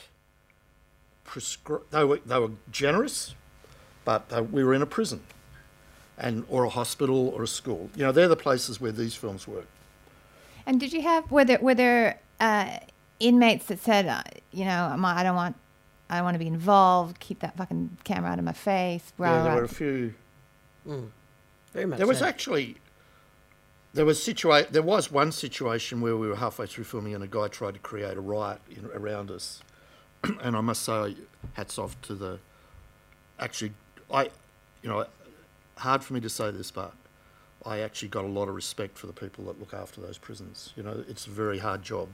Prescri- 1.25 1.83
they 1.91 2.03
were 2.03 2.19
they 2.25 2.39
were 2.39 2.51
generous, 2.71 3.35
but 4.03 4.29
they, 4.29 4.41
we 4.41 4.63
were 4.63 4.73
in 4.73 4.81
a 4.81 4.87
prison, 4.87 5.21
and 6.17 6.45
or 6.49 6.65
a 6.65 6.69
hospital 6.69 7.29
or 7.29 7.43
a 7.43 7.47
school. 7.47 7.89
You 7.95 8.03
know, 8.03 8.11
they're 8.11 8.27
the 8.27 8.35
places 8.35 8.81
where 8.81 8.91
these 8.91 9.15
films 9.15 9.47
work. 9.47 9.67
And 10.65 10.79
did 10.79 10.93
you 10.93 11.01
have 11.01 11.31
were 11.31 11.45
there 11.45 11.59
were 11.61 11.75
there 11.75 12.19
uh, 12.39 12.77
inmates 13.19 13.65
that 13.65 13.79
said, 13.79 14.07
uh, 14.07 14.23
you 14.51 14.65
know, 14.65 14.89
I'm, 14.91 15.01
don't 15.01 15.35
want 15.35 15.55
I 16.09 16.15
don't 16.15 16.25
want 16.25 16.35
to 16.35 16.39
be 16.39 16.47
involved. 16.47 17.19
Keep 17.19 17.39
that 17.39 17.55
fucking 17.55 17.97
camera 18.03 18.31
out 18.31 18.39
of 18.39 18.45
my 18.45 18.51
face. 18.51 19.13
Rah, 19.17 19.29
yeah, 19.29 19.43
there 19.43 19.51
rah. 19.53 19.57
were 19.59 19.63
a 19.63 19.69
few. 19.69 20.13
Very 21.73 21.85
much 21.85 21.97
There 21.97 22.07
was 22.07 22.19
so. 22.19 22.25
actually 22.25 22.77
there 23.93 24.05
was 24.05 24.19
situa- 24.19 24.69
There 24.69 24.81
was 24.81 25.11
one 25.11 25.31
situation 25.31 25.99
where 26.01 26.15
we 26.15 26.27
were 26.27 26.37
halfway 26.37 26.65
through 26.65 26.85
filming, 26.85 27.13
and 27.13 27.23
a 27.23 27.27
guy 27.27 27.47
tried 27.47 27.73
to 27.73 27.79
create 27.79 28.15
a 28.17 28.21
riot 28.21 28.61
in, 28.69 28.85
around 28.93 29.29
us. 29.29 29.61
and 30.41 30.55
I 30.55 30.61
must 30.61 30.83
say, 30.83 31.15
hats 31.53 31.77
off 31.77 31.99
to 32.03 32.15
the. 32.15 32.39
Actually, 33.39 33.73
I, 34.09 34.29
you 34.81 34.89
know, 34.89 35.05
hard 35.77 36.03
for 36.03 36.13
me 36.13 36.21
to 36.21 36.29
say 36.29 36.51
this, 36.51 36.71
but 36.71 36.93
I 37.65 37.79
actually 37.79 38.09
got 38.09 38.23
a 38.23 38.29
lot 38.29 38.47
of 38.47 38.55
respect 38.55 38.97
for 38.97 39.07
the 39.07 39.13
people 39.13 39.45
that 39.45 39.59
look 39.59 39.73
after 39.73 39.99
those 39.99 40.17
prisons. 40.17 40.73
You 40.75 40.83
know, 40.83 41.03
it's 41.07 41.25
a 41.27 41.31
very 41.31 41.59
hard 41.59 41.83
job, 41.83 42.07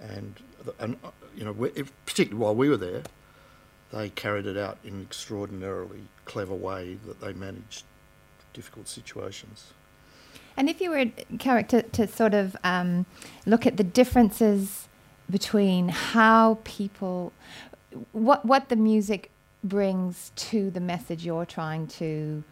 and 0.00 0.34
and 0.80 0.96
you 1.36 1.44
know, 1.44 1.54
if, 1.76 1.92
particularly 2.06 2.42
while 2.42 2.54
we 2.54 2.68
were 2.68 2.76
there, 2.76 3.02
they 3.92 4.08
carried 4.10 4.46
it 4.46 4.56
out 4.56 4.78
in 4.84 4.94
an 4.94 5.02
extraordinarily 5.02 6.02
clever 6.24 6.54
way 6.54 6.98
that 7.06 7.20
they 7.20 7.32
managed 7.32 7.84
difficult 8.58 8.88
situations. 8.88 9.72
And 10.56 10.68
if 10.68 10.80
you 10.80 10.90
were, 10.90 11.04
Kelrick, 11.42 11.68
to, 11.68 11.82
to 11.82 12.08
sort 12.08 12.34
of 12.34 12.56
um, 12.64 13.06
look 13.46 13.64
at 13.64 13.76
the 13.76 13.84
differences 13.84 14.88
between 15.30 15.90
how 16.10 16.58
people, 16.64 17.32
what 18.12 18.44
what 18.44 18.68
the 18.68 18.74
music 18.90 19.30
brings 19.62 20.32
to 20.48 20.70
the 20.70 20.80
message 20.80 21.24
you're 21.24 21.46
trying 21.46 21.86
to 21.86 22.42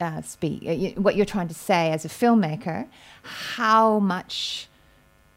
uh, 0.00 0.22
speak, 0.22 0.58
uh, 0.64 1.00
what 1.00 1.16
you're 1.16 1.32
trying 1.36 1.48
to 1.48 1.54
say 1.70 1.90
as 1.90 2.04
a 2.04 2.08
filmmaker, 2.08 2.86
how 3.22 3.98
much 3.98 4.68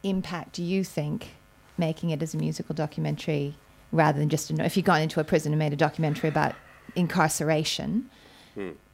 impact 0.03 0.53
do 0.53 0.63
you 0.63 0.83
think 0.83 1.19
making 1.77 2.11
it 2.11 2.21
as 2.21 2.35
a 2.35 2.37
musical 2.37 2.75
documentary 2.75 3.55
rather 3.91 4.19
than 4.19 4.29
just 4.29 4.51
a, 4.51 4.63
if 4.63 4.77
you 4.77 4.83
gone 4.83 5.01
into 5.01 5.19
a 5.19 5.23
prison 5.23 5.51
and 5.51 5.57
made 5.57 5.73
a 5.73 5.81
documentary 5.87 6.29
about 6.29 6.53
incarceration? 6.95 8.09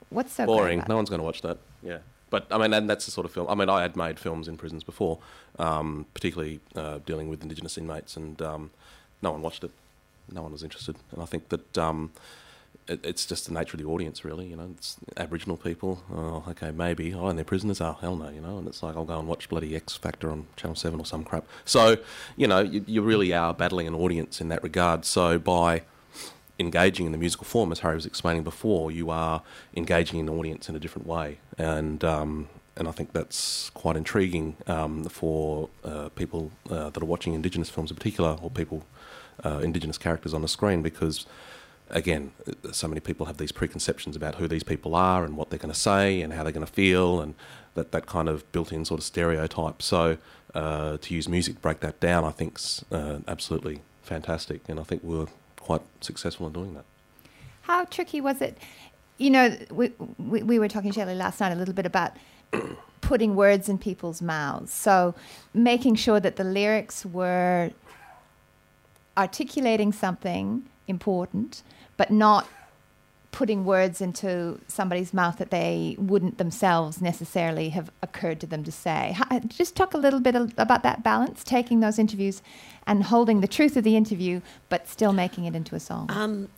What's 0.09 0.33
so 0.33 0.45
boring. 0.45 0.83
No 0.87 0.95
one's 0.95 1.09
going 1.09 1.19
to 1.19 1.25
watch 1.25 1.41
that. 1.41 1.57
Yeah. 1.83 1.99
But 2.29 2.47
I 2.51 2.57
mean, 2.57 2.73
and 2.73 2.89
that's 2.89 3.05
the 3.05 3.11
sort 3.11 3.25
of 3.25 3.31
film. 3.31 3.47
I 3.49 3.55
mean, 3.55 3.69
I 3.69 3.81
had 3.81 3.95
made 3.95 4.19
films 4.19 4.47
in 4.47 4.57
prisons 4.57 4.83
before, 4.83 5.19
um, 5.57 6.05
particularly 6.13 6.59
uh, 6.75 6.99
dealing 7.05 7.27
with 7.27 7.41
Indigenous 7.41 7.77
inmates, 7.77 8.15
and 8.15 8.41
um, 8.41 8.71
no 9.21 9.31
one 9.31 9.41
watched 9.41 9.63
it. 9.63 9.71
No 10.31 10.43
one 10.43 10.51
was 10.51 10.63
interested. 10.63 10.95
And 11.11 11.23
I 11.23 11.25
think 11.25 11.49
that 11.49 11.77
um, 11.77 12.11
it, 12.87 12.99
it's 13.03 13.25
just 13.25 13.47
the 13.47 13.53
nature 13.53 13.75
of 13.75 13.79
the 13.79 13.89
audience, 13.89 14.23
really. 14.23 14.47
You 14.47 14.57
know, 14.57 14.69
it's 14.77 14.97
Aboriginal 15.17 15.57
people. 15.57 16.03
Oh, 16.13 16.43
okay, 16.49 16.69
maybe. 16.69 17.13
Oh, 17.15 17.27
and 17.27 17.37
they're 17.37 17.45
prisoners. 17.45 17.81
Oh, 17.81 17.97
hell 17.99 18.15
no. 18.15 18.29
You 18.29 18.41
know, 18.41 18.59
and 18.59 18.67
it's 18.67 18.83
like 18.83 18.95
I'll 18.95 19.05
go 19.05 19.17
and 19.17 19.27
watch 19.27 19.49
bloody 19.49 19.75
X 19.75 19.95
Factor 19.95 20.29
on 20.29 20.45
Channel 20.55 20.75
Seven 20.75 20.99
or 20.99 21.07
some 21.07 21.23
crap. 21.23 21.45
So, 21.65 21.97
you 22.37 22.45
know, 22.45 22.59
you, 22.59 22.83
you 22.85 23.01
really 23.01 23.33
are 23.33 23.55
battling 23.55 23.87
an 23.87 23.95
audience 23.95 24.39
in 24.39 24.49
that 24.49 24.61
regard. 24.61 25.03
So 25.03 25.39
by 25.39 25.81
engaging 26.59 27.05
in 27.05 27.11
the 27.11 27.17
musical 27.17 27.45
form, 27.45 27.71
as 27.71 27.79
Harry 27.79 27.95
was 27.95 28.05
explaining 28.05 28.43
before, 28.43 28.91
you 28.91 29.09
are 29.09 29.41
engaging 29.75 30.19
an 30.19 30.29
audience 30.29 30.69
in 30.69 30.75
a 30.75 30.79
different 30.79 31.07
way, 31.07 31.39
and 31.57 32.03
um, 32.03 32.49
and 32.75 32.87
I 32.87 32.91
think 32.91 33.13
that's 33.13 33.69
quite 33.71 33.95
intriguing 33.95 34.55
um, 34.67 35.03
for 35.05 35.69
uh, 35.83 36.09
people 36.09 36.51
uh, 36.69 36.89
that 36.89 37.01
are 37.01 37.05
watching 37.05 37.33
Indigenous 37.33 37.69
films 37.69 37.91
in 37.91 37.97
particular, 37.97 38.37
or 38.41 38.49
people 38.49 38.85
uh, 39.43 39.59
Indigenous 39.63 39.97
characters 39.97 40.33
on 40.33 40.41
the 40.41 40.47
screen, 40.47 40.81
because 40.81 41.25
again, 41.89 42.31
so 42.71 42.87
many 42.87 42.99
people 42.99 43.25
have 43.25 43.37
these 43.37 43.51
preconceptions 43.51 44.15
about 44.15 44.35
who 44.35 44.47
these 44.47 44.63
people 44.63 44.93
are 44.95 45.25
and 45.25 45.35
what 45.35 45.49
they're 45.49 45.59
going 45.59 45.73
to 45.73 45.79
say 45.79 46.21
and 46.21 46.33
how 46.33 46.43
they're 46.43 46.51
going 46.51 46.65
to 46.65 46.71
feel, 46.71 47.21
and 47.21 47.35
that 47.73 47.91
that 47.91 48.05
kind 48.05 48.29
of 48.29 48.49
built-in 48.51 48.85
sort 48.85 48.99
of 48.99 49.05
stereotype. 49.05 49.81
So 49.81 50.17
uh, 50.53 50.97
to 50.97 51.13
use 51.15 51.27
music 51.29 51.55
to 51.55 51.61
break 51.61 51.79
that 51.79 51.99
down, 51.99 52.23
I 52.25 52.31
think's 52.31 52.83
uh, 52.91 53.19
absolutely 53.27 53.81
fantastic, 54.03 54.61
and 54.69 54.79
I 54.79 54.83
think 54.83 55.03
we're 55.03 55.27
quite 55.69 55.81
successful 56.01 56.47
in 56.47 56.53
doing 56.53 56.73
that. 56.73 56.83
How 57.61 57.85
tricky 57.85 58.21
was 58.21 58.41
it? 58.41 58.57
You 59.19 59.29
know, 59.29 59.55
we, 59.69 59.91
we, 60.17 60.41
we 60.41 60.57
were 60.57 60.67
talking, 60.67 60.91
Shelley, 60.91 61.13
last 61.13 61.39
night 61.39 61.51
a 61.51 61.55
little 61.55 61.75
bit 61.75 61.85
about 61.85 62.13
putting 63.01 63.35
words 63.35 63.69
in 63.69 63.77
people's 63.77 64.19
mouths. 64.19 64.73
So 64.73 65.13
making 65.53 65.93
sure 65.93 66.19
that 66.21 66.37
the 66.37 66.43
lyrics 66.43 67.05
were 67.05 67.69
articulating 69.15 69.93
something 69.93 70.63
important, 70.87 71.61
but 71.97 72.09
not 72.09 72.47
putting 73.31 73.63
words 73.63 74.01
into 74.01 74.59
somebody's 74.67 75.13
mouth 75.13 75.37
that 75.37 75.51
they 75.51 75.95
wouldn't 75.99 76.39
themselves 76.39 76.99
necessarily 76.99 77.69
have 77.69 77.91
occurred 78.01 78.39
to 78.39 78.47
them 78.47 78.63
to 78.63 78.71
say. 78.71 79.13
How, 79.15 79.37
just 79.41 79.75
talk 79.75 79.93
a 79.93 79.99
little 79.99 80.19
bit 80.19 80.33
about 80.57 80.81
that 80.81 81.03
balance, 81.03 81.43
taking 81.43 81.79
those 81.79 81.99
interviews 81.99 82.41
and 82.89 83.03
holding 83.03 83.39
the 83.41 83.47
truth 83.47 83.77
of 83.77 83.83
the 83.83 83.95
interview, 83.95 84.41
but 84.67 84.87
still 84.87 85.13
making 85.13 85.45
it 85.45 85.55
into 85.55 85.75
a 85.75 85.79
song. 85.79 86.07
Um, 86.09 86.49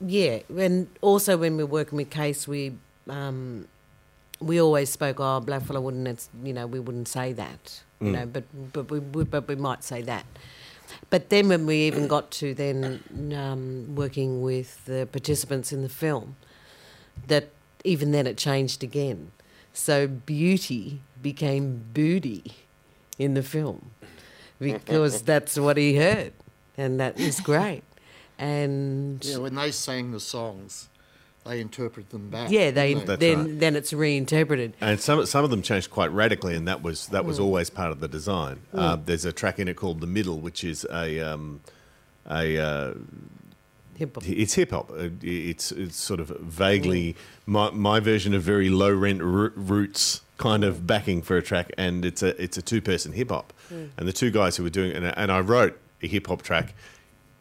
yeah, 0.00 0.40
and 0.48 0.88
also 1.00 1.36
when 1.36 1.56
we're 1.56 1.64
working 1.64 1.96
with 1.96 2.10
Case, 2.10 2.48
we 2.48 2.74
um, 3.08 3.68
we 4.40 4.60
always 4.60 4.90
spoke. 4.90 5.20
Oh, 5.20 5.40
blackfella 5.40 5.80
wouldn't. 5.80 6.08
It's, 6.08 6.28
you 6.42 6.52
know, 6.52 6.66
we 6.66 6.80
wouldn't 6.80 7.08
say 7.08 7.32
that. 7.34 7.82
You 8.00 8.10
know, 8.10 8.26
but 8.26 8.44
but 8.74 8.90
we 8.90 8.98
would, 8.98 9.30
but 9.30 9.48
we 9.48 9.54
might 9.54 9.82
say 9.84 10.02
that. 10.02 10.26
But 11.08 11.30
then 11.30 11.48
when 11.48 11.64
we 11.66 11.76
even 11.86 12.08
got 12.08 12.30
to 12.32 12.52
then 12.52 13.02
um, 13.34 13.94
working 13.94 14.42
with 14.42 14.84
the 14.84 15.08
participants 15.10 15.72
in 15.72 15.82
the 15.82 15.88
film, 15.88 16.36
that 17.28 17.48
even 17.84 18.10
then 18.10 18.26
it 18.26 18.36
changed 18.36 18.82
again. 18.82 19.30
So 19.72 20.06
beauty 20.08 21.00
became 21.22 21.84
booty 21.94 22.54
in 23.18 23.34
the 23.34 23.42
film 23.42 23.92
because 24.60 25.22
that's 25.22 25.58
what 25.58 25.76
he 25.76 25.96
heard, 25.96 26.32
and 26.76 27.00
that 27.00 27.16
was 27.16 27.40
great. 27.40 27.82
And 28.38 29.24
Yeah, 29.24 29.38
when 29.38 29.54
they 29.54 29.70
sang 29.70 30.12
the 30.12 30.20
songs, 30.20 30.88
they 31.44 31.60
interpreted 31.60 32.10
them 32.10 32.28
back. 32.28 32.50
yeah, 32.50 32.70
they 32.70 32.94
didn't 32.94 33.20
then 33.20 33.38
right. 33.38 33.60
then 33.60 33.76
it's 33.76 33.92
reinterpreted. 33.92 34.74
And 34.80 35.00
some 35.00 35.24
some 35.26 35.44
of 35.44 35.50
them 35.50 35.62
changed 35.62 35.90
quite 35.90 36.10
radically, 36.12 36.54
and 36.54 36.66
that 36.68 36.82
was 36.82 37.06
that 37.08 37.24
was 37.24 37.38
always 37.38 37.70
part 37.70 37.92
of 37.92 38.00
the 38.00 38.08
design. 38.08 38.60
Uh, 38.74 38.96
there's 38.96 39.24
a 39.24 39.32
track 39.32 39.58
in 39.58 39.68
it 39.68 39.76
called 39.76 40.00
"The 40.00 40.06
Middle," 40.06 40.38
which 40.38 40.64
is 40.64 40.86
a 40.92 41.20
um, 41.20 41.60
a 42.28 42.58
uh, 42.58 42.94
Hip 43.96 44.14
hop. 44.14 44.28
it's 44.28 44.54
hip 44.54 44.70
hop. 44.70 44.90
Uh, 44.90 45.08
It's 45.22 45.72
it's 45.72 45.96
sort 45.96 46.20
of 46.20 46.28
vaguely 46.40 47.16
my 47.46 47.70
my 47.70 48.00
version 48.00 48.34
of 48.34 48.42
very 48.42 48.68
low 48.68 48.92
rent 48.92 49.22
ro- 49.22 49.50
roots 49.54 50.22
kind 50.38 50.64
of 50.64 50.86
backing 50.86 51.22
for 51.22 51.36
a 51.36 51.42
track, 51.42 51.70
and 51.78 52.04
it's 52.04 52.22
a 52.22 52.40
it's 52.42 52.56
a 52.58 52.62
two 52.62 52.80
person 52.82 53.12
hip 53.12 53.30
hop, 53.30 53.52
and 53.70 54.06
the 54.08 54.12
two 54.12 54.30
guys 54.30 54.56
who 54.56 54.62
were 54.64 54.70
doing 54.70 54.92
and, 54.92 55.06
and 55.16 55.32
I 55.32 55.40
wrote 55.40 55.78
a 56.02 56.06
hip 56.08 56.26
hop 56.26 56.42
track. 56.42 56.74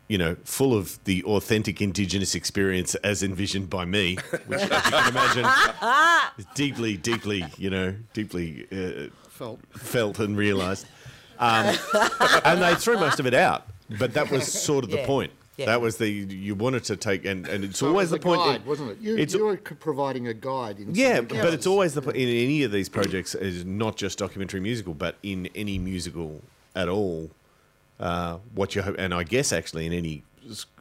You 0.08 0.20
know, 0.20 0.36
full 0.44 0.78
of 0.78 1.04
the 1.06 1.24
authentic 1.24 1.82
Indigenous 1.82 2.36
experience 2.36 2.94
as 3.04 3.24
envisioned 3.24 3.72
by 3.72 3.86
me, 3.86 4.18
which, 4.46 4.60
as 4.62 4.70
you 4.86 4.92
can 4.92 5.10
imagine, 5.10 5.46
is 6.38 6.46
deeply, 6.54 6.96
deeply, 6.96 7.44
you 7.58 7.72
know, 7.72 7.96
deeply 8.14 8.68
uh, 8.72 9.10
Felt. 9.30 9.60
felt 9.76 10.20
and 10.20 10.38
realised. 10.38 10.86
Um, 11.40 11.76
and 12.46 12.62
they 12.62 12.76
threw 12.76 13.00
most 13.00 13.20
of 13.20 13.26
it 13.26 13.34
out, 13.34 13.66
but 13.98 14.14
that 14.14 14.30
was 14.30 14.46
sort 14.46 14.84
of 14.84 14.92
the 14.92 14.98
Yeah. 14.98 15.08
point. 15.08 15.32
Yeah. 15.58 15.68
That 15.68 15.82
was 15.82 15.98
the 15.98 16.10
you 16.10 16.54
wanted 16.54 16.84
to 16.86 16.98
take, 16.98 17.24
and, 17.26 17.48
and 17.48 17.64
it's 17.64 17.80
So 17.80 17.86
it 17.86 17.90
always 17.90 18.12
was 18.12 18.12
the 18.12 18.16
a 18.18 18.20
point. 18.20 18.42
guide, 18.42 18.62
in- 18.62 18.68
wasn't 18.68 18.92
it? 18.92 18.98
You, 19.00 19.14
it's- 19.14 19.34
you 19.34 19.46
were 19.46 19.56
providing 19.58 20.28
a 20.28 20.34
guide. 20.34 20.80
In 20.80 20.94
yeah, 20.94 21.16
something 21.18 21.40
but 21.42 21.54
it's 21.54 21.66
always 21.68 21.94
the 21.94 22.02
point 22.02 22.18
in 22.18 22.28
any 22.28 22.64
of 22.64 22.72
these 22.74 22.90
projects 22.90 23.36
is 23.36 23.64
not 23.64 23.96
just 23.96 24.18
documentary 24.18 24.60
musical, 24.60 24.94
but 24.94 25.16
in 25.24 25.48
any 25.56 25.78
musical 25.80 26.42
at 26.76 26.90
all. 26.90 27.32
Uh, 28.00 28.40
what 28.54 28.76
you 28.76 28.82
hope, 28.82 28.96
and 29.00 29.14
I 29.14 29.24
guess 29.24 29.54
actually 29.54 29.86
in 29.86 29.94
any 29.94 30.24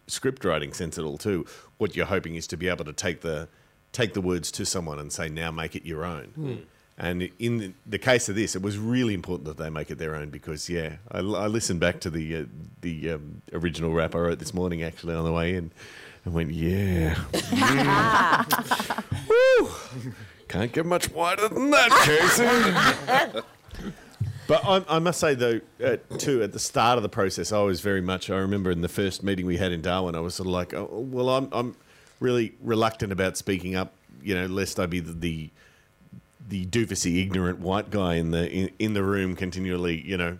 script 0.08 0.44
writing 0.44 0.72
sense 0.72 0.98
at 0.98 1.04
all 1.04 1.16
too, 1.18 1.46
what 1.78 1.94
you're 1.94 2.06
hoping 2.06 2.34
is 2.34 2.48
to 2.48 2.56
be 2.56 2.66
able 2.68 2.84
to 2.84 2.92
take 2.92 3.20
the 3.20 3.48
take 3.92 4.12
the 4.14 4.20
words 4.20 4.50
to 4.50 4.66
someone 4.66 4.98
and 4.98 5.12
say, 5.12 5.28
now 5.28 5.52
make 5.52 5.76
it 5.76 5.86
your 5.86 6.04
own. 6.04 6.66
And 6.96 7.28
in 7.40 7.74
the, 7.84 7.98
case 7.98 8.28
of 8.28 8.36
this, 8.36 8.54
it 8.54 8.62
was 8.62 8.78
really 8.78 9.14
important 9.14 9.46
that 9.46 9.56
they 9.56 9.68
make 9.68 9.90
it 9.90 9.98
their 9.98 10.14
own 10.14 10.30
because, 10.30 10.68
yeah, 10.68 10.96
I, 11.10 11.18
I 11.18 11.48
listened 11.48 11.80
back 11.80 11.98
to 12.00 12.10
the 12.10 12.36
uh, 12.36 12.44
the 12.82 13.10
um, 13.12 13.42
original 13.52 13.92
rap 13.92 14.14
I 14.14 14.18
wrote 14.18 14.38
this 14.38 14.54
morning 14.54 14.84
actually 14.84 15.14
on 15.16 15.24
the 15.24 15.32
way 15.32 15.56
in, 15.56 15.72
and 16.24 16.34
went, 16.34 16.52
yeah, 16.52 17.18
yeah. 17.52 18.44
Woo! 19.28 19.70
Can't 20.46 20.70
get 20.70 20.86
much 20.86 21.10
wider 21.10 21.48
than 21.48 21.70
that, 21.70 21.90
Casey. 22.04 23.42
But 24.46 24.64
I, 24.64 24.84
I 24.96 24.98
must 24.98 25.20
say, 25.20 25.34
though, 25.34 25.60
uh, 25.82 25.96
too, 26.18 26.42
at 26.42 26.52
the 26.52 26.58
start 26.58 26.98
of 26.98 27.02
the 27.02 27.08
process, 27.08 27.50
I 27.50 27.62
was 27.62 27.80
very 27.80 28.02
much. 28.02 28.28
I 28.28 28.36
remember 28.36 28.70
in 28.70 28.82
the 28.82 28.88
first 28.88 29.22
meeting 29.22 29.46
we 29.46 29.56
had 29.56 29.72
in 29.72 29.80
Darwin, 29.80 30.14
I 30.14 30.20
was 30.20 30.34
sort 30.34 30.46
of 30.46 30.52
like, 30.52 30.74
oh, 30.74 30.88
"Well, 30.90 31.30
I'm, 31.30 31.48
I'm 31.50 31.76
really 32.20 32.54
reluctant 32.60 33.10
about 33.10 33.36
speaking 33.36 33.74
up, 33.74 33.94
you 34.22 34.34
know, 34.34 34.46
lest 34.46 34.78
I 34.78 34.86
be 34.86 35.00
the 35.00 35.12
the, 35.12 35.50
the 36.48 36.66
doofusy, 36.66 37.22
ignorant 37.22 37.58
white 37.60 37.90
guy 37.90 38.14
in 38.14 38.30
the 38.30 38.50
in, 38.50 38.70
in 38.78 38.94
the 38.94 39.02
room, 39.02 39.34
continually, 39.36 40.00
you 40.06 40.16
know, 40.16 40.38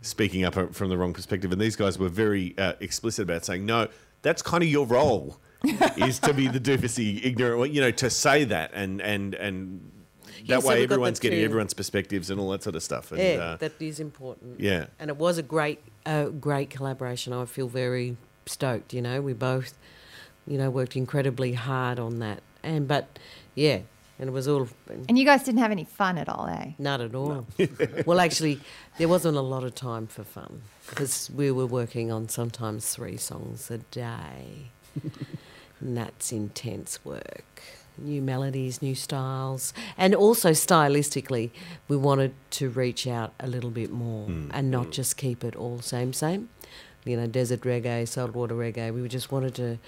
speaking 0.00 0.44
up 0.44 0.74
from 0.74 0.88
the 0.88 0.96
wrong 0.96 1.12
perspective." 1.12 1.52
And 1.52 1.60
these 1.60 1.76
guys 1.76 1.98
were 1.98 2.08
very 2.08 2.54
uh, 2.58 2.74
explicit 2.80 3.22
about 3.22 3.44
saying, 3.44 3.64
"No, 3.66 3.88
that's 4.22 4.42
kind 4.42 4.62
of 4.62 4.68
your 4.68 4.86
role." 4.86 5.38
is 5.96 6.18
to 6.18 6.34
be 6.34 6.46
the 6.46 6.60
doofusy, 6.60 7.24
ignorant, 7.24 7.72
you 7.72 7.80
know, 7.80 7.90
to 7.90 8.10
say 8.10 8.44
that 8.44 8.70
and 8.74 9.00
and 9.00 9.34
and 9.34 9.90
that 10.46 10.60
so 10.62 10.68
way 10.68 10.76
the 10.76 10.82
everyone's 10.82 11.18
getting 11.18 11.38
two- 11.38 11.44
everyone's 11.46 11.72
perspectives 11.72 12.28
and 12.28 12.38
all 12.38 12.50
that 12.50 12.62
sort 12.62 12.76
of 12.76 12.82
stuff. 12.82 13.12
And, 13.12 13.20
Yeah, 13.20 13.42
uh, 13.42 13.56
that 13.56 13.80
is 13.80 13.98
important. 13.98 14.60
yeah. 14.60 14.86
and 14.98 15.08
it 15.08 15.16
was 15.16 15.38
a 15.38 15.42
great, 15.42 15.80
uh, 16.04 16.26
great 16.26 16.68
collaboration. 16.68 17.32
I 17.32 17.46
feel 17.46 17.68
very 17.68 18.18
stoked. 18.44 18.92
You 18.92 19.00
know, 19.00 19.22
we 19.22 19.32
both, 19.32 19.72
you 20.46 20.58
know, 20.58 20.68
worked 20.68 20.96
incredibly 20.96 21.54
hard 21.54 21.98
on 21.98 22.18
that. 22.18 22.42
And 22.62 22.86
but, 22.86 23.18
yeah, 23.54 23.80
and 24.18 24.28
it 24.28 24.32
was 24.32 24.46
all 24.46 24.68
And 25.08 25.18
you 25.18 25.24
guys 25.24 25.42
didn't 25.42 25.60
have 25.60 25.70
any 25.72 25.84
fun 25.84 26.18
at 26.18 26.28
all, 26.28 26.46
eh? 26.46 26.72
not 26.78 27.00
at 27.00 27.14
all. 27.14 27.46
well, 28.06 28.20
actually, 28.20 28.60
there 28.98 29.08
wasn't 29.08 29.36
a 29.36 29.40
lot 29.40 29.64
of 29.64 29.74
time 29.74 30.06
for 30.06 30.22
fun 30.22 30.62
because 30.88 31.30
we 31.34 31.50
were 31.50 31.66
working 31.66 32.12
on 32.12 32.28
sometimes 32.28 32.94
three 32.94 33.16
songs 33.16 33.70
a 33.70 33.78
day. 33.78 34.70
and 35.80 35.96
that's 35.96 36.32
intense 36.32 37.04
work. 37.04 37.62
New 37.98 38.20
melodies, 38.22 38.82
new 38.82 38.94
styles, 38.94 39.72
and 39.96 40.14
also 40.16 40.50
stylistically, 40.50 41.50
we 41.86 41.96
wanted 41.96 42.34
to 42.50 42.68
reach 42.68 43.06
out 43.06 43.32
a 43.38 43.46
little 43.46 43.70
bit 43.70 43.90
more 43.92 44.28
and 44.50 44.68
not 44.68 44.90
just 44.90 45.16
keep 45.16 45.44
it 45.44 45.54
all 45.54 45.80
same 45.80 46.12
same. 46.12 46.48
you 47.04 47.16
know, 47.16 47.26
desert 47.26 47.60
reggae, 47.60 48.06
saltwater 48.08 48.54
reggae. 48.54 48.92
We 48.92 49.06
just 49.08 49.30
wanted 49.30 49.54
to, 49.56 49.78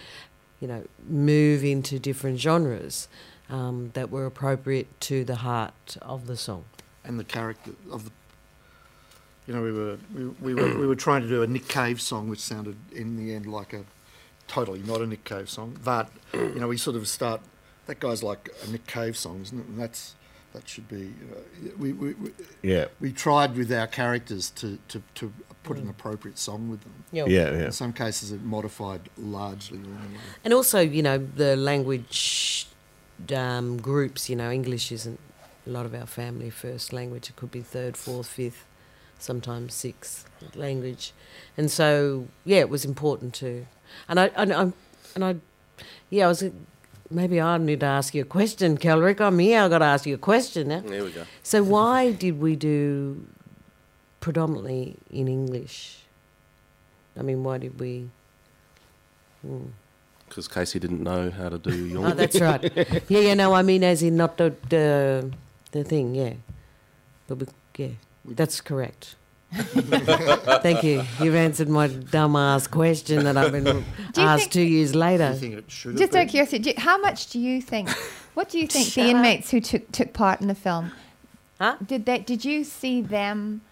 you 0.61 0.69
know, 0.69 0.85
move 1.09 1.65
into 1.65 1.99
different 1.99 2.39
genres 2.39 3.09
um, 3.51 3.91
that 3.95 4.11
were 4.11 4.27
appropriate 4.27 5.01
to 5.03 5.25
the 5.25 5.37
heart 5.37 5.97
of 6.03 6.27
the 6.27 6.37
song. 6.37 6.65
and 7.05 7.19
the 7.19 7.25
character 7.25 7.73
of 7.91 8.05
the. 8.05 8.11
You 9.47 9.55
know, 9.55 9.63
we 9.63 9.71
were 9.73 9.99
we, 10.15 10.27
we 10.27 10.55
were 10.55 10.77
we 10.79 10.87
were 10.89 10.97
trying 10.97 11.23
to 11.23 11.29
do 11.29 11.43
a 11.43 11.47
Nick 11.47 11.69
Cave 11.69 12.01
song, 12.01 12.29
which 12.29 12.41
sounded 12.41 12.77
in 12.93 13.17
the 13.17 13.33
end 13.35 13.47
like 13.47 13.73
a 13.73 13.85
totally 14.49 14.81
not 14.83 15.01
a 15.01 15.07
Nick 15.07 15.23
Cave 15.25 15.49
song. 15.49 15.79
But 15.85 16.09
you 16.35 16.57
know, 16.59 16.67
we 16.69 16.77
sort 16.77 16.97
of 16.97 17.07
start. 17.07 17.41
That 17.87 18.01
guy's 18.01 18.25
like 18.25 18.49
a 18.67 18.71
Nick 18.71 18.87
Cave 18.89 19.17
song, 19.17 19.41
isn't 19.43 19.57
it? 19.61 19.67
And 19.67 19.79
that's 19.79 20.17
that 20.53 20.69
should 20.69 20.89
be. 20.89 21.13
You 21.63 21.69
know, 21.69 21.73
we, 21.79 21.93
we, 21.93 22.15
we 22.15 22.31
Yeah. 22.63 22.87
we 22.99 23.13
tried 23.13 23.57
with 23.57 23.71
our 23.73 23.87
characters 23.87 24.51
to, 24.57 24.79
to, 24.89 25.01
to 25.15 25.33
put 25.63 25.77
an 25.77 25.89
appropriate 25.89 26.39
song 26.39 26.69
with 26.69 26.81
them. 26.83 26.95
Yeah. 27.13 27.27
Yeah, 27.27 27.51
yeah. 27.53 27.65
In 27.67 27.73
some 27.73 27.93
cases, 27.93 28.33
it 28.33 28.43
modified 28.43 29.03
largely. 29.17 29.79
And 30.45 30.53
also, 30.55 30.81
you 30.81 31.03
know, 31.05 31.19
the 31.19 31.55
language 31.57 32.67
um, 33.35 33.79
groups, 33.79 34.29
you 34.29 34.37
know, 34.37 34.51
English 34.51 34.93
isn't 34.93 35.21
a 35.67 35.71
lot 35.71 35.87
of 35.87 35.95
our 35.95 36.07
family 36.07 36.51
first 36.51 36.93
language. 36.93 37.31
It 37.31 37.37
could 37.37 37.51
be 37.51 37.61
third, 37.61 37.97
fourth, 37.97 38.27
fifth, 38.27 38.65
sometimes 39.19 39.75
sixth 39.75 40.29
language. 40.55 41.13
And 41.57 41.71
so, 41.71 42.29
yeah, 42.45 42.59
it 42.59 42.69
was 42.69 42.85
important 42.85 43.35
to. 43.35 43.67
And 44.09 44.21
I, 44.21 44.27
and 44.37 44.53
I, 44.53 44.73
and 45.15 45.25
I 45.25 45.37
yeah, 46.11 46.27
I 46.27 46.29
was. 46.29 46.45
Maybe 47.09 47.41
I 47.41 47.57
need 47.59 47.81
to 47.81 47.87
ask 47.87 48.15
you 48.15 48.23
a 48.23 48.25
question, 48.27 48.79
Kelrick. 48.79 49.21
I'm 49.21 49.39
here. 49.39 49.61
I've 49.61 49.71
got 49.71 49.79
to 49.79 49.85
ask 49.85 50.07
you 50.07 50.17
a 50.17 50.19
question 50.19 50.69
now. 50.69 50.81
There 50.81 51.05
we 51.05 51.13
go. 51.13 51.23
So, 51.43 51.63
why 51.63 52.13
did 52.25 52.41
we 52.41 52.57
do 52.57 53.27
predominantly 54.21 54.97
in 55.11 55.29
English? 55.29 55.99
I 57.19 57.23
mean, 57.23 57.45
why 57.45 57.59
did 57.59 57.79
we? 57.79 58.09
Hmm. 59.43 59.67
Because 60.29 60.49
Casey 60.49 60.79
didn't 60.79 61.03
know 61.03 61.31
how 61.31 61.49
to 61.49 61.59
do 61.59 61.75
your. 61.93 62.07
Oh, 62.07 62.11
that's 62.11 62.41
right. 62.41 62.63
Yeah, 63.09 63.21
yeah. 63.21 63.35
No, 63.35 63.53
I 63.55 63.63
mean, 63.63 63.85
as 63.85 64.03
in 64.03 64.17
not 64.17 64.37
the 64.37 64.55
the, 64.69 65.31
the 65.73 65.85
thing. 65.85 66.15
Yeah, 66.15 66.35
but 67.29 67.39
we, 67.39 67.47
yeah, 67.77 67.89
that's 68.25 68.61
correct. 68.61 69.15
Thank 69.53 70.83
you. 70.83 71.05
You've 71.21 71.37
answered 71.37 71.69
my 71.69 71.89
dumbass 71.89 72.69
question 72.71 73.25
that 73.25 73.37
I've 73.37 73.53
been 73.53 73.85
asked 74.17 74.53
two 74.53 74.63
years 74.63 74.93
Do 74.93 74.99
later. 74.99 75.31
you 75.33 75.39
think 75.39 75.55
it 75.55 75.71
should 75.71 75.97
Just 75.97 76.11
out 76.11 76.13
been? 76.19 76.23
of 76.27 76.31
curiosity, 76.31 76.71
you- 76.71 76.75
how 76.83 76.99
much 76.99 77.29
do 77.31 77.39
you 77.39 77.63
think? 77.63 77.89
What 78.35 78.49
do 78.51 78.59
you 78.59 78.67
think 78.67 78.87
Shut 78.89 78.95
the 79.05 79.11
up. 79.11 79.17
inmates 79.17 79.51
who 79.53 79.61
took 79.61 79.91
took 79.93 80.13
part 80.13 80.41
in 80.41 80.49
the 80.49 80.55
film? 80.55 80.91
Huh? 81.61 81.77
Did 81.87 82.05
they? 82.05 82.19
Did 82.19 82.45
you 82.45 82.65
see 82.65 83.01
them 83.01 83.63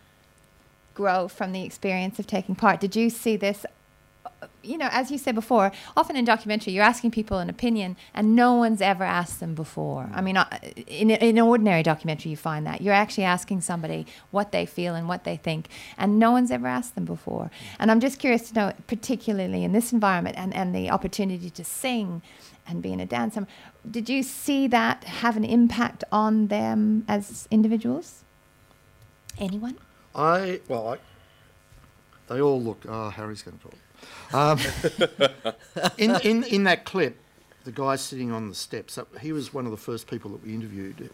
grow 0.95 1.27
from 1.29 1.53
the 1.53 1.65
experience 1.65 2.19
of 2.21 2.27
taking 2.27 2.55
part? 2.55 2.81
Did 2.81 2.95
you 2.97 3.11
see 3.11 3.37
this? 3.37 3.67
You 4.63 4.79
know, 4.79 4.89
as 4.91 5.11
you 5.11 5.19
said 5.19 5.35
before, 5.35 5.73
often 5.97 6.17
in 6.17 6.25
documentary, 6.25 6.73
you're 6.73 6.85
asking 6.85 7.11
people 7.11 7.39
an 7.39 7.51
opinion, 7.51 7.97
and 8.15 8.35
no 8.35 8.55
one's 8.55 8.81
ever 8.81 9.05
asked 9.05 9.41
them 9.41 9.55
before. 9.55 10.11
I 10.15 10.21
mean, 10.21 10.37
in 10.87 11.11
in 11.11 11.39
an 11.39 11.45
ordinary 11.45 11.83
documentary, 11.83 12.31
you 12.31 12.37
find 12.37 12.67
that 12.67 12.81
you're 12.81 12.95
actually 12.95 13.25
asking 13.25 13.61
somebody 13.63 14.07
what 14.31 14.53
they 14.53 14.67
feel 14.67 14.95
and 14.95 15.09
what 15.09 15.25
they 15.25 15.37
think, 15.37 15.69
and 15.97 16.19
no 16.19 16.31
one's 16.33 16.51
ever 16.51 16.67
asked 16.67 16.95
them 16.95 17.05
before. 17.05 17.51
And 17.79 17.91
I'm 17.91 18.01
just 18.01 18.19
curious 18.19 18.49
to 18.51 18.55
know, 18.55 18.73
particularly 18.87 19.65
in 19.65 19.73
this 19.73 19.93
environment, 19.93 20.37
and 20.39 20.55
and 20.55 20.75
the 20.75 20.91
opportunity 20.91 21.51
to 21.51 21.65
sing 21.65 22.23
and 22.67 22.83
be 22.83 22.93
in 22.93 23.01
a 23.01 23.07
dance. 23.07 23.37
um, 23.37 23.47
Did 23.89 24.09
you 24.09 24.23
see 24.23 24.67
that 24.69 25.05
have 25.05 25.37
an 25.37 25.45
impact 25.45 26.05
on 26.11 26.49
them 26.49 27.05
as 27.09 27.47
individuals? 27.51 28.25
Anyone? 29.39 29.79
I 30.15 30.61
well, 30.69 30.89
I, 30.95 30.97
they 32.29 32.41
all 32.41 32.61
look. 32.61 32.85
Oh, 32.89 33.11
Harry's 33.11 33.43
going 33.43 33.59
to 33.59 33.65
talk. 33.65 33.75
Um, 34.33 34.59
in, 35.99 36.17
in 36.23 36.45
in 36.45 36.65
that 36.65 36.85
clip, 36.85 37.19
the 37.65 37.73
guy 37.73 37.97
sitting 37.97 38.31
on 38.33 38.49
the 38.49 38.55
steps. 38.55 38.97
that- 38.97 39.07
He 39.21 39.33
was 39.33 39.53
one 39.55 39.65
of 39.65 39.71
the 39.71 39.77
first 39.77 40.07
people 40.09 40.31
that 40.33 40.45
we 40.45 40.55
interviewed. 40.55 41.11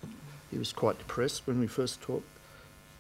He 0.51 0.59
was 0.59 0.72
quite 0.72 0.99
depressed 0.99 1.47
when 1.47 1.61
we 1.61 1.66
first 1.66 2.01
talked. 2.01 2.26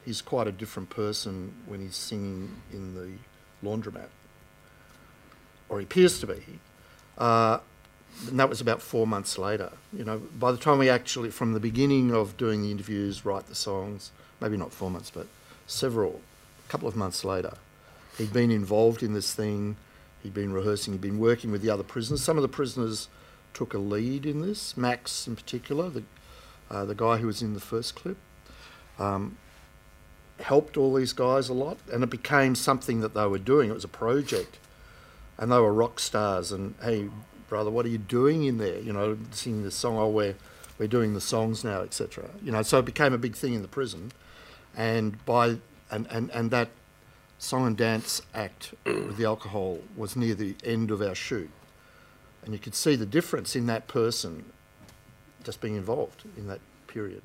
He's 0.04 0.22
quite 0.22 0.46
a 0.46 0.52
different 0.52 0.90
person 0.90 1.52
when 1.66 1.80
he's 1.80 1.96
singing 1.96 2.56
in 2.72 2.94
the 2.94 3.10
laundromat, 3.66 4.08
or 5.68 5.78
he 5.78 5.84
appears 5.84 6.18
to 6.20 6.26
be. 6.26 6.42
Uh, 7.18 7.58
and 8.28 8.38
that 8.40 8.48
was 8.48 8.60
about 8.60 8.82
four 8.82 9.06
months 9.06 9.38
later. 9.38 9.72
You 9.92 10.04
know, 10.04 10.18
by 10.18 10.52
the 10.52 10.58
time 10.58 10.78
we 10.78 10.88
actually, 10.88 11.30
from 11.30 11.52
the 11.52 11.60
beginning 11.60 12.12
of 12.12 12.36
doing 12.36 12.62
the 12.62 12.70
interviews, 12.70 13.24
write 13.24 13.46
the 13.46 13.54
songs, 13.54 14.10
maybe 14.40 14.56
not 14.56 14.72
four 14.72 14.90
months, 14.90 15.10
but 15.10 15.26
several, 15.66 16.20
a 16.66 16.70
couple 16.70 16.88
of 16.88 16.96
months 16.96 17.24
later, 17.24 17.54
he'd 18.20 18.32
been 18.32 18.50
involved 18.50 19.02
in 19.02 19.14
this 19.14 19.34
thing. 19.34 19.76
He'd 20.22 20.34
been 20.34 20.52
rehearsing. 20.52 20.92
He'd 20.92 21.00
been 21.00 21.18
working 21.18 21.50
with 21.50 21.62
the 21.62 21.70
other 21.70 21.82
prisoners. 21.82 22.22
Some 22.22 22.36
of 22.36 22.42
the 22.42 22.48
prisoners 22.48 23.08
took 23.54 23.74
a 23.74 23.78
lead 23.78 24.26
in 24.26 24.42
this. 24.42 24.76
Max, 24.76 25.26
in 25.26 25.34
particular, 25.34 25.88
the 25.88 26.02
uh, 26.70 26.84
the 26.84 26.94
guy 26.94 27.16
who 27.16 27.26
was 27.26 27.42
in 27.42 27.54
the 27.54 27.60
first 27.60 27.96
clip, 27.96 28.16
um, 28.96 29.36
helped 30.38 30.76
all 30.76 30.94
these 30.94 31.12
guys 31.12 31.48
a 31.48 31.52
lot, 31.52 31.78
and 31.92 32.04
it 32.04 32.10
became 32.10 32.54
something 32.54 33.00
that 33.00 33.12
they 33.12 33.26
were 33.26 33.40
doing. 33.40 33.70
It 33.70 33.74
was 33.74 33.82
a 33.82 33.88
project, 33.88 34.58
and 35.36 35.50
they 35.50 35.58
were 35.58 35.72
rock 35.72 35.98
stars. 35.98 36.52
And 36.52 36.74
hey, 36.82 37.08
brother, 37.48 37.70
what 37.70 37.86
are 37.86 37.88
you 37.88 37.98
doing 37.98 38.44
in 38.44 38.58
there? 38.58 38.78
You 38.78 38.92
know, 38.92 39.18
singing 39.32 39.64
the 39.64 39.70
song. 39.70 39.96
Oh, 39.96 40.08
we're 40.08 40.36
we're 40.78 40.86
doing 40.86 41.14
the 41.14 41.20
songs 41.20 41.64
now, 41.64 41.80
etc. 41.80 42.30
You 42.42 42.52
know, 42.52 42.62
so 42.62 42.78
it 42.78 42.84
became 42.84 43.12
a 43.12 43.18
big 43.18 43.34
thing 43.34 43.54
in 43.54 43.62
the 43.62 43.68
prison, 43.68 44.12
and 44.76 45.24
by 45.24 45.56
and 45.90 46.06
and 46.10 46.30
and 46.30 46.50
that 46.50 46.68
song 47.40 47.66
and 47.66 47.76
dance 47.76 48.22
act 48.34 48.74
with 48.84 49.16
the 49.16 49.24
alcohol 49.24 49.78
was 49.96 50.14
near 50.14 50.34
the 50.34 50.54
end 50.62 50.90
of 50.90 51.00
our 51.00 51.14
shoot, 51.14 51.50
and 52.44 52.52
you 52.52 52.60
could 52.60 52.74
see 52.74 52.94
the 52.94 53.06
difference 53.06 53.56
in 53.56 53.66
that 53.66 53.88
person 53.88 54.44
just 55.42 55.60
being 55.60 55.74
involved 55.74 56.24
in 56.36 56.46
that 56.46 56.60
period. 56.86 57.22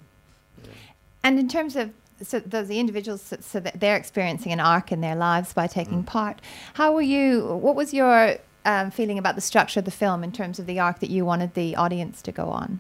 And 1.24 1.38
in 1.38 1.48
terms 1.48 1.76
of 1.76 1.92
so 2.24 2.40
those 2.40 2.70
the 2.70 2.80
individuals, 2.80 3.22
so, 3.22 3.38
so 3.42 3.60
that 3.60 3.80
they're 3.82 3.98
experiencing 3.98 4.54
an 4.54 4.62
arc 4.62 4.92
in 4.92 5.02
their 5.02 5.16
lives 5.16 5.52
by 5.52 5.68
taking 5.68 6.04
part. 6.04 6.40
How 6.76 6.94
were 6.94 7.02
you? 7.02 7.46
What 7.46 7.76
was 7.76 7.94
your 7.94 8.38
um, 8.64 8.90
feeling 8.90 9.18
about 9.18 9.36
the 9.36 9.42
structure 9.42 9.80
of 9.80 9.86
the 9.86 9.92
film 9.92 10.24
in 10.24 10.32
terms 10.32 10.58
of 10.58 10.66
the 10.66 10.80
arc 10.80 11.00
that 11.00 11.10
you 11.10 11.26
wanted 11.26 11.56
the 11.56 11.76
audience 11.76 12.22
to 12.22 12.32
go 12.32 12.46
on? 12.48 12.80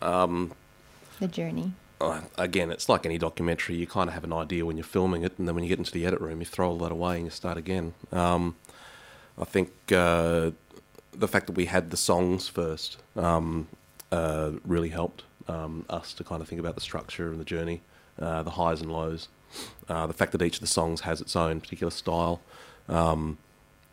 Um, 0.00 0.52
The 1.20 1.28
journey. 1.28 1.72
Uh, 2.00 2.20
again, 2.36 2.70
it's 2.70 2.88
like 2.88 3.06
any 3.06 3.18
documentary. 3.18 3.76
You 3.76 3.86
kind 3.86 4.08
of 4.08 4.14
have 4.14 4.24
an 4.24 4.32
idea 4.32 4.66
when 4.66 4.76
you're 4.76 4.84
filming 4.84 5.22
it, 5.22 5.38
and 5.38 5.46
then 5.46 5.54
when 5.54 5.64
you 5.64 5.68
get 5.68 5.78
into 5.78 5.92
the 5.92 6.06
edit 6.06 6.20
room, 6.20 6.40
you 6.40 6.46
throw 6.46 6.70
all 6.70 6.78
that 6.78 6.92
away 6.92 7.16
and 7.16 7.24
you 7.24 7.30
start 7.30 7.56
again. 7.56 7.94
Um, 8.12 8.56
I 9.38 9.44
think 9.44 9.70
uh, 9.90 10.50
the 11.12 11.28
fact 11.28 11.46
that 11.46 11.52
we 11.54 11.66
had 11.66 11.90
the 11.90 11.96
songs 11.96 12.48
first 12.48 12.98
um, 13.16 13.68
uh, 14.12 14.52
really 14.64 14.90
helped 14.90 15.24
um, 15.48 15.84
us 15.88 16.12
to 16.14 16.24
kind 16.24 16.42
of 16.42 16.48
think 16.48 16.60
about 16.60 16.74
the 16.74 16.80
structure 16.80 17.30
and 17.30 17.40
the 17.40 17.44
journey, 17.44 17.82
uh, 18.20 18.42
the 18.42 18.52
highs 18.52 18.80
and 18.80 18.92
lows. 18.92 19.28
Uh, 19.88 20.06
the 20.06 20.12
fact 20.12 20.32
that 20.32 20.42
each 20.42 20.56
of 20.56 20.60
the 20.60 20.66
songs 20.66 21.02
has 21.02 21.20
its 21.20 21.36
own 21.36 21.60
particular 21.60 21.90
style, 21.90 22.40
um, 22.88 23.38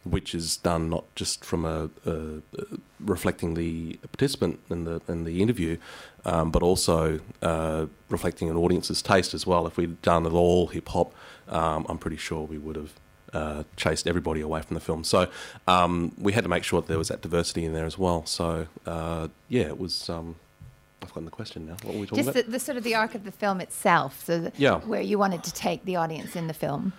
which 0.03 0.35
is 0.35 0.57
done 0.57 0.89
not 0.89 1.05
just 1.15 1.45
from 1.45 1.63
a, 1.63 1.89
a, 2.05 2.37
a 2.57 2.77
reflecting 3.05 3.53
the 3.55 3.97
participant 4.11 4.59
in 4.69 4.85
the 4.85 5.01
in 5.07 5.23
the 5.23 5.41
interview, 5.41 5.77
um, 6.25 6.51
but 6.51 6.63
also 6.63 7.19
uh, 7.41 7.85
reflecting 8.09 8.49
an 8.49 8.57
audience's 8.57 9.01
taste 9.01 9.33
as 9.33 9.45
well. 9.47 9.67
If 9.67 9.77
we'd 9.77 10.01
done 10.01 10.25
it 10.25 10.33
all 10.33 10.67
hip 10.67 10.89
hop, 10.89 11.13
um, 11.47 11.85
I'm 11.89 11.97
pretty 11.97 12.17
sure 12.17 12.41
we 12.43 12.57
would 12.57 12.75
have 12.75 12.93
uh, 13.33 13.63
chased 13.75 14.07
everybody 14.07 14.41
away 14.41 14.61
from 14.61 14.75
the 14.75 14.79
film. 14.81 15.03
So 15.03 15.27
um, 15.67 16.13
we 16.17 16.33
had 16.33 16.43
to 16.43 16.49
make 16.49 16.63
sure 16.63 16.81
that 16.81 16.87
there 16.87 16.97
was 16.97 17.07
that 17.07 17.21
diversity 17.21 17.65
in 17.65 17.73
there 17.73 17.85
as 17.85 17.97
well. 17.97 18.25
So 18.25 18.67
uh, 18.85 19.27
yeah, 19.49 19.63
it 19.63 19.79
was. 19.79 20.09
Um, 20.09 20.35
I've 21.01 21.09
forgotten 21.09 21.25
the 21.25 21.31
question 21.31 21.65
now. 21.65 21.73
What 21.83 21.95
were 21.95 21.99
we 21.99 22.05
talking 22.07 22.23
Just 22.23 22.29
about? 22.29 22.45
the, 22.45 22.51
the 22.51 22.59
sort 22.59 22.77
of 22.77 22.83
the 22.85 22.95
arc 22.95 23.13
of 23.13 23.25
the 23.25 23.31
film 23.31 23.59
itself. 23.59 24.23
So 24.23 24.39
the, 24.39 24.53
Yeah. 24.55 24.79
where 24.79 25.01
you 25.01 25.17
wanted 25.19 25.43
to 25.43 25.53
take 25.53 25.83
the 25.83 25.97
audience 25.97 26.33
in 26.37 26.47
the 26.47 26.53
film. 26.53 26.93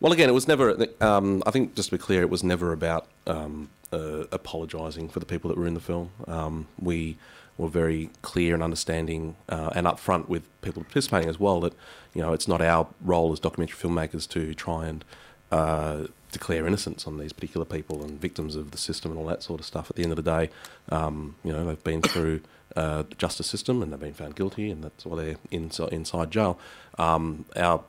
Well, 0.00 0.12
again, 0.12 0.30
it 0.30 0.32
was 0.32 0.48
never. 0.48 0.86
Um, 1.00 1.42
I 1.46 1.50
think 1.50 1.74
just 1.74 1.90
to 1.90 1.96
be 1.96 2.02
clear, 2.02 2.22
it 2.22 2.30
was 2.30 2.42
never 2.42 2.72
about 2.72 3.06
um, 3.26 3.68
uh, 3.92 4.24
apologising 4.32 5.10
for 5.10 5.20
the 5.20 5.26
people 5.26 5.48
that 5.48 5.58
were 5.58 5.66
in 5.66 5.74
the 5.74 5.80
film. 5.80 6.10
Um, 6.26 6.68
we 6.78 7.18
were 7.58 7.68
very 7.68 8.08
clear 8.22 8.54
and 8.54 8.62
understanding 8.62 9.36
uh, 9.50 9.70
and 9.74 9.86
upfront 9.86 10.28
with 10.28 10.48
people 10.62 10.82
participating 10.82 11.28
as 11.28 11.38
well 11.38 11.60
that 11.60 11.74
you 12.14 12.22
know 12.22 12.32
it's 12.32 12.48
not 12.48 12.62
our 12.62 12.86
role 13.02 13.32
as 13.32 13.40
documentary 13.40 13.76
filmmakers 13.76 14.26
to 14.30 14.54
try 14.54 14.86
and 14.86 15.04
uh, 15.52 16.04
declare 16.32 16.66
innocence 16.66 17.06
on 17.06 17.18
these 17.18 17.34
particular 17.34 17.66
people 17.66 18.02
and 18.02 18.18
victims 18.18 18.56
of 18.56 18.70
the 18.70 18.78
system 18.78 19.10
and 19.10 19.20
all 19.20 19.26
that 19.26 19.42
sort 19.42 19.60
of 19.60 19.66
stuff. 19.66 19.90
At 19.90 19.96
the 19.96 20.02
end 20.02 20.12
of 20.12 20.16
the 20.16 20.22
day, 20.22 20.50
um, 20.88 21.36
you 21.44 21.52
know 21.52 21.66
they've 21.66 21.84
been 21.84 22.00
through 22.00 22.40
uh, 22.74 23.02
the 23.02 23.14
justice 23.16 23.48
system 23.48 23.82
and 23.82 23.92
they've 23.92 24.00
been 24.00 24.14
found 24.14 24.34
guilty, 24.34 24.70
and 24.70 24.82
that's 24.82 25.04
why 25.04 25.22
they're 25.22 25.36
inside, 25.50 25.92
inside 25.92 26.30
jail. 26.30 26.58
Um, 26.98 27.44
our 27.54 27.84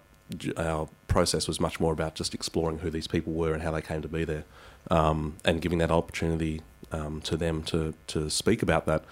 our 0.57 0.89
process 1.07 1.47
was 1.47 1.59
much 1.59 1.79
more 1.79 1.93
about 1.93 2.15
just 2.15 2.34
exploring 2.34 2.79
who 2.79 2.89
these 2.89 3.07
people 3.07 3.34
were 3.34 3.53
and 3.53 3.61
how 3.63 3.71
they 3.71 3.82
came 3.82 4.01
to 4.01 4.07
be 4.07 4.23
there, 4.23 4.43
um, 4.89 5.38
and 5.43 5.61
giving 5.61 5.79
that 5.79 5.91
opportunity 5.91 6.61
um, 6.91 7.21
to 7.21 7.38
them 7.38 7.63
to 7.63 7.93
to 8.07 8.29
speak 8.29 8.61
about 8.63 8.86
that. 8.86 9.03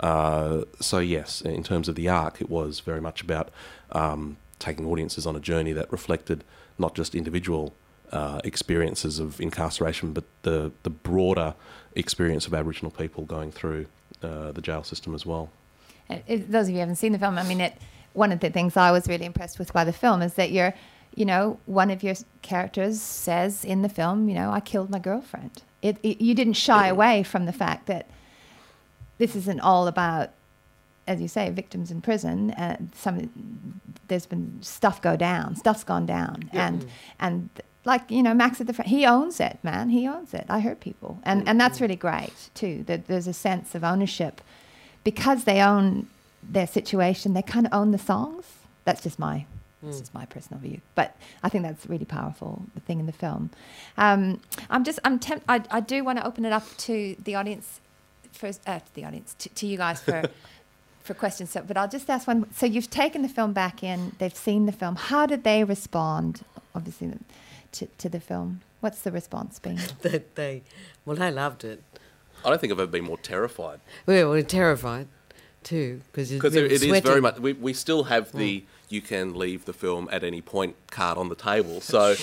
Uh, 0.00 0.62
so 0.80 0.98
yes, 0.98 1.40
in 1.40 1.62
terms 1.62 1.88
of 1.88 1.94
the 1.94 2.08
arc, 2.08 2.40
it 2.40 2.48
was 2.48 2.80
very 2.80 3.00
much 3.00 3.20
about 3.22 3.50
um, 3.92 4.36
taking 4.58 4.86
audiences 4.86 5.26
on 5.26 5.34
a 5.36 5.40
journey 5.40 5.72
that 5.72 5.90
reflected 5.90 6.44
not 6.78 6.94
just 6.94 7.14
individual 7.14 7.74
uh, 8.12 8.40
experiences 8.44 9.18
of 9.18 9.40
incarceration, 9.40 10.12
but 10.12 10.24
the 10.42 10.72
the 10.82 10.90
broader 10.90 11.54
experience 11.94 12.46
of 12.46 12.54
Aboriginal 12.54 12.90
people 12.90 13.24
going 13.24 13.50
through 13.52 13.86
uh, 14.22 14.52
the 14.52 14.60
jail 14.60 14.84
system 14.84 15.14
as 15.14 15.26
well. 15.26 15.50
Uh, 16.08 16.18
those 16.28 16.66
of 16.66 16.70
you 16.70 16.74
who 16.74 16.80
haven't 16.80 16.96
seen 16.96 17.12
the 17.12 17.18
film, 17.18 17.38
I 17.38 17.42
mean, 17.42 17.60
it. 17.60 17.74
One 18.18 18.32
of 18.32 18.40
the 18.40 18.50
things 18.50 18.76
I 18.76 18.90
was 18.90 19.06
really 19.06 19.24
impressed 19.24 19.58
with 19.58 19.72
by 19.72 19.84
the 19.84 19.92
film 19.92 20.22
is 20.22 20.34
that 20.34 20.50
you're, 20.50 20.74
you 21.14 21.24
know, 21.24 21.58
one 21.66 21.90
of 21.90 22.02
your 22.02 22.14
characters 22.42 23.00
says 23.00 23.64
in 23.64 23.82
the 23.82 23.88
film, 23.88 24.28
you 24.28 24.34
know, 24.34 24.50
I 24.50 24.60
killed 24.60 24.90
my 24.90 24.98
girlfriend. 24.98 25.62
It, 25.82 25.98
it 26.02 26.20
you 26.20 26.34
didn't 26.34 26.54
shy 26.54 26.88
away 26.88 27.22
from 27.22 27.46
the 27.46 27.52
fact 27.52 27.86
that 27.86 28.10
this 29.18 29.36
isn't 29.36 29.60
all 29.60 29.86
about, 29.86 30.30
as 31.06 31.20
you 31.20 31.28
say, 31.28 31.48
victims 31.50 31.92
in 31.92 32.00
prison. 32.00 32.50
Uh, 32.50 32.78
some 32.94 33.30
there's 34.08 34.26
been 34.26 34.58
stuff 34.62 35.00
go 35.00 35.16
down, 35.16 35.54
stuff's 35.54 35.84
gone 35.84 36.06
down, 36.06 36.50
and 36.52 36.84
mm. 36.84 36.88
and 37.20 37.48
like 37.84 38.10
you 38.10 38.22
know, 38.22 38.34
Max 38.34 38.60
at 38.60 38.66
the 38.66 38.72
front, 38.72 38.88
he 38.88 39.06
owns 39.06 39.38
it, 39.38 39.58
man. 39.62 39.90
He 39.90 40.08
owns 40.08 40.34
it. 40.34 40.46
I 40.48 40.58
heard 40.58 40.80
people, 40.80 41.20
and 41.22 41.44
mm, 41.44 41.48
and 41.48 41.60
that's 41.60 41.78
mm. 41.78 41.82
really 41.82 41.96
great 41.96 42.50
too. 42.54 42.82
That 42.88 43.06
there's 43.06 43.28
a 43.28 43.32
sense 43.32 43.76
of 43.76 43.84
ownership 43.84 44.40
because 45.04 45.44
they 45.44 45.60
own 45.60 46.08
their 46.42 46.66
situation. 46.66 47.34
They 47.34 47.42
kind 47.42 47.66
of 47.66 47.72
own 47.72 47.90
the 47.90 47.98
songs. 47.98 48.44
That's 48.84 49.02
just 49.02 49.18
my. 49.18 49.46
This 49.80 50.00
is 50.00 50.12
my 50.12 50.26
personal 50.26 50.60
view, 50.60 50.80
but 50.96 51.14
I 51.44 51.48
think 51.48 51.62
that's 51.62 51.86
really 51.86 52.04
powerful. 52.04 52.64
The 52.74 52.80
thing 52.80 52.98
in 52.98 53.06
the 53.06 53.12
film. 53.12 53.50
Um, 53.96 54.40
I'm 54.70 54.82
just. 54.82 54.98
I'm 55.04 55.20
temp- 55.20 55.44
I, 55.48 55.62
I 55.70 55.78
do 55.78 56.02
want 56.02 56.18
to 56.18 56.26
open 56.26 56.44
it 56.44 56.52
up 56.52 56.64
to 56.78 57.14
the 57.22 57.36
audience 57.36 57.80
first. 58.32 58.60
Uh, 58.66 58.80
to 58.80 58.94
the 58.94 59.04
audience, 59.04 59.36
to, 59.38 59.48
to 59.50 59.66
you 59.68 59.76
guys 59.76 60.00
for 60.00 60.24
for 61.04 61.14
questions. 61.14 61.50
So, 61.50 61.62
but 61.62 61.76
I'll 61.76 61.88
just 61.88 62.10
ask 62.10 62.26
one. 62.26 62.52
So 62.52 62.66
you've 62.66 62.90
taken 62.90 63.22
the 63.22 63.28
film 63.28 63.52
back 63.52 63.84
in. 63.84 64.16
They've 64.18 64.34
seen 64.34 64.66
the 64.66 64.72
film. 64.72 64.96
How 64.96 65.26
did 65.26 65.44
they 65.44 65.62
respond? 65.62 66.44
Obviously, 66.74 67.12
to, 67.72 67.86
to 67.86 68.08
the 68.08 68.20
film. 68.20 68.62
What's 68.80 69.02
the 69.02 69.12
response 69.12 69.58
been? 69.58 69.78
that 70.02 70.34
they, 70.36 70.62
well, 71.04 71.16
they 71.16 71.30
loved 71.30 71.64
it. 71.64 71.82
I 72.44 72.50
don't 72.50 72.60
think 72.60 72.72
I've 72.72 72.78
ever 72.78 72.90
been 72.90 73.04
more 73.04 73.18
terrified 73.18 73.80
We 74.06 74.22
were 74.22 74.42
terrified 74.42 75.08
too 75.62 76.00
because 76.12 76.30
because 76.30 76.54
it, 76.54 76.72
it 76.72 76.82
is 76.82 77.00
very 77.00 77.20
much. 77.20 77.38
We, 77.38 77.52
we 77.52 77.72
still 77.72 78.04
have 78.04 78.32
the 78.32 78.64
you 78.88 79.00
can 79.02 79.34
leave 79.34 79.66
the 79.66 79.72
film 79.72 80.08
at 80.10 80.24
any 80.24 80.40
point 80.40 80.74
card 80.90 81.18
on 81.18 81.28
the 81.28 81.34
table. 81.34 81.80
So 81.80 82.14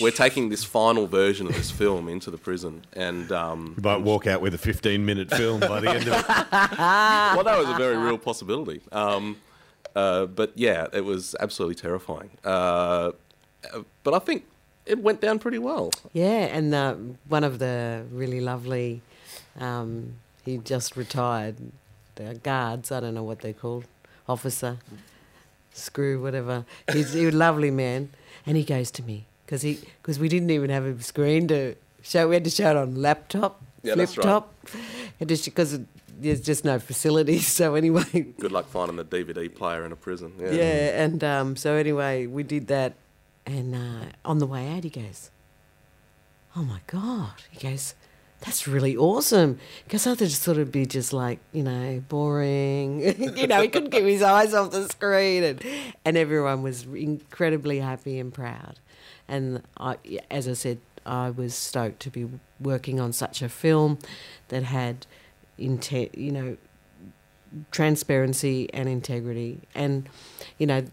we're 0.00 0.12
taking 0.12 0.50
this 0.50 0.62
final 0.62 1.06
version 1.06 1.46
of 1.48 1.54
this 1.54 1.70
film 1.70 2.08
into 2.08 2.30
the 2.30 2.38
prison, 2.38 2.84
and 2.92 3.30
um, 3.32 3.74
You 3.76 3.82
might 3.82 4.02
walk 4.02 4.26
out 4.26 4.40
with 4.40 4.54
a 4.54 4.58
15 4.58 5.04
minute 5.04 5.30
film 5.30 5.60
by 5.60 5.80
the 5.80 5.90
end 5.90 6.06
of 6.06 6.14
it. 6.14 6.28
well, 6.28 7.44
that 7.44 7.58
was 7.58 7.68
a 7.68 7.74
very 7.74 7.96
real 7.96 8.18
possibility. 8.18 8.82
Um, 8.92 9.36
uh, 9.96 10.26
but 10.26 10.52
yeah, 10.54 10.86
it 10.92 11.04
was 11.04 11.34
absolutely 11.40 11.74
terrifying. 11.74 12.30
Uh, 12.44 13.12
but 14.04 14.14
I 14.14 14.18
think 14.18 14.44
it 14.86 14.98
went 14.98 15.20
down 15.20 15.38
pretty 15.38 15.58
well. 15.58 15.90
Yeah, 16.12 16.46
and 16.56 16.74
uh, 16.74 16.94
one 17.28 17.44
of 17.44 17.58
the 17.58 18.04
really 18.10 18.40
lovely, 18.40 19.02
um, 19.58 20.14
he 20.44 20.58
just 20.58 20.96
retired, 20.96 21.56
guards, 22.42 22.90
I 22.92 23.00
don't 23.00 23.14
know 23.14 23.22
what 23.22 23.40
they're 23.40 23.52
called, 23.52 23.84
officer, 24.28 24.78
screw, 25.72 26.20
whatever. 26.22 26.64
He's, 26.92 27.12
he's 27.12 27.28
a 27.34 27.36
lovely 27.36 27.70
man. 27.70 28.10
And 28.46 28.56
he 28.56 28.64
goes 28.64 28.90
to 28.92 29.02
me, 29.02 29.26
because 29.46 29.62
he, 29.62 29.78
cause 30.02 30.18
we 30.18 30.28
didn't 30.28 30.50
even 30.50 30.70
have 30.70 30.84
a 30.84 31.00
screen 31.02 31.46
to 31.48 31.74
show, 32.02 32.28
we 32.28 32.34
had 32.34 32.44
to 32.44 32.50
show 32.50 32.70
it 32.70 32.76
on 32.76 32.94
laptop, 33.00 33.60
Yeah, 33.82 33.94
flip 33.94 34.08
right. 34.16 34.24
top, 34.24 34.54
because 35.18 35.78
there's 36.18 36.40
just 36.40 36.64
no 36.64 36.78
facilities. 36.78 37.46
So 37.52 37.74
anyway, 37.74 38.04
Good 38.38 38.52
luck 38.52 38.66
finding 38.68 38.96
the 38.96 39.04
DVD 39.04 39.52
player 39.54 39.84
in 39.84 39.92
a 39.92 39.96
prison. 39.96 40.32
Yeah. 40.40 40.50
yeah, 40.52 41.02
and 41.04 41.22
um, 41.24 41.56
so 41.56 41.74
anyway, 41.74 42.26
we 42.26 42.42
did 42.42 42.66
that, 42.68 42.94
and 43.46 43.74
uh, 43.74 44.04
on 44.24 44.38
the 44.38 44.46
way 44.46 44.68
out, 44.76 44.84
he 44.84 44.90
goes, 44.90 45.30
"Oh 46.56 46.62
my 46.62 46.80
god!" 46.86 47.34
He 47.50 47.58
goes, 47.68 47.94
"That's 48.42 48.68
really 48.68 48.96
awesome." 48.96 49.58
Because 49.84 50.06
I 50.06 50.10
thought 50.10 50.22
it'd 50.22 50.32
sort 50.32 50.58
of 50.58 50.70
be 50.70 50.86
just 50.86 51.12
like 51.12 51.38
you 51.52 51.62
know 51.62 52.02
boring, 52.08 53.00
you 53.36 53.46
know, 53.46 53.62
he 53.62 53.68
couldn't 53.68 53.90
keep 53.90 54.04
his 54.04 54.22
eyes 54.22 54.54
off 54.54 54.70
the 54.70 54.88
screen, 54.88 55.42
and 55.42 55.64
and 56.04 56.16
everyone 56.16 56.62
was 56.62 56.84
incredibly 56.84 57.80
happy 57.80 58.18
and 58.18 58.32
proud, 58.32 58.78
and 59.28 59.62
I, 59.78 59.96
as 60.30 60.48
I 60.48 60.52
said, 60.54 60.78
I 61.04 61.30
was 61.30 61.54
stoked 61.54 62.00
to 62.00 62.10
be 62.10 62.28
working 62.60 63.00
on 63.00 63.12
such 63.12 63.42
a 63.42 63.48
film 63.48 63.98
that 64.48 64.62
had 64.64 65.06
intent, 65.58 66.16
you 66.16 66.32
know, 66.32 66.56
transparency 67.70 68.72
and 68.72 68.88
integrity. 68.88 69.60
And, 69.74 70.08
you 70.58 70.66
know, 70.66 70.84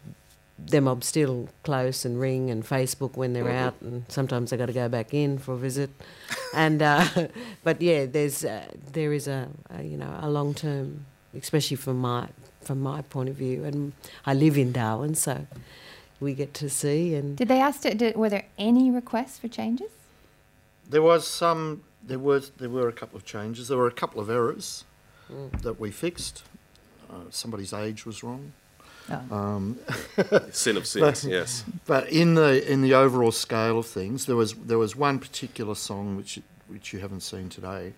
them 0.68 0.86
mob 0.86 1.04
still 1.04 1.50
close 1.64 2.06
and 2.06 2.20
ring 2.20 2.50
and 2.50 2.64
Facebook 2.64 3.16
when 3.16 3.34
they're 3.34 3.50
out, 3.50 3.76
and 3.82 4.06
sometimes 4.08 4.50
they 4.50 4.58
got 4.58 4.68
to 4.68 4.74
go 4.74 4.90
back 4.90 5.14
in 5.14 5.38
for 5.38 5.54
a 5.54 5.58
visit. 5.58 5.90
And 6.52 6.82
uh, 6.82 7.06
but 7.64 7.80
yeah, 7.80 8.08
there's 8.08 8.44
uh, 8.44 8.66
there 8.92 9.14
is 9.14 9.28
a, 9.28 9.50
a 9.70 9.84
you 9.84 9.98
know 9.98 10.18
a 10.20 10.30
long 10.30 10.56
term, 10.56 11.06
especially 11.36 11.78
from 11.78 12.00
my 12.00 12.28
from 12.62 12.82
my 12.82 13.04
point 13.04 13.30
of 13.30 13.36
view, 13.36 13.64
and 13.64 13.94
I 14.26 14.34
live 14.34 14.58
in 14.58 14.72
Darwin, 14.72 15.14
so 15.14 15.46
we 16.20 16.34
get 16.34 16.54
to 16.56 16.70
see 16.70 17.16
and 17.16 17.38
Did 17.38 17.48
they 17.48 17.62
ask? 17.62 17.82
To, 17.82 17.94
did, 17.94 18.16
were 18.16 18.30
there 18.30 18.46
any 18.58 18.92
requests 18.92 19.38
for 19.40 19.48
changes? 19.48 19.92
There 20.90 21.02
was 21.04 21.28
some. 21.28 21.84
There 22.04 22.20
was 22.20 22.52
there 22.58 22.70
were 22.70 22.88
a 22.88 22.94
couple 22.94 23.18
of 23.18 23.26
changes. 23.26 23.68
There 23.68 23.78
were 23.78 23.88
a 23.88 23.92
couple 23.92 24.20
of 24.20 24.30
errors 24.30 24.86
that 25.62 25.80
we 25.80 25.92
fixed. 25.92 26.44
Uh, 27.10 27.30
somebody's 27.30 27.74
age 27.74 28.06
was 28.06 28.24
wrong. 28.24 28.54
Oh. 29.12 29.36
Um, 29.36 29.78
Sin 30.52 30.78
of 30.78 30.86
sins. 30.86 31.26
yes. 31.26 31.64
but 31.86 32.10
in 32.10 32.36
the 32.36 32.70
in 32.72 32.82
the 32.82 32.94
overall 32.94 33.32
scale 33.32 33.80
of 33.80 33.86
things, 33.86 34.26
there 34.26 34.36
was 34.36 34.54
there 34.54 34.78
was 34.78 34.96
one 34.96 35.20
particular 35.20 35.76
song 35.76 36.16
which 36.18 36.40
which 36.68 36.94
you 36.94 37.00
haven't 37.00 37.22
seen 37.22 37.50
today, 37.50 37.94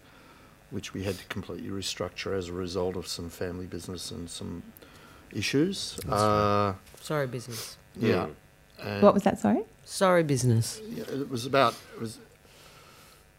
which 0.70 0.94
we 0.94 1.04
had 1.04 1.18
to 1.18 1.26
completely 1.26 1.70
restructure 1.70 2.38
as 2.38 2.48
a 2.48 2.54
result 2.54 2.96
of 2.96 3.08
some 3.08 3.30
family 3.30 3.66
business 3.66 4.12
and 4.12 4.30
some 4.30 4.64
issues. 5.34 6.00
Uh, 6.10 6.74
sorry 7.02 7.28
business, 7.28 7.78
yeah. 7.96 8.28
And- 8.82 9.02
What 9.04 9.14
was 9.14 9.24
that? 9.24 9.40
Sorry. 9.40 9.64
sorry 9.86 10.24
business. 10.24 10.82
Yeah, 10.90 11.04
it 11.12 11.30
was 11.30 11.46
about 11.46 11.74
it 11.96 12.02
was 12.02 12.18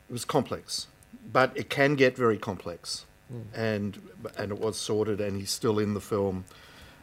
it 0.09 0.13
was 0.13 0.25
complex, 0.25 0.87
but 1.33 1.53
it 1.55 1.71
can 1.71 1.95
get 1.95 2.17
very 2.17 2.37
complex, 2.39 3.07
and 3.55 3.99
and 4.37 4.53
it 4.53 4.59
was 4.61 4.77
sorted, 4.77 5.21
and 5.21 5.37
he's 5.41 5.51
still 5.51 5.79
in 5.79 5.95
the 5.95 6.01
film, 6.01 6.45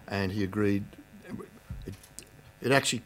and 0.10 0.32
he 0.32 0.44
agreed. 0.44 0.84
It, 1.86 1.94
it 2.62 2.72
actually, 2.72 3.04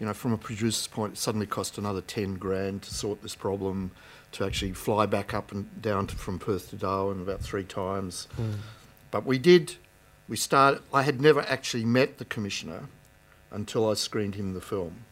you 0.00 0.06
know, 0.06 0.14
from 0.14 0.32
a 0.32 0.38
producer's 0.38 0.86
point, 0.86 1.14
it 1.14 1.18
suddenly 1.18 1.46
cost 1.46 1.76
another 1.76 2.00
ten 2.00 2.34
grand 2.34 2.82
to 2.82 2.94
sort 2.94 3.22
this 3.22 3.34
problem, 3.34 3.90
to 4.32 4.44
actually 4.44 4.72
fly 4.72 5.06
back 5.06 5.34
up 5.34 5.52
and 5.52 5.82
down 5.82 6.06
to, 6.06 6.16
from 6.16 6.38
Perth 6.38 6.70
to 6.70 6.76
Darwin 6.76 7.20
about 7.20 7.40
three 7.40 7.64
times, 7.64 8.28
but 9.10 9.26
we 9.26 9.38
did. 9.38 9.74
We 10.28 10.36
started. 10.36 10.82
I 10.92 11.02
had 11.02 11.20
never 11.20 11.42
actually 11.42 11.84
met 11.84 12.18
the 12.18 12.24
commissioner 12.24 12.88
until 13.50 13.88
I 13.88 13.94
screened 13.94 14.34
him 14.34 14.54
the 14.54 14.60
film 14.60 15.04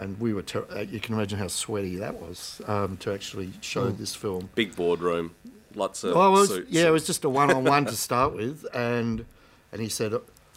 and 0.00 0.18
we 0.18 0.32
were. 0.32 0.42
Ter- 0.42 0.66
uh, 0.70 0.80
you 0.80 0.98
can 0.98 1.14
imagine 1.14 1.38
how 1.38 1.48
sweaty 1.48 1.96
that 1.96 2.20
was 2.20 2.60
um, 2.66 2.96
to 2.98 3.12
actually 3.12 3.52
show 3.60 3.90
this 3.90 4.14
film. 4.14 4.48
Big 4.54 4.74
boardroom. 4.74 5.34
Lots 5.74 6.02
of 6.02 6.10
it 6.10 6.16
was, 6.16 6.48
suits. 6.48 6.70
yeah, 6.70 6.88
it 6.88 6.90
was 6.90 7.06
just 7.06 7.24
a 7.24 7.28
one-on-one 7.28 7.84
to 7.86 7.92
start 7.92 8.34
with, 8.34 8.66
and 8.74 9.24
and 9.72 9.80
he 9.80 9.88
said, 9.88 10.14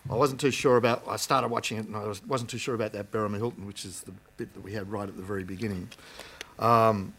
I 0.09 0.15
wasn't 0.15 0.41
too 0.41 0.51
sure 0.51 0.77
about. 0.77 1.03
I 1.07 1.15
started 1.15 1.47
watching 1.47 1.77
it, 1.77 1.85
and 1.85 1.95
I 1.95 2.05
was, 2.05 2.25
wasn't 2.25 2.49
too 2.49 2.57
sure 2.57 2.75
about 2.75 2.91
that 2.93 3.11
Berrimah 3.11 3.37
Hilton, 3.37 3.65
which 3.65 3.85
is 3.85 4.01
the 4.01 4.13
bit 4.37 4.53
that 4.53 4.61
we 4.61 4.73
had 4.73 4.91
right 4.91 5.07
at 5.07 5.15
the 5.15 5.23
very 5.23 5.43
beginning. 5.43 5.89
Um, 6.59 7.13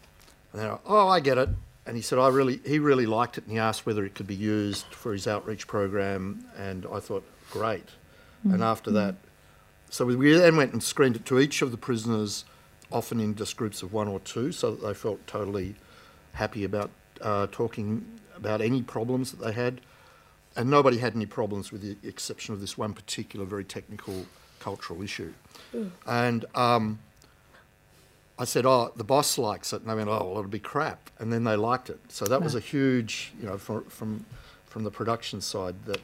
and 0.53 0.61
then, 0.61 0.69
I, 0.69 0.77
oh, 0.85 1.07
I 1.07 1.19
get 1.19 1.37
it. 1.37 1.49
And 1.87 1.95
he 1.95 2.01
said, 2.01 2.19
I 2.19 2.29
really, 2.29 2.59
he 2.65 2.79
really 2.79 3.05
liked 3.05 3.37
it, 3.37 3.43
and 3.45 3.53
he 3.53 3.59
asked 3.59 3.85
whether 3.85 4.05
it 4.05 4.15
could 4.15 4.27
be 4.27 4.35
used 4.35 4.85
for 4.87 5.13
his 5.13 5.27
outreach 5.27 5.67
program, 5.67 6.45
and 6.57 6.85
I 6.91 6.99
thought, 6.99 7.23
great. 7.51 7.89
And 8.43 8.63
after 8.63 8.91
that, 8.91 9.15
so 9.89 10.05
we 10.05 10.33
then 10.33 10.55
went 10.55 10.73
and 10.73 10.83
screened 10.83 11.15
it 11.15 11.25
to 11.25 11.39
each 11.39 11.63
of 11.63 11.71
the 11.71 11.77
prisoners, 11.77 12.45
often 12.91 13.19
in 13.19 13.33
just 13.35 13.57
groups 13.57 13.81
of 13.81 13.93
one 13.93 14.07
or 14.07 14.19
two, 14.19 14.51
so 14.51 14.71
that 14.71 14.85
they 14.85 14.93
felt 14.93 15.25
totally 15.25 15.75
happy 16.33 16.63
about 16.63 16.91
uh, 17.21 17.47
talking 17.51 18.05
about 18.35 18.61
any 18.61 18.83
problems 18.83 19.31
that 19.31 19.43
they 19.43 19.51
had. 19.51 19.81
And 20.57 20.69
nobody 20.69 20.97
had 20.97 21.15
any 21.15 21.25
problems 21.25 21.71
with 21.71 21.81
the 21.81 22.07
exception 22.07 22.53
of 22.53 22.61
this 22.61 22.77
one 22.77 22.93
particular 22.93 23.45
very 23.45 23.65
technical 23.65 24.25
cultural 24.59 25.01
issue. 25.03 25.33
And 26.07 26.45
um, 26.55 26.99
I 28.39 28.45
said, 28.45 28.65
"Oh, 28.65 28.91
the 28.95 29.03
boss 29.03 29.37
likes 29.37 29.73
it," 29.73 29.81
and 29.81 29.89
they 29.89 29.95
went, 29.95 30.09
"Oh, 30.09 30.23
well, 30.25 30.39
it'll 30.39 30.47
be 30.47 30.59
crap," 30.59 31.09
and 31.19 31.31
then 31.31 31.43
they 31.43 31.55
liked 31.55 31.89
it. 31.89 31.99
So 32.09 32.25
that 32.25 32.41
was 32.41 32.55
a 32.55 32.59
huge, 32.59 33.33
you 33.39 33.47
know, 33.47 33.57
from 33.57 33.83
from 33.85 34.25
from 34.65 34.83
the 34.83 34.91
production 34.91 35.39
side 35.41 35.75
that 35.85 36.01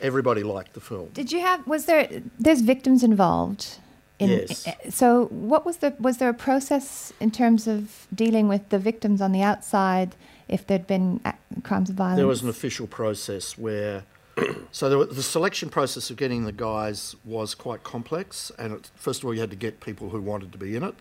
everybody 0.00 0.42
liked 0.42 0.74
the 0.74 0.80
film. 0.80 1.08
Did 1.12 1.32
you 1.32 1.40
have? 1.40 1.66
Was 1.66 1.86
there? 1.86 2.22
There's 2.38 2.60
victims 2.60 3.02
involved. 3.02 3.78
In, 4.18 4.28
Yes. 4.30 4.68
So 4.90 5.26
what 5.26 5.64
was 5.64 5.78
the? 5.78 5.94
Was 5.98 6.18
there 6.18 6.28
a 6.28 6.34
process 6.34 7.12
in 7.18 7.30
terms 7.30 7.66
of 7.66 8.06
dealing 8.14 8.46
with 8.46 8.68
the 8.68 8.78
victims 8.78 9.20
on 9.20 9.32
the 9.32 9.42
outside 9.42 10.14
if 10.48 10.66
there'd 10.66 10.86
been 10.86 11.20
crimes 11.62 11.90
of 11.90 11.96
violence? 11.96 12.16
There 12.18 12.26
was 12.26 12.42
an 12.42 12.48
official 12.48 12.86
process 12.86 13.56
where, 13.58 14.04
so 14.72 14.88
there, 14.88 14.98
wa- 14.98 15.04
the 15.04 15.22
selection 15.22 15.68
process 15.68 16.10
of 16.10 16.16
getting 16.16 16.44
the 16.44 16.52
guys 16.52 17.14
was 17.24 17.54
quite 17.54 17.82
complex. 17.82 18.50
And 18.58 18.74
it, 18.74 18.90
first 18.96 19.20
of 19.20 19.26
all, 19.26 19.34
you 19.34 19.40
had 19.40 19.50
to 19.50 19.56
get 19.56 19.80
people 19.80 20.10
who 20.10 20.20
wanted 20.20 20.52
to 20.52 20.58
be 20.58 20.76
in 20.76 20.82
it. 20.82 20.94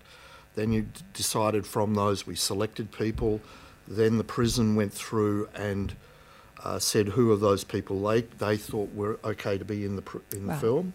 Then 0.55 0.71
you 0.71 0.81
d- 0.83 1.01
decided 1.13 1.65
from 1.65 1.93
those, 1.95 2.27
we 2.27 2.35
selected 2.35 2.91
people. 2.91 3.39
Then 3.87 4.17
the 4.17 4.23
prison 4.23 4.75
went 4.75 4.93
through 4.93 5.49
and 5.55 5.95
uh, 6.63 6.77
said 6.79 7.09
who 7.09 7.31
of 7.31 7.39
those 7.39 7.63
people 7.63 8.01
they, 8.03 8.21
they 8.21 8.55
thought 8.57 8.93
were 8.93 9.19
okay 9.23 9.57
to 9.57 9.65
be 9.65 9.83
in 9.85 9.95
the, 9.95 10.01
pr- 10.03 10.17
in 10.31 10.43
the 10.47 10.53
Right. 10.53 10.61
film. 10.61 10.93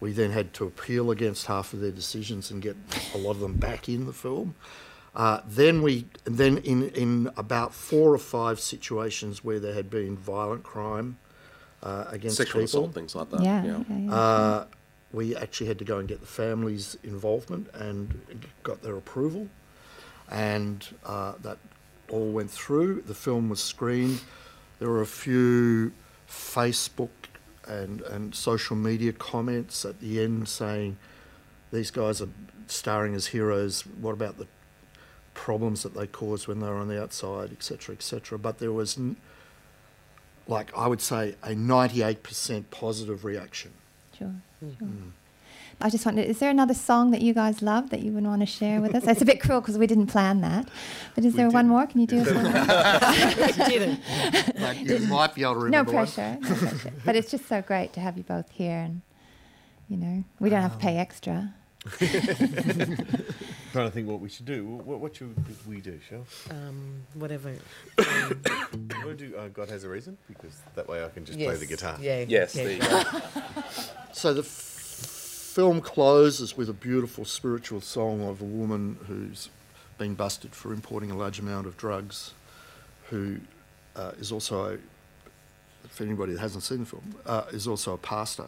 We 0.00 0.12
then 0.12 0.30
had 0.32 0.52
to 0.54 0.64
appeal 0.66 1.10
against 1.10 1.46
half 1.46 1.72
of 1.72 1.80
their 1.80 1.90
decisions 1.90 2.50
and 2.50 2.60
get 2.62 2.76
a 3.14 3.18
lot 3.18 3.32
of 3.32 3.40
them 3.40 3.54
back 3.54 3.88
in 3.88 4.06
the 4.06 4.12
film. 4.12 4.54
Uh, 5.14 5.40
then 5.46 5.82
we, 5.82 6.06
then 6.24 6.58
in, 6.58 6.88
in 6.90 7.30
about 7.36 7.72
four 7.72 8.12
or 8.12 8.18
five 8.18 8.58
situations 8.58 9.44
where 9.44 9.60
there 9.60 9.74
had 9.74 9.88
been 9.88 10.16
violent 10.16 10.64
crime 10.64 11.18
uh, 11.82 12.06
against 12.08 12.36
Sexual 12.36 12.62
people, 12.62 12.64
assault, 12.64 12.94
things 12.94 13.14
like 13.14 13.30
that. 13.30 13.42
Yeah, 13.42 13.64
yeah, 13.64 13.82
yeah. 13.88 14.12
uh, 14.12 14.66
we 15.12 15.36
actually 15.36 15.68
had 15.68 15.78
to 15.78 15.84
go 15.84 15.98
and 15.98 16.08
get 16.08 16.20
the 16.20 16.26
family's 16.26 16.96
involvement 17.04 17.68
and 17.74 18.46
got 18.64 18.82
their 18.82 18.96
approval, 18.96 19.48
and 20.30 20.88
uh, 21.06 21.34
that 21.42 21.58
all 22.10 22.32
went 22.32 22.50
through. 22.50 23.02
The 23.02 23.14
film 23.14 23.48
was 23.48 23.62
screened. 23.62 24.20
There 24.80 24.88
were 24.88 25.02
a 25.02 25.06
few 25.06 25.92
Facebook 26.28 27.10
and, 27.66 28.00
and 28.02 28.34
social 28.34 28.76
media 28.76 29.12
comments 29.12 29.84
at 29.84 30.00
the 30.00 30.20
end 30.20 30.48
saying 30.48 30.96
these 31.72 31.90
guys 31.90 32.20
are 32.20 32.28
starring 32.66 33.14
as 33.14 33.28
heroes. 33.28 33.82
What 33.82 34.12
about 34.12 34.38
the 34.38 34.46
problems 35.34 35.82
that 35.82 35.94
they 35.94 36.06
caused 36.06 36.46
when 36.48 36.60
they 36.60 36.66
were 36.68 36.76
on 36.76 36.88
the 36.88 37.00
outside, 37.02 37.52
etc., 37.52 37.94
etc. 37.94 38.38
But 38.38 38.58
there 38.58 38.72
was, 38.72 38.96
n- 38.96 39.16
like 40.46 40.76
I 40.76 40.86
would 40.86 41.00
say, 41.00 41.34
a 41.42 41.50
98% 41.50 42.64
positive 42.70 43.24
reaction. 43.24 43.72
Sure, 44.16 44.28
hmm. 44.60 44.70
sure. 44.78 44.88
Hmm. 44.88 45.08
I 45.80 45.90
just 45.90 46.06
wondered, 46.06 46.26
is 46.26 46.38
there 46.38 46.50
another 46.50 46.72
song 46.72 47.10
that 47.10 47.20
you 47.20 47.34
guys 47.34 47.60
love 47.60 47.90
that 47.90 48.00
you 48.00 48.12
would 48.12 48.24
want 48.24 48.40
to 48.42 48.46
share 48.46 48.80
with 48.80 48.94
us? 48.94 49.06
It's 49.06 49.20
a 49.22 49.24
bit 49.24 49.40
cruel 49.40 49.60
because 49.60 49.76
we 49.76 49.88
didn't 49.88 50.06
plan 50.06 50.40
that. 50.40 50.68
But 51.16 51.24
is 51.24 51.34
there 51.34 51.50
one 51.50 51.68
more? 51.68 51.84
Can 51.86 52.00
you 52.00 52.06
do 52.06 52.20
us 52.20 52.30
one 52.32 52.44
more? 52.44 53.68
Didn't. 53.68 54.00
Like, 54.60 54.80
you 54.80 55.00
might 55.08 55.34
be 55.34 55.42
able 55.42 55.54
to 55.54 55.58
No 55.58 55.64
remember 55.64 55.92
one. 55.92 56.06
pressure, 56.06 56.38
no 56.40 56.54
pressure. 56.54 56.92
But 57.04 57.16
it's 57.16 57.28
just 57.30 57.46
so 57.48 57.60
great 57.60 57.92
to 57.94 58.00
have 58.00 58.16
you 58.16 58.22
both 58.22 58.50
here 58.52 58.78
and, 58.78 59.02
you 59.88 59.96
know, 59.96 60.22
we 60.38 60.48
don't 60.48 60.62
have 60.62 60.72
to 60.74 60.78
pay 60.78 60.94
um, 60.94 60.98
extra. 61.00 61.54
Trying 61.98 63.88
to 63.88 63.90
think 63.90 64.08
what 64.08 64.20
we 64.20 64.28
should 64.28 64.46
do. 64.46 64.64
What, 64.64 65.00
what 65.00 65.16
should 65.16 65.34
we 65.66 65.80
do, 65.80 65.98
Shell? 66.08 66.24
Um, 66.50 67.02
whatever. 67.14 67.52
Want 67.98 68.44
to 68.44 69.14
do 69.14 69.36
uh, 69.36 69.48
God 69.48 69.68
Has 69.68 69.84
a 69.84 69.88
Reason? 69.88 70.16
Because 70.28 70.60
that 70.76 70.88
way 70.88 71.04
I 71.04 71.08
can 71.08 71.24
just 71.24 71.38
play 71.38 71.56
the 71.56 71.66
guitar. 71.66 71.96
Yeah. 72.00 72.24
Yes, 72.26 72.54
yeah. 72.56 72.78
there. 72.78 73.22
So 74.12 74.32
the 74.32 74.42
f- 74.42 74.46
film 74.46 75.80
closes 75.80 76.56
with 76.56 76.68
a 76.68 76.72
beautiful 76.72 77.24
spiritual 77.24 77.80
song 77.80 78.22
of 78.22 78.40
a 78.40 78.44
woman 78.44 78.96
who's 79.08 79.50
been 79.98 80.14
busted 80.14 80.54
for 80.54 80.72
importing 80.72 81.10
a 81.10 81.16
large 81.16 81.40
amount 81.40 81.66
of 81.66 81.76
drugs, 81.76 82.32
who 83.10 83.38
uh, 83.96 84.12
is 84.20 84.30
also, 84.30 84.78
if 85.84 86.00
anybody 86.00 86.32
that 86.34 86.40
hasn't 86.40 86.62
seen 86.62 86.78
the 86.80 86.86
film, 86.86 87.16
uh, 87.26 87.42
is 87.50 87.66
also 87.66 87.92
a 87.94 87.98
pastor. 87.98 88.46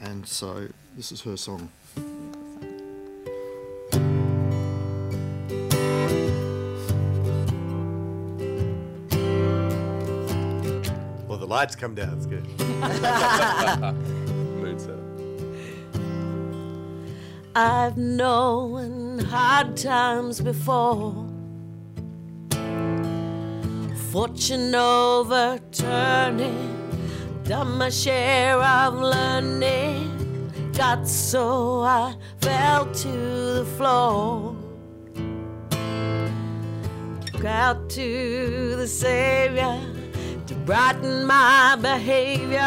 And 0.00 0.26
so 0.26 0.68
this 0.96 1.10
is 1.12 1.20
her 1.22 1.36
song. 1.36 1.70
Well, 11.28 11.38
the 11.38 11.46
lights 11.46 11.76
come 11.76 11.94
down. 11.94 12.16
It's 12.16 12.26
good. 12.26 12.44
Mood 14.60 14.80
setter. 14.80 15.10
I've 17.54 17.96
known 17.96 19.18
hard 19.18 19.76
times 19.76 20.40
before. 20.40 21.26
Fortune 24.10 24.74
overturning, 24.74 26.56
done 27.44 27.78
my 27.78 27.90
share 27.90 28.60
of 28.60 28.94
learning. 28.94 30.19
Got 30.72 31.06
so 31.06 31.82
I 31.82 32.14
fell 32.40 32.86
to 32.86 33.08
the 33.08 33.66
floor. 33.76 34.56
Look 37.32 37.44
out 37.44 37.88
to 37.90 38.76
the 38.76 38.86
Savior 38.86 39.80
to 40.46 40.54
brighten 40.54 41.24
my 41.24 41.76
behavior. 41.80 42.58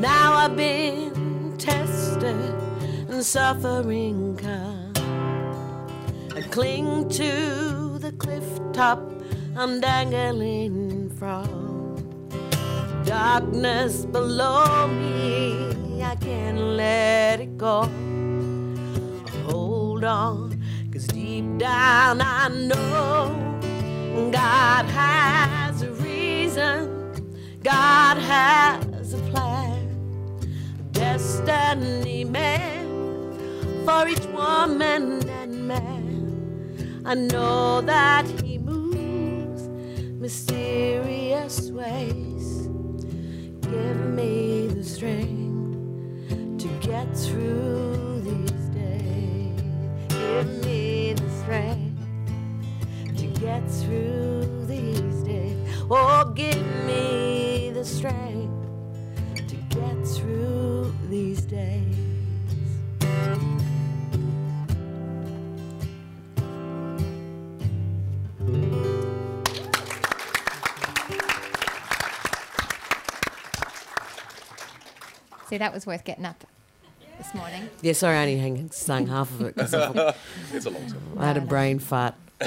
Now 0.00 0.34
I've 0.34 0.56
been 0.56 1.56
tested 1.58 2.54
and 3.08 3.24
suffering 3.24 4.36
come. 4.36 4.92
I 6.34 6.42
cling 6.42 7.08
to 7.10 7.98
the 7.98 8.12
cliff 8.12 8.44
top 8.72 9.00
I'm 9.56 9.80
dangling 9.80 11.08
from. 11.18 11.96
Darkness 13.04 14.04
below 14.04 14.86
me, 14.88 15.75
I 16.06 16.14
can't 16.14 16.58
let 16.58 17.40
it 17.40 17.58
go. 17.58 17.82
Hold 19.46 20.04
on, 20.04 20.62
cause 20.92 21.06
deep 21.08 21.58
down 21.58 22.20
I 22.20 22.46
know 22.46 23.58
God 24.32 24.86
has 24.86 25.82
a 25.82 25.90
reason, 25.94 27.34
God 27.62 28.18
has 28.18 29.14
a 29.14 29.18
plan 29.32 29.86
destiny 30.92 32.24
man 32.24 32.86
for 33.84 34.06
each 34.08 34.26
woman 34.26 35.28
and 35.28 35.66
man. 35.66 37.02
I 37.04 37.14
know 37.14 37.80
that 37.80 38.26
he 38.42 38.58
moves 38.58 39.68
mysterious 40.20 41.70
ways. 41.72 42.68
Give 43.60 43.96
me 44.20 44.68
the 44.68 44.84
strength 44.84 45.45
get 46.86 47.16
through 47.16 48.20
these 48.20 48.68
days. 48.68 49.60
Give 50.08 50.64
me 50.64 51.14
the 51.14 51.30
strength 51.42 52.00
to 53.16 53.26
get 53.40 53.68
through 53.68 54.66
these 54.66 55.22
days. 55.24 55.56
Oh, 55.90 56.32
give 56.36 56.64
me 56.86 57.72
the 57.74 57.84
strength 57.84 58.52
to 59.34 59.56
get 59.56 60.06
through 60.06 60.94
these 61.10 61.40
days. 61.40 61.96
See, 75.48 75.58
that 75.58 75.72
was 75.72 75.84
worth 75.84 76.04
getting 76.04 76.24
up 76.24 76.44
this 77.18 77.34
morning. 77.34 77.68
Yeah, 77.82 77.92
sorry, 77.92 78.16
I 78.16 78.20
only 78.22 78.38
hang, 78.38 78.70
sang 78.70 79.06
half 79.06 79.30
of 79.30 79.42
it 79.42 79.54
because 79.54 79.74
I 79.74 80.14
It's 80.52 80.66
a 80.66 80.70
long 80.70 80.88
song. 80.88 81.16
had 81.18 81.36
a 81.36 81.40
brain 81.40 81.78
fart. 81.78 82.14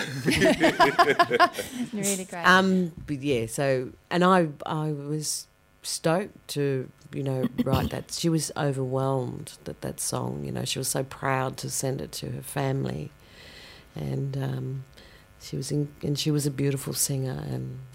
Really 1.94 2.26
great. 2.26 2.44
Um, 2.46 2.92
but 3.08 3.22
yeah, 3.22 3.46
so 3.48 3.90
and 4.12 4.24
I 4.24 4.50
I 4.66 4.92
was 4.92 5.48
stoked 5.82 6.48
to 6.50 6.90
you 7.14 7.24
know 7.24 7.48
write 7.64 7.90
that. 7.92 8.12
She 8.12 8.30
was 8.30 8.52
overwhelmed 8.56 9.58
that 9.64 9.82
that 9.82 10.00
song. 10.00 10.44
You 10.46 10.52
know, 10.52 10.66
she 10.66 10.78
was 10.80 10.88
so 10.88 11.04
proud 11.04 11.58
to 11.58 11.70
send 11.70 12.02
it 12.02 12.12
to 12.14 12.30
her 12.32 12.42
family, 12.44 13.12
and 13.96 14.38
um, 14.38 14.84
she 15.42 15.56
was 15.58 15.72
in, 15.72 15.90
and 16.04 16.18
she 16.20 16.30
was 16.32 16.46
a 16.46 16.52
beautiful 16.52 16.94
singer. 16.94 17.44
And 17.50 17.80
yeah, 17.80 17.89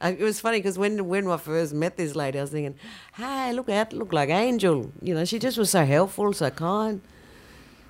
I, 0.00 0.10
it 0.10 0.20
was 0.22 0.40
funny 0.40 0.58
because 0.58 0.78
when 0.78 1.06
when 1.08 1.26
I 1.28 1.36
first 1.36 1.74
met 1.74 1.96
this 1.96 2.14
lady, 2.16 2.38
I 2.38 2.42
was 2.42 2.50
thinking, 2.50 2.74
"Hey, 3.14 3.52
look 3.52 3.68
at 3.68 3.92
look 3.92 4.12
like 4.12 4.28
Angel." 4.30 4.90
You 5.02 5.14
know, 5.14 5.24
she 5.24 5.38
just 5.38 5.58
was 5.58 5.70
so 5.70 5.84
helpful, 5.84 6.32
so 6.32 6.48
kind. 6.50 7.00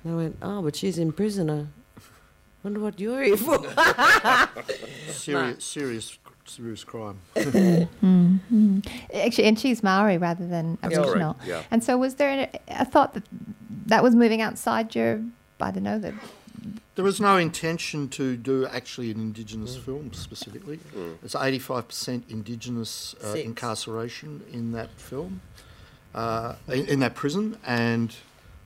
And 0.03 0.13
I 0.13 0.15
went, 0.17 0.37
"Oh, 0.41 0.61
but 0.61 0.75
she's 0.75 0.97
in 0.97 1.11
prison." 1.13 1.49
I 1.49 1.65
wonder 2.63 2.79
what 2.79 2.99
you're 2.99 3.23
here 3.23 3.37
for. 3.37 3.57
Serious, 5.09 5.63
serious, 5.63 6.17
serious 6.45 6.83
crime. 6.83 7.19
Mm-hmm. 7.35 8.79
Actually, 9.13 9.45
and 9.45 9.59
she's 9.59 9.81
Maori 9.83 10.17
rather 10.17 10.45
than 10.47 10.77
That's 10.81 10.95
correct, 10.95 11.07
Aboriginal. 11.09 11.37
yeah. 11.45 11.63
And 11.71 11.83
so, 11.83 11.97
was 11.97 12.15
there 12.15 12.49
a, 12.67 12.81
a 12.81 12.85
thought 12.85 13.13
that 13.13 13.23
that 13.87 14.03
was 14.03 14.15
moving 14.15 14.41
outside 14.41 14.93
your? 14.95 15.21
I 15.59 15.71
don't 15.71 15.83
know 15.83 15.99
that. 15.99 16.13
There 16.95 17.05
was 17.05 17.19
no 17.21 17.37
intention 17.37 18.09
to 18.09 18.35
do 18.35 18.67
actually 18.67 19.11
an 19.11 19.19
Indigenous 19.19 19.75
film 19.77 20.11
specifically. 20.13 20.79
It's 21.23 21.35
85% 21.35 22.29
Indigenous 22.29 23.15
uh, 23.23 23.29
incarceration 23.29 24.43
in 24.51 24.71
that 24.73 24.89
film, 24.99 25.41
uh, 26.13 26.55
in, 26.67 26.85
in 26.87 26.99
that 26.99 27.15
prison, 27.15 27.57
and 27.65 28.13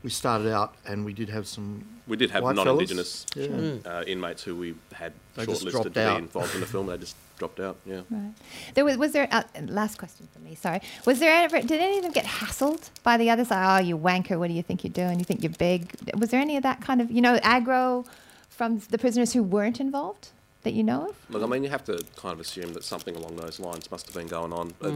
we 0.03 0.09
started 0.09 0.51
out 0.51 0.75
and 0.85 1.05
we 1.05 1.13
did 1.13 1.29
have 1.29 1.47
some. 1.47 1.85
We 2.07 2.17
did 2.17 2.31
have 2.31 2.43
non-indigenous 2.43 3.25
Yeah. 3.35 3.75
uh, 3.85 4.03
inmates 4.05 4.43
who 4.43 4.55
we 4.55 4.75
had 4.93 5.13
They 5.35 5.45
shortlisted 5.45 5.71
dropped 5.71 5.83
to 5.85 5.89
be 5.91 6.15
involved 6.25 6.53
in 6.55 6.61
the 6.61 6.67
film. 6.67 6.87
They 6.87 6.97
just 6.97 7.15
dropped 7.37 7.59
out. 7.59 7.77
Yeah. 7.85 8.01
Right. 8.09 8.31
There 8.73 8.85
was, 8.85 8.97
was 8.97 9.11
there 9.11 9.27
uh, 9.31 9.43
last 9.67 9.97
question 9.97 10.27
for 10.33 10.39
me. 10.39 10.55
Sorry. 10.55 10.81
Was 11.05 11.19
there 11.19 11.43
ever? 11.43 11.61
Did 11.61 11.79
any 11.81 11.97
of 11.97 12.03
them 12.03 12.11
get 12.11 12.25
hassled 12.25 12.89
by 13.03 13.17
the 13.17 13.29
others? 13.29 13.51
Like, 13.51 13.81
oh, 13.81 13.85
you 13.85 13.97
wanker! 13.97 14.37
What 14.39 14.47
do 14.47 14.53
you 14.53 14.63
think 14.63 14.83
you're 14.83 14.93
doing? 14.93 15.19
You 15.19 15.25
think 15.25 15.43
you're 15.43 15.51
big? 15.51 15.91
Was 16.17 16.29
there 16.29 16.39
any 16.41 16.57
of 16.57 16.63
that 16.63 16.81
kind 16.81 17.01
of 17.01 17.11
you 17.11 17.21
know 17.21 17.37
aggro 17.39 18.05
from 18.49 18.79
the 18.89 18.97
prisoners 18.97 19.33
who 19.33 19.43
weren't 19.43 19.79
involved 19.79 20.29
that 20.63 20.73
you 20.73 20.83
know 20.83 21.09
of? 21.09 21.15
Look, 21.29 21.43
I 21.43 21.45
mean, 21.45 21.63
you 21.63 21.69
have 21.69 21.83
to 21.85 22.03
kind 22.15 22.33
of 22.33 22.39
assume 22.39 22.73
that 22.73 22.83
something 22.83 23.15
along 23.15 23.35
those 23.35 23.59
lines 23.59 23.89
must 23.91 24.07
have 24.07 24.15
been 24.15 24.27
going 24.27 24.53
on. 24.53 24.73
But 24.79 24.93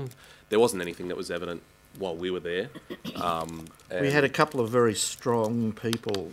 There 0.50 0.60
wasn't 0.60 0.82
anything 0.82 1.08
that 1.10 1.18
was 1.18 1.30
evident 1.30 1.62
while 1.98 2.16
we 2.16 2.32
were 2.32 2.40
there. 2.40 2.70
Um, 3.16 3.66
We 3.92 4.12
had 4.12 4.24
a 4.24 4.30
couple 4.30 4.60
of 4.62 4.70
very 4.70 4.96
strong 4.96 5.74
people. 5.74 6.32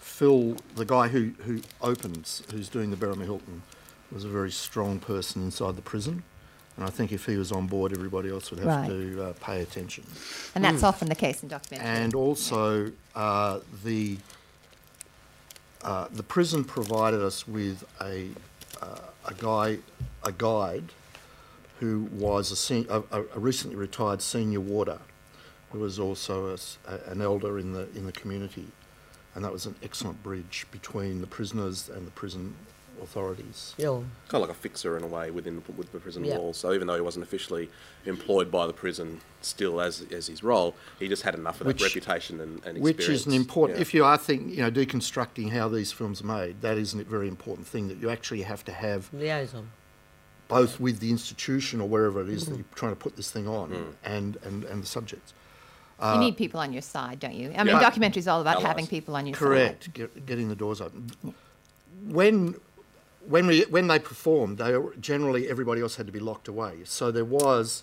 Phil, 0.00 0.56
the 0.74 0.84
guy 0.84 1.08
who, 1.08 1.32
who 1.44 1.60
opens, 1.82 2.42
who's 2.50 2.68
doing 2.68 2.90
the 2.90 2.96
Berrimah 2.96 3.24
Hilton, 3.24 3.62
was 4.12 4.24
a 4.24 4.28
very 4.28 4.50
strong 4.50 4.98
person 4.98 5.42
inside 5.42 5.76
the 5.76 5.82
prison. 5.82 6.22
And 6.76 6.84
I 6.84 6.90
think 6.90 7.10
if 7.10 7.24
he 7.24 7.36
was 7.36 7.52
on 7.52 7.66
board, 7.66 7.92
everybody 7.92 8.28
else 8.28 8.50
would 8.50 8.60
have 8.60 8.68
Right. 8.68 8.88
to 8.88 9.22
uh, 9.22 9.32
pay 9.40 9.62
attention. 9.62 10.04
And 10.54 10.62
that's 10.62 10.82
often 10.82 11.08
the 11.08 11.14
case 11.14 11.42
in 11.42 11.48
documentaries. 11.48 11.80
And 11.82 12.14
also, 12.14 12.92
uh, 13.14 13.60
the 13.82 14.18
uh, 15.82 16.08
the 16.12 16.22
prison 16.22 16.64
provided 16.64 17.20
us 17.22 17.46
with 17.46 17.84
a 18.00 18.28
uh, 18.82 18.98
a 19.26 19.34
guy, 19.34 19.78
a 20.24 20.32
guide, 20.32 20.84
who 21.80 22.08
was 22.12 22.70
a, 22.70 22.84
a, 22.90 23.02
a- 23.12 23.38
recently 23.38 23.76
retired 23.76 24.20
senior 24.20 24.60
warder, 24.60 24.98
who 25.72 25.78
was 25.78 25.98
also 25.98 26.54
a 26.86 27.10
an 27.10 27.22
elder 27.22 27.58
in 27.58 27.72
the 27.72 27.88
in 27.96 28.04
the 28.04 28.12
community, 28.12 28.66
and 29.34 29.44
that 29.44 29.52
was 29.52 29.64
an 29.66 29.74
excellent 29.82 30.22
bridge 30.22 30.66
between 30.70 31.20
the 31.22 31.26
prisoners 31.26 31.88
and 31.88 32.06
the 32.06 32.10
prison 32.10 32.54
authorities. 33.02 33.74
Yeah. 33.78 34.00
kind 34.28 34.42
of 34.42 34.48
like 34.48 34.50
a 34.50 34.54
fixer 34.54 34.96
in 34.96 35.02
a 35.02 35.06
way 35.06 35.30
within 35.30 35.56
the, 35.56 35.72
with 35.72 35.92
the 35.92 35.98
prison 35.98 36.24
Yeah. 36.24 36.38
walls. 36.38 36.56
So 36.56 36.72
even 36.72 36.86
though 36.86 36.94
he 36.94 37.00
wasn't 37.00 37.24
officially 37.24 37.70
employed 38.04 38.50
by 38.50 38.66
the 38.66 38.72
prison, 38.72 39.20
still 39.40 39.80
as 39.80 40.04
as 40.10 40.26
his 40.26 40.42
role, 40.42 40.74
he 40.98 41.08
just 41.08 41.22
had 41.22 41.34
enough 41.34 41.60
of 41.60 41.66
Which- 41.66 41.78
that 41.78 41.94
reputation 41.94 42.40
and, 42.40 42.64
and 42.64 42.78
Which 42.80 42.96
experience. 42.96 43.22
is 43.22 43.26
an 43.26 43.32
important, 43.34 43.78
Yeah. 43.78 43.82
if 43.82 43.94
you 43.94 44.04
are 44.04 44.18
thinking, 44.18 44.50
you 44.50 44.62
know, 44.62 44.70
deconstructing 44.70 45.50
how 45.50 45.68
these 45.68 45.92
films 45.92 46.20
are 46.22 46.26
made, 46.26 46.60
that 46.62 46.76
is 46.78 46.94
a 46.94 47.04
very 47.04 47.28
important 47.28 47.66
thing 47.66 47.88
that 47.88 47.98
you 47.98 48.10
actually 48.10 48.42
have 48.42 48.64
to 48.64 48.72
have 48.72 49.12
Liaison. 49.12 49.70
both 50.48 50.78
with 50.80 51.00
the 51.00 51.10
institution 51.10 51.80
or 51.80 51.88
wherever 51.88 52.20
it 52.20 52.28
is 52.28 52.44
that 52.44 52.52
mm-hmm. 52.52 52.58
you're 52.60 52.74
trying 52.74 52.92
to 52.92 52.96
put 52.96 53.16
this 53.16 53.30
thing 53.30 53.46
on 53.48 53.70
mm. 53.70 53.92
and, 54.04 54.38
and, 54.44 54.64
and 54.64 54.82
the 54.82 54.86
subjects. 54.86 55.34
you 56.00 56.06
uh, 56.06 56.18
need 56.20 56.36
people 56.36 56.60
on 56.60 56.72
your 56.72 56.82
side, 56.82 57.18
don't 57.20 57.34
you? 57.34 57.52
I 57.56 57.64
mean, 57.64 57.74
Yeah. 57.74 57.80
documentary 57.80 58.20
is 58.20 58.28
all 58.28 58.40
about 58.40 58.56
Allies. 58.56 58.66
having 58.66 58.86
people 58.86 59.16
on 59.16 59.26
your 59.26 59.34
side. 59.34 59.40
Correct, 59.40 59.92
get, 59.94 60.26
getting 60.26 60.48
the 60.48 60.56
doors 60.56 60.80
open. 60.80 61.10
When, 62.04 62.54
when, 63.28 63.46
we, 63.46 63.62
when 63.62 63.86
they 63.86 63.98
performed, 63.98 64.58
they 64.58 64.76
generally 65.00 65.48
everybody 65.48 65.80
else 65.80 65.96
had 65.96 66.06
to 66.06 66.12
be 66.12 66.20
locked 66.20 66.48
away. 66.48 66.80
So 66.84 67.10
there 67.10 67.24
was, 67.24 67.82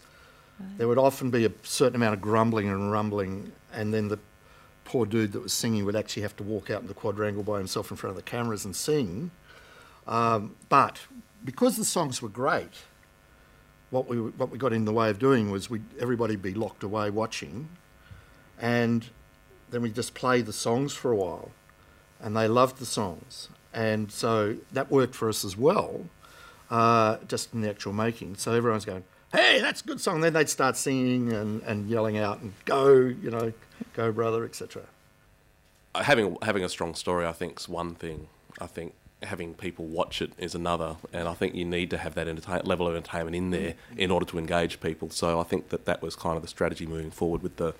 there 0.78 0.88
would 0.88 0.98
often 0.98 1.30
be 1.30 1.46
a 1.46 1.52
certain 1.64 1.96
amount 1.96 2.14
of 2.14 2.22
grumbling 2.22 2.70
and 2.70 2.92
rumbling, 2.92 3.52
and 3.74 3.94
then 3.94 4.08
the 4.08 4.20
poor 4.86 5.06
dude 5.06 5.32
that 5.34 5.42
was 5.42 5.54
singing 5.54 5.86
would 5.86 5.96
actually 5.96 6.22
have 6.22 6.36
to 6.38 6.44
walk 6.44 6.70
out 6.70 6.82
in 6.82 6.88
the 6.88 6.94
quadrangle 6.94 7.44
by 7.44 7.58
himself 7.58 7.92
in 7.92 7.98
front 7.98 8.12
of 8.12 8.16
the 8.18 8.30
cameras 8.30 8.66
and 8.66 8.76
sing. 8.76 9.32
Um, 10.08 10.56
but 10.70 11.00
because 11.44 11.78
the 11.78 11.86
songs 11.86 12.22
were 12.22 12.30
great, 12.30 12.84
what 13.90 14.08
we 14.08 14.18
what 14.18 14.50
we 14.50 14.58
got 14.58 14.74
in 14.74 14.86
the 14.86 14.92
way 14.92 15.10
of 15.10 15.20
doing 15.20 15.52
was 15.52 15.70
we 15.70 15.82
everybody 16.00 16.36
be 16.36 16.54
locked 16.54 16.84
away 16.84 17.10
watching, 17.10 17.70
and 18.60 19.06
then 19.70 19.82
we 19.82 19.92
just 19.92 20.14
play 20.14 20.42
the 20.42 20.54
songs 20.54 20.94
for 20.94 21.12
a 21.12 21.16
while, 21.16 21.52
and 22.20 22.36
they 22.36 22.48
loved 22.48 22.78
the 22.80 22.86
songs, 22.86 23.50
and 23.74 24.12
so 24.12 24.58
that 24.72 24.92
worked 24.92 25.16
for 25.16 25.30
us 25.30 25.44
as 25.44 25.58
well, 25.58 26.06
uh, 26.70 27.18
just 27.28 27.54
in 27.54 27.62
the 27.62 27.70
actual 27.70 27.94
making. 27.94 28.36
So 28.36 28.54
everyone's 28.54 28.86
going, 28.86 29.04
"Hey, 29.32 29.60
that's 29.62 29.82
a 29.82 29.86
good 29.86 30.02
song." 30.02 30.22
Then 30.22 30.34
they'd 30.34 30.50
start 30.50 30.78
singing 30.78 31.32
and, 31.34 31.62
and 31.64 31.90
yelling 31.90 32.18
out 32.18 32.42
and 32.42 32.54
go, 32.66 32.94
you 32.94 33.32
know, 33.32 33.54
go 33.94 34.12
brother, 34.12 34.46
etc. 34.46 34.84
Having 35.96 36.38
having 36.42 36.64
a 36.64 36.70
strong 36.70 36.96
story, 36.96 37.26
I 37.26 37.34
think, 37.34 37.60
is 37.60 37.70
one 37.70 37.96
thing. 37.96 38.28
I 38.60 38.68
think 38.68 38.94
having 39.24 39.54
people 39.54 39.86
watch 39.86 40.22
it 40.22 40.32
is 40.38 40.54
another, 40.54 40.98
and 41.12 41.28
I 41.28 41.34
think 41.34 41.56
you 41.56 41.66
need 41.66 41.90
to 41.92 41.98
have 41.98 42.16
that 42.16 42.28
entertain- 42.28 42.66
level 42.66 42.88
of 42.88 42.96
entertainment 42.96 43.36
in 43.36 43.52
there 43.52 43.76
in 43.98 44.12
order 44.12 44.26
to 44.26 44.38
engage 44.38 44.82
people. 44.82 45.10
So 45.10 45.40
I 45.40 45.44
think 45.44 45.70
that 45.70 45.86
that 45.86 46.02
was 46.02 46.16
kind 46.16 46.36
of 46.36 46.42
the 46.42 46.48
strategy 46.48 46.86
moving 46.86 47.12
forward 47.12 47.42
with 47.42 47.56
the 47.56 47.74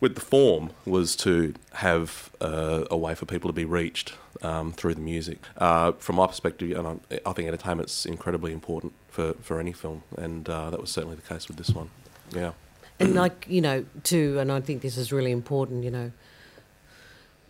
with 0.00 0.14
the 0.14 0.20
form 0.20 0.70
was 0.84 1.16
to 1.16 1.54
have 1.72 2.30
uh, 2.40 2.84
a 2.90 2.96
way 2.96 3.14
for 3.14 3.26
people 3.26 3.48
to 3.48 3.54
be 3.54 3.64
reached 3.64 4.14
um, 4.42 4.72
through 4.72 4.94
the 4.94 5.00
music. 5.00 5.38
Uh, 5.56 5.92
from 5.92 6.16
my 6.16 6.26
perspective, 6.26 6.76
and 6.78 6.86
I, 6.86 7.20
I 7.24 7.32
think 7.32 7.48
entertainment's 7.48 8.04
incredibly 8.04 8.52
important 8.52 8.92
for, 9.08 9.34
for 9.42 9.58
any 9.58 9.72
film, 9.72 10.02
and 10.16 10.48
uh, 10.48 10.70
that 10.70 10.80
was 10.80 10.90
certainly 10.90 11.16
the 11.16 11.22
case 11.22 11.48
with 11.48 11.56
this 11.56 11.70
one. 11.70 11.88
Yeah. 12.34 12.52
And 12.98 13.14
like, 13.14 13.46
you 13.48 13.60
know, 13.60 13.84
too, 14.02 14.38
and 14.38 14.50
I 14.50 14.60
think 14.60 14.82
this 14.82 14.96
is 14.96 15.12
really 15.12 15.32
important, 15.32 15.84
you 15.84 15.90
know, 15.90 16.12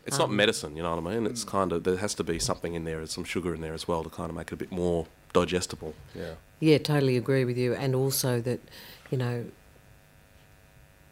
It's 0.06 0.18
not 0.18 0.30
medicine, 0.30 0.76
you 0.76 0.82
know 0.84 0.94
what 0.94 1.10
I 1.10 1.14
mean? 1.14 1.26
It's 1.26 1.44
kind 1.44 1.72
of 1.72 1.82
there 1.82 1.96
has 1.96 2.14
to 2.14 2.24
be 2.24 2.38
something 2.38 2.74
in 2.74 2.84
there, 2.84 3.04
some 3.06 3.24
sugar 3.24 3.54
in 3.54 3.60
there 3.60 3.74
as 3.74 3.88
well 3.88 4.04
to 4.04 4.10
kind 4.10 4.30
of 4.30 4.36
make 4.36 4.48
it 4.48 4.52
a 4.52 4.56
bit 4.56 4.70
more 4.70 5.06
digestible. 5.32 5.94
Yeah. 6.14 6.34
Yeah, 6.60 6.78
totally 6.78 7.16
agree 7.16 7.44
with 7.44 7.58
you. 7.58 7.74
And 7.74 7.94
also 7.94 8.40
that, 8.40 8.60
you 9.10 9.18
know, 9.18 9.44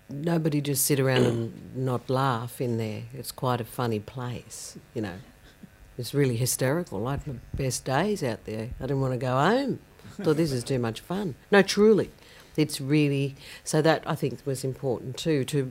nobody 0.08 0.60
just 0.60 0.84
sit 0.84 1.00
around 1.00 1.24
and 1.24 1.52
not 1.76 2.08
laugh 2.10 2.60
in 2.60 2.78
there. 2.78 3.02
It's 3.12 3.32
quite 3.32 3.60
a 3.60 3.64
funny 3.64 4.00
place, 4.00 4.76
you 4.94 5.02
know. 5.02 5.16
It's 5.96 6.12
really 6.12 6.36
hysterical. 6.36 7.06
I 7.06 7.12
had 7.12 7.26
my 7.26 7.34
best 7.54 7.84
days 7.84 8.22
out 8.22 8.44
there. 8.46 8.70
I 8.80 8.82
didn't 8.84 9.00
want 9.00 9.12
to 9.12 9.18
go 9.18 9.32
home. 9.38 9.78
Thought 10.20 10.36
this 10.36 10.52
is 10.52 10.64
too 10.64 10.78
much 10.78 11.00
fun. 11.00 11.34
No, 11.50 11.62
truly. 11.62 12.10
It's 12.56 12.80
really 12.80 13.36
so 13.64 13.80
that 13.82 14.02
I 14.06 14.14
think 14.14 14.44
was 14.46 14.64
important 14.64 15.16
too 15.16 15.44
to 15.46 15.70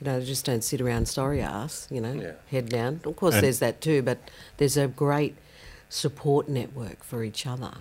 you 0.00 0.04
know, 0.10 0.20
just 0.20 0.44
don't 0.44 0.62
sit 0.64 0.80
around 0.80 1.06
sorry 1.06 1.40
ass, 1.40 1.86
you 1.90 2.00
know, 2.00 2.12
Yeah. 2.14 2.32
head 2.50 2.68
down. 2.68 3.00
Of 3.04 3.14
course 3.16 3.34
And- 3.36 3.44
there's 3.44 3.60
that 3.60 3.80
too, 3.80 4.02
but 4.02 4.18
there's 4.56 4.76
a 4.76 4.88
great 4.88 5.36
support 5.88 6.48
network 6.48 7.04
for 7.04 7.22
each 7.22 7.46
other, 7.46 7.74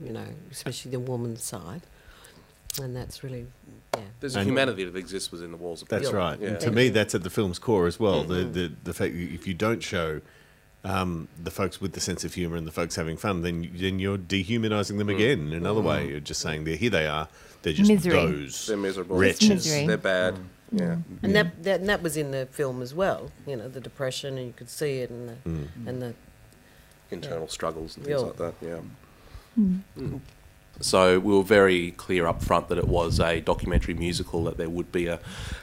you 0.00 0.12
know, 0.12 0.26
especially 0.50 0.90
the 0.90 0.98
woman's 1.00 1.44
side. 1.44 1.82
And 2.82 2.94
that's 2.94 3.22
really 3.24 3.46
yeah. 3.94 4.02
There's 4.20 4.36
a 4.36 4.40
And- 4.40 4.48
humanity 4.48 4.84
that 4.84 4.96
exists 4.96 5.32
within 5.32 5.50
the 5.50 5.56
walls 5.56 5.82
of 5.82 5.88
That's 5.88 6.02
prison. 6.02 6.16
right. 6.16 6.40
Yeah. 6.40 6.48
And 6.48 6.60
to 6.60 6.70
me, 6.70 6.88
that's 6.88 7.14
at 7.14 7.22
the 7.22 7.30
film's 7.30 7.58
core 7.58 7.86
as 7.86 7.98
well. 7.98 8.24
The, 8.24 8.34
mm-hmm. 8.36 8.52
the 8.52 8.72
the 8.84 8.94
fact 8.94 9.14
that 9.14 9.20
if 9.20 9.46
you 9.46 9.54
don't 9.54 9.82
show 9.82 10.20
um, 10.84 11.28
the 11.42 11.50
folks 11.50 11.80
with 11.80 11.92
the 11.92 12.00
sense 12.00 12.24
of 12.24 12.34
humour 12.34 12.56
and 12.56 12.66
the 12.66 12.72
folks 12.72 12.96
having 12.96 13.16
fun, 13.16 13.42
then 13.42 13.64
you- 13.64 13.70
then 13.74 13.98
you're 13.98 14.18
dehumanising 14.18 14.98
them 14.98 15.08
mm. 15.08 15.14
again. 15.14 15.40
In 15.48 15.52
another 15.54 15.80
mm-hmm. 15.80 15.88
way, 15.88 16.08
you're 16.08 16.20
just 16.20 16.40
saying 16.40 16.64
they're 16.64 16.76
here. 16.76 16.90
They 16.90 17.06
are. 17.06 17.28
They're 17.62 17.72
just 17.72 17.90
Misery. 17.90 18.12
those 18.14 18.66
They're 18.66 18.76
miserable. 18.76 19.16
wretches. 19.16 19.48
misery. 19.48 19.86
They're 19.86 19.96
bad. 19.96 20.34
Mm. 20.34 20.44
Yeah. 20.72 20.80
Mm. 20.84 20.96
Mm-hmm. 20.96 21.24
And 21.24 21.36
that, 21.36 21.62
that 21.64 21.80
and 21.80 21.88
that 21.88 22.02
was 22.02 22.16
in 22.16 22.30
the 22.30 22.46
film 22.46 22.82
as 22.82 22.92
well, 22.94 23.30
you 23.46 23.56
know, 23.56 23.68
the 23.68 23.80
depression 23.80 24.36
and 24.36 24.46
you 24.46 24.52
could 24.52 24.68
see 24.70 24.98
it 24.98 25.10
and 25.10 25.28
the 25.28 25.68
and 25.88 26.02
the 26.02 26.14
Internal 27.10 27.48
struggles 27.48 27.96
and 27.96 28.04
things 28.04 28.20
Yeah. 28.20 28.26
like 28.26 28.36
that. 28.36 28.54
Yeah. 28.60 28.80
So 30.80 31.18
we 31.18 31.34
were 31.34 31.42
very 31.42 31.92
clear 31.92 32.26
up 32.26 32.42
front 32.42 32.68
that 32.68 32.78
it 32.78 32.88
was 32.88 33.18
a 33.18 33.40
documentary 33.40 33.94
musical, 33.94 34.44
that 34.44 34.56
there 34.56 34.68
would 34.68 34.92
be 34.92 35.06
a, 35.06 35.18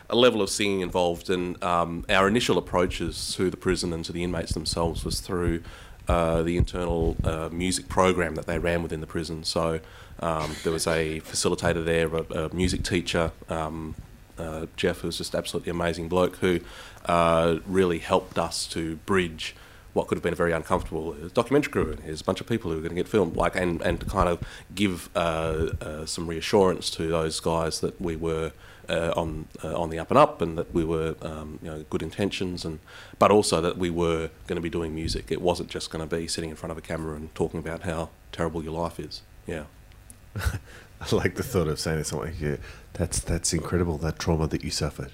a 0.09 0.16
level 0.16 0.41
of 0.41 0.49
singing 0.49 0.82
involved, 0.82 1.30
and 1.30 1.61
um, 1.64 2.05
our 2.09 2.28
initial 2.28 2.57
approaches 2.57 3.34
to 3.36 3.49
the 3.49 3.57
prison 3.57 3.93
and 3.93 4.03
to 4.05 4.11
the 4.11 4.24
inmates 4.24 4.53
themselves 4.53 5.05
was 5.05 5.20
through 5.20 5.64
uh, 6.07 6.41
the 6.41 6.57
internal 6.57 7.16
uh, 7.24 7.49
music 7.51 7.88
program 7.88 8.36
that 8.36 8.45
they 8.45 8.59
ran 8.59 8.84
within 8.84 9.01
the 9.01 9.07
prison. 9.07 9.43
So 9.43 9.80
um, 10.20 10.55
there 10.64 10.74
was 10.74 10.88
a 10.88 11.22
facilitator 11.22 11.84
there, 11.86 12.07
a, 12.14 12.45
a 12.45 12.53
music 12.53 12.84
teacher, 12.84 13.32
um, 13.49 13.95
uh, 14.38 14.66
Jeff, 14.76 14.99
who 15.01 15.07
was 15.07 15.18
just 15.18 15.36
absolutely 15.36 15.70
amazing 15.70 16.09
bloke, 16.09 16.38
who 16.38 16.59
uh, 17.05 17.59
really 17.68 17.99
helped 17.99 18.38
us 18.39 18.66
to 18.68 18.97
bridge 19.05 19.55
what 19.94 20.08
could 20.08 20.16
have 20.16 20.24
been 20.24 20.34
a 20.34 20.38
very 20.38 20.52
uncomfortable 20.52 21.14
documentary 21.34 21.72
crew. 21.72 21.91
And 21.91 22.00
here's 22.02 22.22
a 22.22 22.24
bunch 22.24 22.41
of 22.41 22.48
people 22.48 22.72
who 22.72 22.78
are 22.78 22.82
going 22.82 22.89
to 22.89 22.96
get 22.96 23.08
filmed, 23.08 23.36
like, 23.36 23.56
and, 23.56 23.82
and 23.82 24.00
to 24.00 24.06
kind 24.06 24.28
of 24.28 24.44
give 24.74 25.10
uh, 25.16 25.70
uh, 25.82 26.06
some 26.06 26.28
reassurance 26.28 26.89
to 26.91 27.08
those 27.08 27.39
guys 27.39 27.80
that 27.82 28.00
we 28.02 28.16
were 28.16 28.52
uh, 28.89 29.14
on 29.16 29.48
uh, 29.64 29.80
on 29.80 29.89
the 29.89 30.00
up 30.00 30.12
and 30.12 30.18
up, 30.18 30.41
and 30.41 30.58
that 30.58 30.74
we 30.74 30.84
were, 30.84 31.16
um, 31.22 31.60
you 31.62 31.70
know, 31.70 31.86
good 31.89 32.02
intentions, 32.02 32.66
and 32.66 32.80
but 33.18 33.32
also 33.32 33.62
that 33.62 33.78
we 33.78 33.89
were 33.89 34.30
going 34.48 34.58
to 34.58 34.62
be 34.62 34.70
doing 34.70 34.94
music. 34.94 35.32
It 35.32 35.41
wasn't 35.41 35.70
just 35.70 35.89
going 35.89 36.06
to 36.08 36.16
be 36.16 36.28
sitting 36.28 36.50
in 36.50 36.58
front 36.58 36.72
of 36.72 36.78
a 36.78 36.82
camera 36.82 37.16
and 37.16 37.34
talking 37.34 37.60
about 37.60 37.84
how 37.84 38.10
terrible 38.32 38.64
your 38.64 38.74
life 38.74 39.00
is. 39.00 39.22
Yeah. 39.48 39.64
I 40.36 41.16
like 41.16 41.36
the 41.36 41.44
thought 41.44 41.68
of 41.68 41.80
saying 41.80 42.00
to 42.00 42.04
someone, 42.04 42.34
"Yeah, 42.39 42.58
that's 42.94 43.20
that's 43.20 43.54
incredible. 43.54 43.98
That 43.98 44.20
trauma 44.20 44.48
that 44.48 44.64
you 44.64 44.72
suffered." 44.72 45.12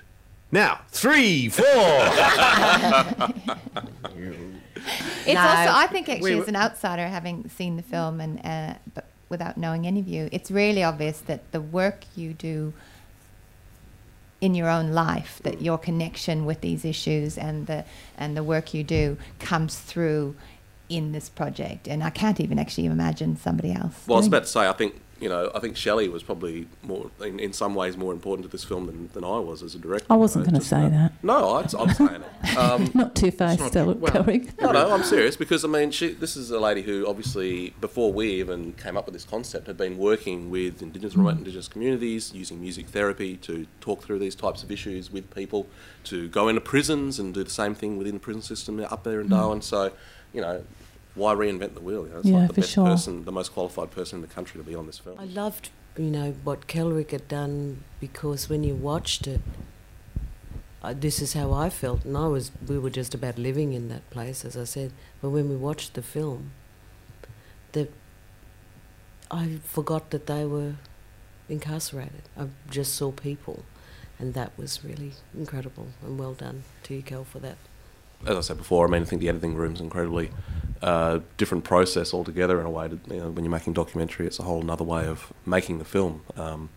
Now, 0.52 0.82
three, 0.90 1.48
four. 1.50 1.66
It's 5.26 5.34
No. 5.36 5.42
also, 5.42 5.72
I 5.74 5.88
think, 5.88 6.10
actually, 6.10 6.36
We 6.36 6.42
as 6.42 6.48
an 6.48 6.56
outsider, 6.56 7.08
having 7.08 7.50
seen 7.50 7.76
the 7.76 7.84
film 7.84 8.22
and 8.22 8.40
uh, 8.46 8.76
but 8.94 9.06
without 9.30 9.58
knowing 9.58 9.86
any 9.86 10.00
of 10.00 10.08
you, 10.08 10.30
it's 10.32 10.50
really 10.50 10.84
obvious 10.84 11.20
that 11.22 11.52
the 11.52 11.62
work 11.62 12.04
you 12.16 12.34
do 12.34 12.74
in 14.42 14.56
your 14.56 14.70
own 14.70 14.92
life 14.92 15.42
that 15.44 15.62
your 15.62 15.78
connection 15.78 16.46
with 16.46 16.62
these 16.62 16.86
issues 16.86 17.38
and 17.38 17.68
the 17.68 17.84
and 18.18 18.38
the 18.38 18.44
work 18.44 18.74
you 18.74 18.84
do 18.84 19.18
comes 19.40 19.78
through 19.78 20.36
in 20.88 21.12
this 21.12 21.30
project. 21.30 21.88
And 21.88 22.04
I 22.04 22.10
can't 22.10 22.40
even 22.40 22.58
actually 22.58 22.86
imagine 22.88 23.38
somebody 23.38 23.72
else. 23.74 23.94
Well, 24.08 24.16
I 24.18 24.20
was 24.20 24.28
about 24.28 24.44
to 24.44 24.50
say, 24.50 24.68
I 24.68 24.74
think 24.74 25.00
you 25.20 25.28
know, 25.28 25.51
I 25.53 25.59
think 25.59 25.76
Shelley 25.76 26.07
was 26.07 26.24
probably 26.24 26.67
more, 26.82 27.11
in, 27.22 27.39
in 27.39 27.53
some 27.53 27.76
ways, 27.76 27.97
more 27.97 28.13
important 28.13 28.45
to 28.45 28.51
this 28.51 28.63
film 28.63 28.86
than, 28.86 29.09
than 29.13 29.24
I 29.24 29.39
was 29.39 29.61
as 29.61 29.76
a 29.76 29.80
director. 29.80 30.07
I 30.09 30.15
wasn't 30.15 30.45
going 30.45 30.59
to 30.59 30.65
say 30.65 30.84
uh, 30.84 30.89
that. 30.89 31.24
No, 31.24 31.49
I, 31.49 31.61
I'm 31.78 31.89
saying 31.93 32.24
it. 32.24 32.57
Um, 32.57 32.91
Not 32.93 33.15
too 33.15 33.32
fast, 33.32 33.65
still 33.67 33.93
well, 33.93 34.24
going. 34.24 34.51
no, 34.61 34.72
no, 34.72 34.91
I'm 34.91 35.03
serious 35.03 35.36
because 35.36 35.65
I 35.65 35.67
mean, 35.67 35.91
she, 35.91 36.13
this 36.13 36.38
is 36.38 36.51
a 36.51 36.59
lady 36.59 36.82
who 36.82 37.05
obviously, 37.07 37.72
before 37.82 38.13
we 38.13 38.30
even 38.34 38.74
came 38.74 38.97
up 38.97 39.05
with 39.05 39.13
this 39.13 39.26
concept, 39.26 39.67
had 39.67 39.78
been 39.78 39.97
working 39.97 40.49
with 40.49 40.82
Indigenous 40.82 41.13
hmm. 41.13 41.22
remote 41.22 41.38
Indigenous 41.39 41.67
communities, 41.67 42.34
using 42.34 42.61
music 42.61 42.88
therapy 42.88 43.36
to 43.38 43.67
talk 43.82 44.03
through 44.03 44.20
these 44.20 44.36
types 44.36 44.63
of 44.63 44.72
issues 44.72 45.11
with 45.11 45.34
people, 45.34 45.67
to 46.05 46.30
go 46.30 46.47
into 46.47 46.61
prisons 46.61 47.20
and 47.20 47.34
do 47.34 47.43
the 47.43 47.49
same 47.49 47.76
thing 47.76 47.97
within 47.97 48.15
the 48.15 48.20
prison 48.20 48.41
system 48.41 48.80
up 48.80 49.03
there 49.03 49.20
in 49.20 49.28
hmm. 49.28 49.34
Darwin. 49.34 49.61
So, 49.61 49.91
you 50.34 50.41
know, 50.41 50.63
why 51.16 51.34
reinvent 51.34 51.74
the 51.74 51.82
wheel? 51.82 52.05
You 52.07 52.14
know, 52.14 52.20
it's 52.20 52.28
Yeah, 52.28 52.38
like 52.39 52.47
the 52.49 52.53
for 52.55 52.62
best 52.62 52.72
sure. 52.74 52.86
person, 52.86 53.26
the 53.26 53.32
most 53.32 53.53
qualified 53.53 53.91
person 53.91 54.18
in 54.18 54.22
the 54.22 54.34
country 54.34 54.60
to 54.60 54.64
be 54.64 54.76
on 54.76 54.86
this 54.86 54.99
film. 54.99 55.20
I 55.20 55.26
loved, 55.26 55.70
you 55.97 56.05
know, 56.12 56.36
what 56.43 56.68
Kelrick 56.68 57.12
had 57.12 57.28
done 57.28 57.84
because 57.99 58.49
when 58.49 58.64
you 58.64 58.76
watched 58.76 59.28
it, 59.28 59.41
uh, 60.82 60.93
this 60.97 61.22
is 61.22 61.34
how 61.34 61.51
I 61.51 61.70
felt, 61.70 62.05
and 62.05 62.16
I 62.16 62.28
was. 62.28 62.51
We 62.68 62.80
were 62.80 62.89
just 62.89 63.14
about 63.14 63.38
living 63.38 63.74
in 63.74 63.89
that 63.89 64.10
place, 64.12 64.45
as 64.45 64.55
I 64.55 64.64
said. 64.64 64.93
But 65.22 65.32
when 65.32 65.49
we 65.49 65.57
watched 65.57 65.93
the 65.93 66.01
film, 66.01 66.51
that 67.74 67.91
I 69.30 69.57
forgot 69.64 70.10
that 70.12 70.26
they 70.28 70.45
were 70.45 70.76
incarcerated. 71.49 72.22
I 72.38 72.47
just 72.70 72.95
saw 72.95 73.12
people, 73.12 73.66
and 74.18 74.34
that 74.36 74.57
was 74.57 74.84
really 74.84 75.14
incredible 75.38 75.88
and 76.01 76.18
well 76.18 76.34
done 76.34 76.64
to 76.84 76.93
you, 76.95 77.01
Kel, 77.01 77.26
for 77.26 77.39
that. 77.39 77.57
as 78.26 78.38
I 78.38 78.41
said 78.41 78.57
before, 78.57 78.88
I 78.88 78.89
mean, 78.89 79.01
I 79.01 79.05
think 79.05 79.20
the 79.22 79.28
editing 79.30 79.55
room's 79.55 79.82
incredibly 79.82 80.32
uh, 80.82 81.20
different 81.38 81.64
process 81.64 82.14
altogether 82.14 82.60
in 82.60 82.66
a 82.66 82.70
way. 82.70 82.88
To, 82.88 83.00
you 83.10 83.20
know, 83.20 83.30
when 83.30 83.44
you're 83.44 83.52
making 83.52 83.74
documentary, 83.74 84.26
it's 84.28 84.40
a 84.40 84.44
whole 84.44 84.62
another 84.62 84.84
way 84.84 85.06
of 85.06 85.32
making 85.46 85.78
the 85.80 85.86
film, 85.86 86.22
um, 86.38 86.70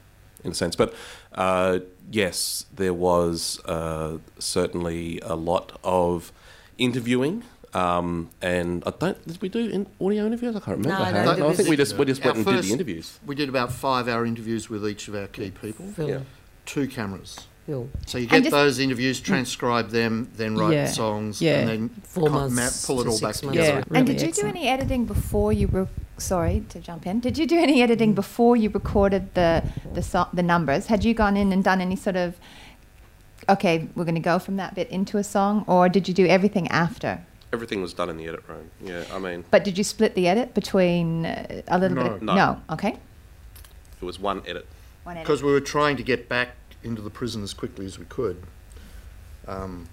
in 0.45 0.53
a 0.53 0.55
sense. 0.55 0.77
But 0.77 0.95
uh, 1.35 1.81
yes, 2.11 2.67
there 2.75 2.95
was 2.95 3.61
uh, 3.65 4.19
certainly 4.39 5.21
a 5.23 5.35
lot 5.37 5.79
of 5.85 6.33
interviewing. 6.79 7.45
Um, 7.75 8.29
and 8.43 8.83
I 8.87 8.91
don't. 8.91 9.27
Did 9.27 9.41
we 9.41 9.49
do 9.49 9.61
in 9.67 9.87
audio 9.99 10.27
interviews? 10.27 10.55
I 10.55 10.61
can't 10.61 10.79
remember. 10.79 10.89
No, 10.99 11.05
Harry. 11.05 11.39
no, 11.41 11.49
I 11.49 11.55
think 11.55 11.71
we 11.71 11.77
just 11.77 11.97
we 11.97 12.05
just 12.05 12.23
went 12.23 12.37
and 12.37 12.45
did 12.45 12.65
the 12.65 12.73
interviews. 12.73 13.19
We 13.25 13.35
did 13.35 13.49
about 13.49 13.73
five 13.73 14.09
hour 14.09 14.27
interviews 14.27 14.69
with 14.69 14.87
each 14.87 15.09
of 15.09 15.15
our 15.15 15.27
key 15.27 15.51
people, 15.51 15.87
Film. 15.87 16.11
Yeah. 16.11 16.21
two 16.67 16.87
cameras. 16.87 17.47
Film. 17.67 17.91
So 18.07 18.19
you 18.19 18.27
get 18.27 18.41
just- 18.43 18.51
those 18.51 18.79
interviews, 18.81 19.21
transcribe 19.21 19.91
them, 19.91 20.29
then 20.37 20.57
write 20.57 20.73
Yeah, 20.75 20.87
songs, 20.89 21.41
yeah. 21.41 21.59
and 21.61 21.69
then 21.69 21.89
Four 22.03 22.29
co- 22.29 22.35
months 22.35 22.57
map, 22.57 22.73
pull 22.85 23.01
it 23.01 23.07
all 23.07 23.21
back 23.21 23.37
together. 23.37 23.57
Yeah. 23.57 23.77
and 23.79 23.91
really 23.91 24.05
did 24.07 24.21
you 24.23 24.29
excellent. 24.29 24.55
do 24.55 24.59
any 24.61 24.69
editing 24.69 25.05
before 25.05 25.53
you? 25.53 25.69
Re- 25.69 25.87
sorry 26.19 26.65
to 26.71 26.81
jump 26.81 27.07
in. 27.07 27.21
Did 27.21 27.39
you 27.39 27.47
do 27.47 27.59
any 27.59 27.79
Mm. 27.79 27.83
editing 27.85 28.15
before 28.15 28.57
you 28.57 28.69
recorded 28.71 29.35
the 29.35 29.63
the 29.95 30.03
so- 30.03 30.27
the 30.33 30.43
numbers? 30.43 30.87
Had 30.87 31.05
you 31.05 31.15
gone 31.15 31.37
in 31.37 31.53
and 31.53 31.63
done 31.63 31.81
any 31.81 31.95
sort 31.97 32.17
of? 32.17 32.35
Okay, 33.49 33.89
we're 33.95 34.05
going 34.05 34.15
to 34.17 34.21
go 34.21 34.39
from 34.39 34.57
that 34.57 34.75
bit 34.75 34.89
into 34.91 35.19
a 35.19 35.25
song, 35.25 35.65
or 35.67 35.89
did 35.89 36.07
you 36.09 36.15
do 36.15 36.27
everything 36.27 36.67
after? 36.69 37.21
Everything 37.53 37.83
was 37.83 37.93
done 37.93 38.09
in 38.09 38.17
the 38.17 38.27
edit 38.29 38.43
room. 38.49 38.71
Yeah, 38.85 39.05
I 39.13 39.19
mean, 39.19 39.45
But 39.51 39.63
did 39.65 39.77
you 39.77 39.85
split 39.85 40.15
the 40.15 40.27
edit 40.27 40.55
between 40.55 41.27
uh, 41.27 41.63
a 41.69 41.79
little 41.79 41.97
No. 41.97 42.09
bit? 42.11 42.23
No. 42.23 42.61
Okay. 42.71 42.97
it 44.01 44.05
was 44.05 44.19
one 44.19 44.43
edit. 44.47 44.67
One 45.05 45.17
edit. 45.17 45.27
Because 45.27 45.43
we 45.43 45.53
were 45.53 45.61
trying 45.61 45.97
to 45.97 46.03
get 46.03 46.29
back 46.29 46.51
into 46.85 47.03
the 47.03 47.11
prison 47.11 47.43
as 47.43 47.55
quickly 47.55 47.87
as 47.87 47.99
we 47.99 48.05
could. 48.07 48.43
Um 49.47 49.89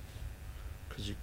'cause 0.89 1.07
you, 1.09 1.15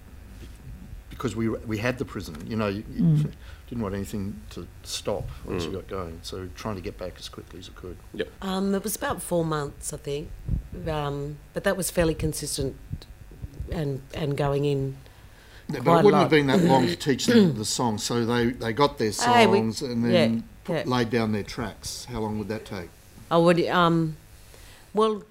because 1.09 1.35
we 1.35 1.49
we 1.49 1.77
had 1.77 1.97
the 1.97 2.05
prison, 2.05 2.35
you 2.47 2.55
know, 2.55 2.67
you, 2.67 2.83
you 2.93 3.01
Mm. 3.03 3.31
didn't 3.69 3.81
want 3.83 3.95
anything 3.95 4.39
to 4.51 4.67
stop 4.83 5.27
once 5.45 5.63
Mm. 5.63 5.67
you 5.67 5.71
got 5.73 5.87
going. 5.87 6.19
So 6.23 6.47
trying 6.55 6.75
to 6.75 6.81
get 6.81 6.97
back 6.97 7.13
as 7.19 7.27
quickly 7.29 7.59
as 7.59 7.69
we 7.69 7.75
could. 7.75 7.97
Yep. 8.13 8.27
Um, 8.41 8.73
it 8.75 8.83
was 8.83 8.95
about 8.95 9.21
four 9.21 9.43
months, 9.43 9.91
I 9.93 9.97
think, 9.97 10.29
um, 10.87 11.37
but 11.53 11.63
that 11.63 11.75
was 11.75 11.89
fairly 11.91 12.15
consistent 12.15 12.75
and 13.71 14.01
and 14.13 14.37
going 14.37 14.65
in. 14.65 14.97
Yeah, 15.69 15.81
but 15.81 15.99
it 15.99 16.05
wouldn't 16.05 16.21
have 16.21 16.29
been 16.31 16.47
that 16.47 16.63
long 16.63 16.87
to 16.87 16.95
teach 16.95 17.25
them 17.25 17.55
the 17.57 17.65
song. 17.65 17.97
So 17.97 18.25
they, 18.25 18.51
they 18.51 18.71
got 18.71 18.97
their 18.99 19.11
Hey, 19.11 19.47
we- 19.47 19.57
songs 19.57 19.81
and 19.81 20.05
then 20.05 20.33
yeah, 20.35 20.41
put, 20.63 20.73
yeah. 20.77 20.83
laid 20.85 21.09
down 21.09 21.33
their 21.33 21.43
tracks. 21.43 22.05
How 22.05 22.19
long 22.21 22.39
would 22.39 22.47
that 22.47 22.63
take? 22.65 22.89
I 23.29 23.35
would, 23.37 23.59
um, 23.67 24.15
well, 24.93 25.23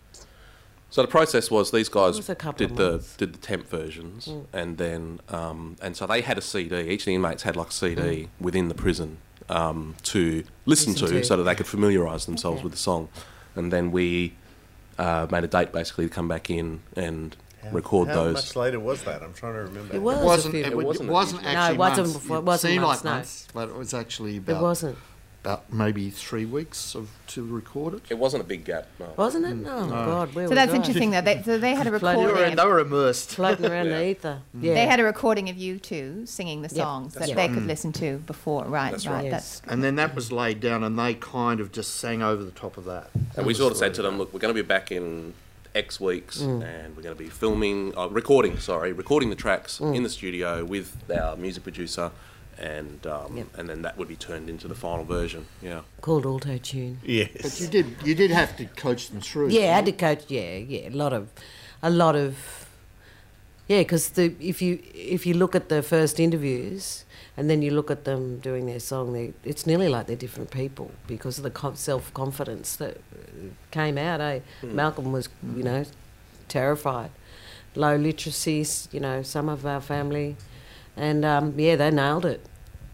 So 0.88 1.02
the 1.02 1.08
process 1.08 1.50
was 1.50 1.72
these 1.72 1.88
guys 1.88 2.16
was 2.16 2.28
a 2.28 2.34
couple 2.34 2.64
of 2.64 2.70
did 2.70 2.78
the 2.78 3.04
did 3.18 3.34
the 3.34 3.38
temp 3.38 3.66
versions, 3.68 4.26
Mm. 4.26 4.44
and 4.52 4.78
then 4.78 5.20
um, 5.28 5.76
and 5.82 5.96
so 5.96 6.06
they 6.06 6.20
had 6.22 6.38
a 6.38 6.40
CD. 6.40 6.80
Each 6.88 7.02
of 7.02 7.06
the 7.06 7.14
inmates 7.16 7.42
had 7.42 7.56
like 7.56 7.68
a 7.68 7.72
CD 7.72 8.00
Mm. 8.02 8.28
within 8.40 8.68
the 8.68 8.74
prison 8.74 9.18
um, 9.48 9.94
to 10.04 10.44
listen, 10.64 10.92
Listen 10.92 11.08
to, 11.08 11.12
to. 11.14 11.24
so 11.24 11.36
that 11.36 11.42
they 11.42 11.54
could 11.54 11.66
familiarise 11.66 12.26
themselves 12.26 12.58
Okay. 12.58 12.64
with 12.64 12.72
the 12.72 12.78
song, 12.78 13.08
and 13.56 13.72
then 13.72 13.90
we 13.92 14.34
uh, 14.98 15.26
made 15.30 15.44
a 15.44 15.48
date 15.48 15.72
basically 15.72 16.08
to 16.08 16.14
come 16.14 16.28
back 16.28 16.48
in 16.50 16.80
and 16.96 17.36
record 17.72 18.08
How 18.08 18.14
those. 18.14 18.26
How 18.36 18.40
much 18.40 18.56
later 18.56 18.80
was 18.80 19.02
that? 19.04 19.22
I'm 19.22 19.34
trying 19.34 19.54
to 19.54 19.58
remember. 19.64 19.94
it 19.94 20.00
was 20.00 20.18
it 20.18 20.24
wasn't. 20.24 20.54
few- 20.54 20.64
It, 20.64 20.72
It 20.72 20.76
wasn't 20.76 21.10
it 21.10 21.12
wasn't 21.12 21.42
huge- 21.42 21.54
No, 21.54 21.70
it 21.72 21.76
wasn't 21.76 22.06
months. 22.06 22.12
before- 22.14 22.36
it 22.36 22.40
It 22.40 22.44
wasn't 22.44 22.70
seemed 22.70 22.82
months, 22.82 23.04
like 23.04 23.12
no. 23.12 23.16
months, 23.16 23.48
but 23.52 23.68
it 23.68 23.74
was 23.76 23.92
actually 23.94 24.36
about. 24.38 24.56
it 24.56 24.62
wasn't, 24.62 24.98
about 25.46 25.72
maybe 25.72 26.10
three 26.10 26.44
weeks 26.44 26.94
of 26.96 27.08
to 27.28 27.44
record 27.46 27.94
it. 27.94 28.02
It 28.10 28.18
wasn't 28.18 28.42
a 28.42 28.46
big 28.46 28.64
gap. 28.64 28.86
No. 28.98 29.12
wasn't 29.16 29.46
it? 29.46 29.66
Oh 29.68 29.88
God, 29.88 30.34
where 30.34 30.46
so 30.46 30.50
was 30.50 30.56
that's 30.56 30.72
I? 30.72 30.76
interesting, 30.76 31.12
though. 31.12 31.20
They, 31.20 31.40
so 31.42 31.56
they 31.58 31.74
had 31.74 31.86
a 31.86 31.98
Floating 31.98 32.24
recording. 32.24 32.44
around, 32.58 32.58
Of, 32.60 32.66
were 32.68 32.80
immersed. 32.80 33.30
floating 33.36 33.66
around 33.66 33.86
the 33.90 33.92
Yeah. 34.02 34.10
ether. 34.10 34.38
Yeah, 34.60 34.74
they 34.74 34.86
had 34.86 34.98
a 34.98 35.04
recording 35.04 35.48
of 35.48 35.56
you 35.56 35.78
two 35.78 36.26
singing 36.26 36.62
the 36.62 36.68
songs 36.68 37.14
that's 37.14 37.28
that 37.28 37.36
right. 37.36 37.48
they 37.48 37.54
could 37.54 37.66
listen 37.66 37.92
to 37.94 38.18
before. 38.18 38.64
Right, 38.64 38.90
That's 38.90 39.06
right. 39.06 39.14
right. 39.14 39.24
Yes. 39.26 39.60
That's 39.60 39.72
And 39.72 39.84
then 39.84 39.94
that 39.96 40.14
was 40.16 40.32
laid 40.32 40.60
down, 40.60 40.82
and 40.82 40.98
they 40.98 41.14
kind 41.14 41.60
of 41.60 41.70
just 41.70 41.94
sang 41.96 42.22
over 42.22 42.42
the 42.42 42.50
top 42.50 42.76
of 42.76 42.84
that. 42.86 43.12
That 43.12 43.38
And 43.38 43.46
we 43.46 43.54
sort 43.54 43.70
of 43.72 43.78
said 43.78 43.94
to 43.94 44.02
them, 44.02 44.18
look, 44.18 44.32
we're 44.34 44.40
going 44.40 44.54
to 44.54 44.60
be 44.62 44.66
back 44.66 44.90
in 44.90 45.34
X 45.76 46.00
weeks, 46.00 46.38
Mm. 46.38 46.64
and 46.64 46.96
we're 46.96 47.02
going 47.02 47.14
to 47.16 47.22
be 47.22 47.28
filming, 47.28 47.96
uh, 47.96 48.08
recording, 48.08 48.58
sorry, 48.58 48.92
recording 48.92 49.30
the 49.30 49.36
tracks 49.36 49.78
Mm. 49.78 49.94
in 49.94 50.02
the 50.02 50.08
studio 50.08 50.64
with 50.64 50.96
our 51.10 51.36
music 51.36 51.62
producer, 51.62 52.10
and 52.58 53.06
um, 53.06 53.36
Yep. 53.36 53.46
and 53.58 53.68
then 53.68 53.82
that 53.82 53.96
would 53.98 54.08
be 54.08 54.16
turned 54.16 54.48
into 54.48 54.68
the 54.68 54.74
final 54.74 55.04
version. 55.04 55.46
Yeah. 55.62 55.80
called 56.00 56.26
auto 56.26 56.58
tune. 56.58 56.98
Yes. 57.04 57.30
But 57.42 57.60
you 57.60 57.68
did 57.68 57.86
you 58.04 58.14
did 58.14 58.30
have 58.30 58.56
to 58.56 58.64
coach 58.82 59.10
them 59.10 59.20
through. 59.20 59.48
Yeah, 59.48 59.72
I 59.72 59.74
had 59.76 59.86
to 59.86 59.92
coach. 59.92 60.24
Yeah, 60.28 60.56
yeah, 60.56 60.88
a 60.88 60.96
lot 60.96 61.12
of, 61.12 61.28
a 61.82 61.90
lot 61.90 62.16
of, 62.16 62.36
yeah. 63.68 63.78
Because 63.80 64.10
the 64.10 64.34
if 64.40 64.62
you 64.62 64.78
if 64.94 65.26
you 65.26 65.34
look 65.34 65.54
at 65.54 65.68
the 65.68 65.82
first 65.82 66.18
interviews 66.20 67.04
and 67.36 67.50
then 67.50 67.60
you 67.62 67.70
look 67.70 67.90
at 67.90 68.04
them 68.04 68.38
doing 68.40 68.66
their 68.66 68.80
song, 68.80 69.12
they, 69.12 69.34
it's 69.44 69.66
nearly 69.66 69.88
like 69.88 70.06
they're 70.06 70.16
different 70.16 70.50
people 70.50 70.90
because 71.06 71.38
of 71.38 71.44
the 71.44 71.72
self 71.74 72.12
confidence 72.14 72.76
that 72.76 72.96
uh, 72.96 73.48
came 73.70 73.98
out. 73.98 74.20
Eh? 74.20 74.40
Malcolm 74.62 75.12
was, 75.12 75.28
you 75.54 75.62
know, 75.62 75.84
terrified. 76.48 77.10
Low 77.74 77.98
literacies, 77.98 78.88
you 78.94 79.00
know, 79.00 79.22
some 79.22 79.50
of 79.50 79.66
our 79.66 79.82
family, 79.82 80.36
and 80.96 81.24
um, 81.24 81.54
yeah, 81.58 81.76
they 81.76 81.90
nailed 81.90 82.24
it. 82.24 82.44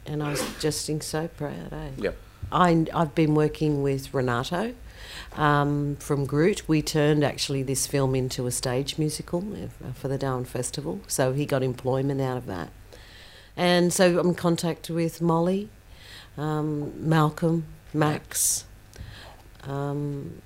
And 0.04 0.22
I 0.22 0.30
was 0.30 0.44
just 0.58 0.90
so 1.02 1.28
proud. 1.28 1.72
Eh? 1.72 1.90
Yep. 1.98 2.16
I, 2.50 2.86
I've 2.92 3.14
been 3.14 3.34
working 3.34 3.82
with 3.82 4.12
Renato 4.12 4.74
um, 5.36 5.96
from 5.96 6.26
Groot. 6.26 6.68
We 6.68 6.82
turned 6.82 7.24
actually 7.24 7.62
this 7.62 7.86
film 7.86 8.14
into 8.14 8.46
a 8.46 8.50
stage 8.50 8.98
musical 8.98 9.44
uh, 9.54 9.92
for 9.94 10.08
the 10.08 10.18
Darwin 10.18 10.44
Festival, 10.44 11.00
so 11.06 11.32
he 11.32 11.46
got 11.46 11.62
employment 11.62 12.20
out 12.20 12.36
of 12.36 12.46
that. 12.46 12.70
And 13.56 13.92
so 13.92 14.18
I'm 14.18 14.28
in 14.28 14.34
contact 14.34 14.90
with 14.90 15.20
Molly, 15.20 15.68
um, 16.36 16.92
Malcolm, 17.08 17.66
Max. 17.94 18.64
Um, 19.64 20.42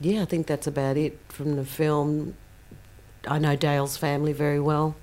yeah, 0.00 0.22
I 0.22 0.24
think 0.24 0.46
that's 0.46 0.66
about 0.66 0.96
it 0.96 1.18
from 1.28 1.56
the 1.56 1.64
film. 1.64 2.36
I 3.26 3.38
know 3.38 3.56
Dale's 3.56 3.96
family 3.96 4.32
very 4.32 4.60
well. 4.60 4.94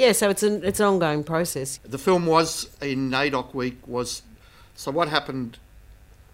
Yeah, 0.00 0.12
so 0.12 0.30
it's 0.30 0.42
an 0.42 0.64
it's 0.64 0.80
an 0.80 0.86
ongoing 0.86 1.24
process. 1.24 1.78
The 1.84 1.98
film 1.98 2.24
was 2.24 2.74
in 2.80 3.10
NAIDOC 3.10 3.52
week 3.52 3.86
was 3.86 4.22
so 4.74 4.90
what 4.90 5.08
happened 5.08 5.58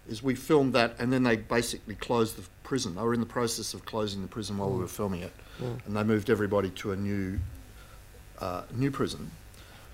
is 0.07 0.23
we 0.23 0.35
filmed 0.35 0.71
that 0.71 0.95
and 0.99 1.11
then 1.11 1.23
they 1.23 1.35
basically 1.35 1.95
closed 1.95 2.37
the 2.37 2.47
prison. 2.63 2.95
They 2.95 3.01
were 3.01 3.13
in 3.13 3.19
the 3.19 3.25
process 3.25 3.73
of 3.73 3.83
closing 3.83 4.21
the 4.21 4.29
prison 4.29 4.57
while 4.57 4.69
we 4.69 4.79
were 4.79 4.87
filming 4.87 5.21
it, 5.21 5.33
and 5.85 5.97
they 5.97 6.03
moved 6.03 6.29
everybody 6.29 6.69
to 6.81 6.93
a 6.93 6.95
new 6.95 7.39
uh, 8.39 8.61
new 8.73 8.89
prison, 8.89 9.31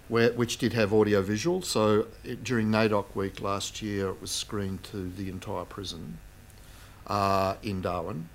where 0.07 0.31
which 0.33 0.59
did 0.59 0.73
have 0.73 0.93
audio 0.93 1.23
visual. 1.23 1.63
So 1.63 2.05
it, 2.23 2.43
during 2.43 2.67
NAIDOC 2.69 3.15
week 3.15 3.41
last 3.41 3.81
year, 3.81 4.09
it 4.09 4.21
was 4.21 4.29
screened 4.29 4.83
to 4.91 5.09
the 5.09 5.29
entire 5.29 5.65
prison 5.65 6.19
uh, 7.07 7.55
in 7.63 7.81
Darwin. 7.81 8.29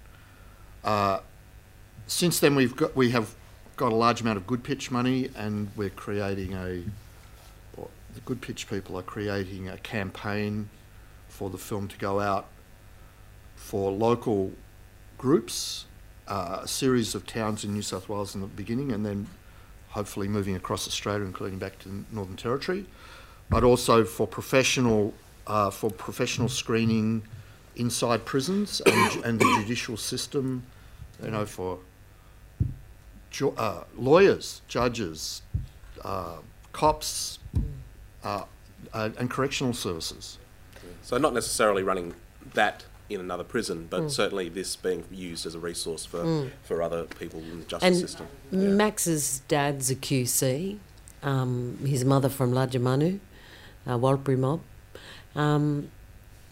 Uh, 0.82 1.20
since 2.08 2.40
then, 2.40 2.56
we've 2.56 2.74
got 2.74 2.96
we 2.96 3.10
have 3.10 3.36
got 3.78 3.92
a 3.92 3.96
large 3.96 4.20
amount 4.20 4.36
of 4.36 4.46
good 4.46 4.62
pitch 4.62 4.90
money, 4.90 5.30
and 5.34 5.70
we're 5.76 5.88
creating 5.88 6.52
a. 6.52 6.82
Or 7.76 7.88
the 8.14 8.20
good 8.20 8.42
pitch 8.42 8.68
people 8.68 8.98
are 8.98 9.02
creating 9.02 9.68
a 9.68 9.78
campaign 9.78 10.68
for 11.28 11.48
the 11.48 11.58
film 11.58 11.88
to 11.88 11.98
go 11.98 12.20
out 12.20 12.48
for 13.56 13.90
local 13.90 14.52
groups 15.16 15.86
uh, 16.28 16.60
a 16.62 16.68
series 16.68 17.14
of 17.14 17.26
towns 17.26 17.64
in 17.64 17.72
New 17.72 17.82
South 17.82 18.08
Wales 18.08 18.34
in 18.34 18.40
the 18.40 18.46
beginning, 18.46 18.92
and 18.92 19.04
then 19.04 19.26
hopefully 19.90 20.28
moving 20.28 20.54
across 20.54 20.86
Australia, 20.86 21.24
including 21.24 21.58
back 21.58 21.78
to 21.80 21.88
the 21.88 22.04
Northern 22.12 22.36
Territory, 22.36 22.86
but 23.48 23.64
also 23.64 24.04
for 24.04 24.26
professional 24.26 25.14
uh, 25.46 25.70
for 25.70 25.90
professional 25.90 26.48
screening 26.48 27.22
inside 27.76 28.26
prisons 28.26 28.82
and, 28.84 29.24
and 29.24 29.40
the 29.40 29.44
judicial 29.60 29.96
system, 29.96 30.62
you 31.24 31.30
know, 31.30 31.46
for 31.46 31.78
uh, 33.56 33.84
lawyers, 33.96 34.62
judges, 34.68 35.42
uh, 36.04 36.38
cops, 36.72 37.38
uh, 38.24 38.44
uh, 38.92 39.10
and 39.18 39.30
correctional 39.30 39.72
services. 39.74 40.38
So 41.02 41.18
not 41.18 41.34
necessarily 41.34 41.82
running 41.82 42.14
that 42.54 42.84
in 43.10 43.20
another 43.20 43.44
prison, 43.44 43.86
but 43.88 44.10
certainly 44.10 44.48
this 44.48 44.76
being 44.76 45.04
used 45.10 45.46
as 45.46 45.54
a 45.54 45.58
resource 45.58 46.04
for, 46.04 46.48
for 46.62 46.82
other 46.82 47.04
people 47.04 47.40
in 47.40 47.60
the 47.60 47.64
justice 47.64 47.86
And 47.86 47.96
system. 47.96 48.26
Max's 48.52 49.40
dad's 49.48 49.90
a 49.90 49.94
QC, 49.96 50.78
um, 51.22 51.78
his 51.84 52.04
mother 52.04 52.28
from 52.28 52.52
Lajamanu, 52.52 53.18
uh, 53.86 53.96
Warlpiri 53.96 54.38
mob, 54.38 54.60
um, 55.34 55.90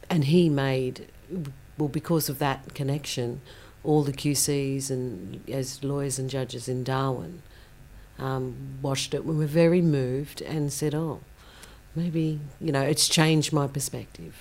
and 0.09 0.25
he 0.25 0.49
made, 0.49 1.09
well, 1.77 1.89
because 1.89 2.29
of 2.29 2.39
that 2.39 2.75
connection, 2.75 3.43
all 3.87 4.03
the 4.03 4.13
QCs 4.13 4.91
and 4.91 5.41
as 5.49 5.83
lawyers 5.85 6.19
and 6.19 6.29
judges 6.29 6.69
in 6.69 6.83
Darwin 6.85 7.43
um, 8.19 8.55
watched 8.83 9.15
it 9.15 9.23
and 9.25 9.39
were 9.39 9.47
very 9.47 9.81
moved 9.81 10.43
and 10.43 10.73
said, 10.73 10.95
"Oh, 10.95 11.21
maybe 11.95 12.41
you 12.61 12.73
know, 12.73 12.83
it's 12.83 13.09
changed 13.09 13.53
my 13.53 13.67
perspective 13.67 14.35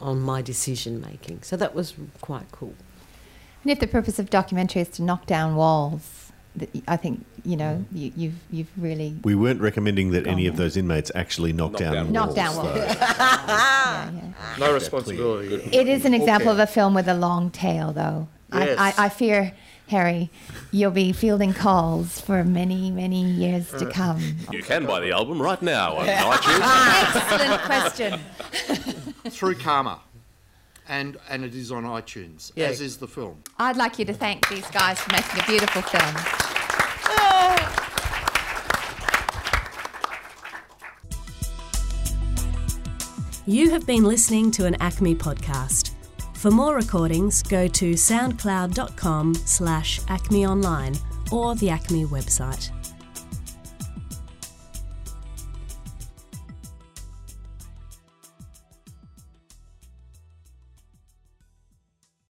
on 0.00 0.20
my 0.20 0.40
decision 0.42 1.00
making." 1.00 1.42
So 1.42 1.56
that 1.56 1.74
was 1.74 1.94
quite 2.20 2.50
cool. 2.52 2.74
And 3.62 3.70
if 3.72 3.80
the 3.80 3.86
purpose 3.86 4.18
of 4.18 4.30
documentary 4.30 4.82
is 4.82 4.88
to 4.90 5.02
knock 5.02 5.26
down 5.26 5.56
walls, 5.56 6.32
I 6.86 6.96
think 6.96 7.24
you 7.44 7.56
know 7.56 7.84
you, 7.92 8.12
you've 8.16 8.38
you've 8.50 8.70
really 8.76 9.16
We 9.24 9.34
weren't 9.34 9.60
recommending 9.60 10.10
that 10.12 10.26
any 10.26 10.46
of 10.46 10.56
those 10.56 10.76
inmates 10.76 11.10
actually 11.14 11.52
knock, 11.52 11.72
Knock 11.72 11.80
down, 11.80 11.94
down 11.94 12.12
knocked 12.12 12.36
down 12.36 12.54
walls, 12.56 12.68
walls. 12.68 12.96
yeah, 12.98 14.10
yeah. 14.12 14.56
No 14.58 14.72
responsibility. 14.74 15.54
It 15.76 15.88
is 15.88 16.04
an 16.04 16.14
example 16.14 16.50
Okay. 16.52 16.62
of 16.62 16.68
a 16.68 16.70
film 16.70 16.92
with 16.94 17.08
a 17.08 17.14
long 17.14 17.50
tail, 17.50 17.92
though. 17.92 18.28
Yes. 18.52 18.78
I, 18.78 18.88
I, 18.90 19.06
I 19.06 19.08
fear, 19.08 19.52
Harry, 19.88 20.30
you'll 20.70 20.90
be 20.90 21.12
fielding 21.12 21.52
calls 21.54 22.20
for 22.20 22.44
many, 22.44 22.90
many 22.90 23.22
years 23.24 23.72
Uh. 23.74 23.78
to 23.80 23.86
come. 23.90 24.20
You 24.50 24.62
can 24.62 24.86
buy 24.86 25.00
the 25.00 25.12
album 25.12 25.40
right 25.40 25.60
now 25.62 25.96
on 25.96 26.06
iTunes. 26.32 27.16
Excellent 27.16 27.62
question. 27.62 28.20
through 29.30 29.54
Karma, 29.56 30.00
and 30.88 31.16
and 31.30 31.44
it 31.44 31.54
is 31.54 31.70
on 31.72 31.84
iTunes, 31.84 32.52
Yeah. 32.54 32.66
as 32.66 32.80
is 32.80 32.96
the 32.98 33.08
film. 33.08 33.42
I'd 33.58 33.76
like 33.76 33.98
you 33.98 34.04
to 34.06 34.14
thank 34.14 34.48
these 34.48 34.66
guys 34.70 34.98
for 34.98 35.12
making 35.12 35.40
a 35.40 35.46
beautiful 35.46 35.82
film. 35.82 36.16
You 43.46 43.70
have 43.70 43.86
been 43.86 44.04
listening 44.04 44.50
to 44.52 44.66
an 44.66 44.74
ACMI 44.74 45.16
podcast. 45.16 45.91
For 46.42 46.50
more 46.50 46.74
recordings, 46.74 47.40
go 47.40 47.68
to 47.68 47.92
soundcloud.com 47.92 49.36
slash 49.36 50.00
acmeonline 50.00 50.98
or 51.32 51.54
the 51.54 51.68
ACMI 51.68 52.08
website. 52.08 52.81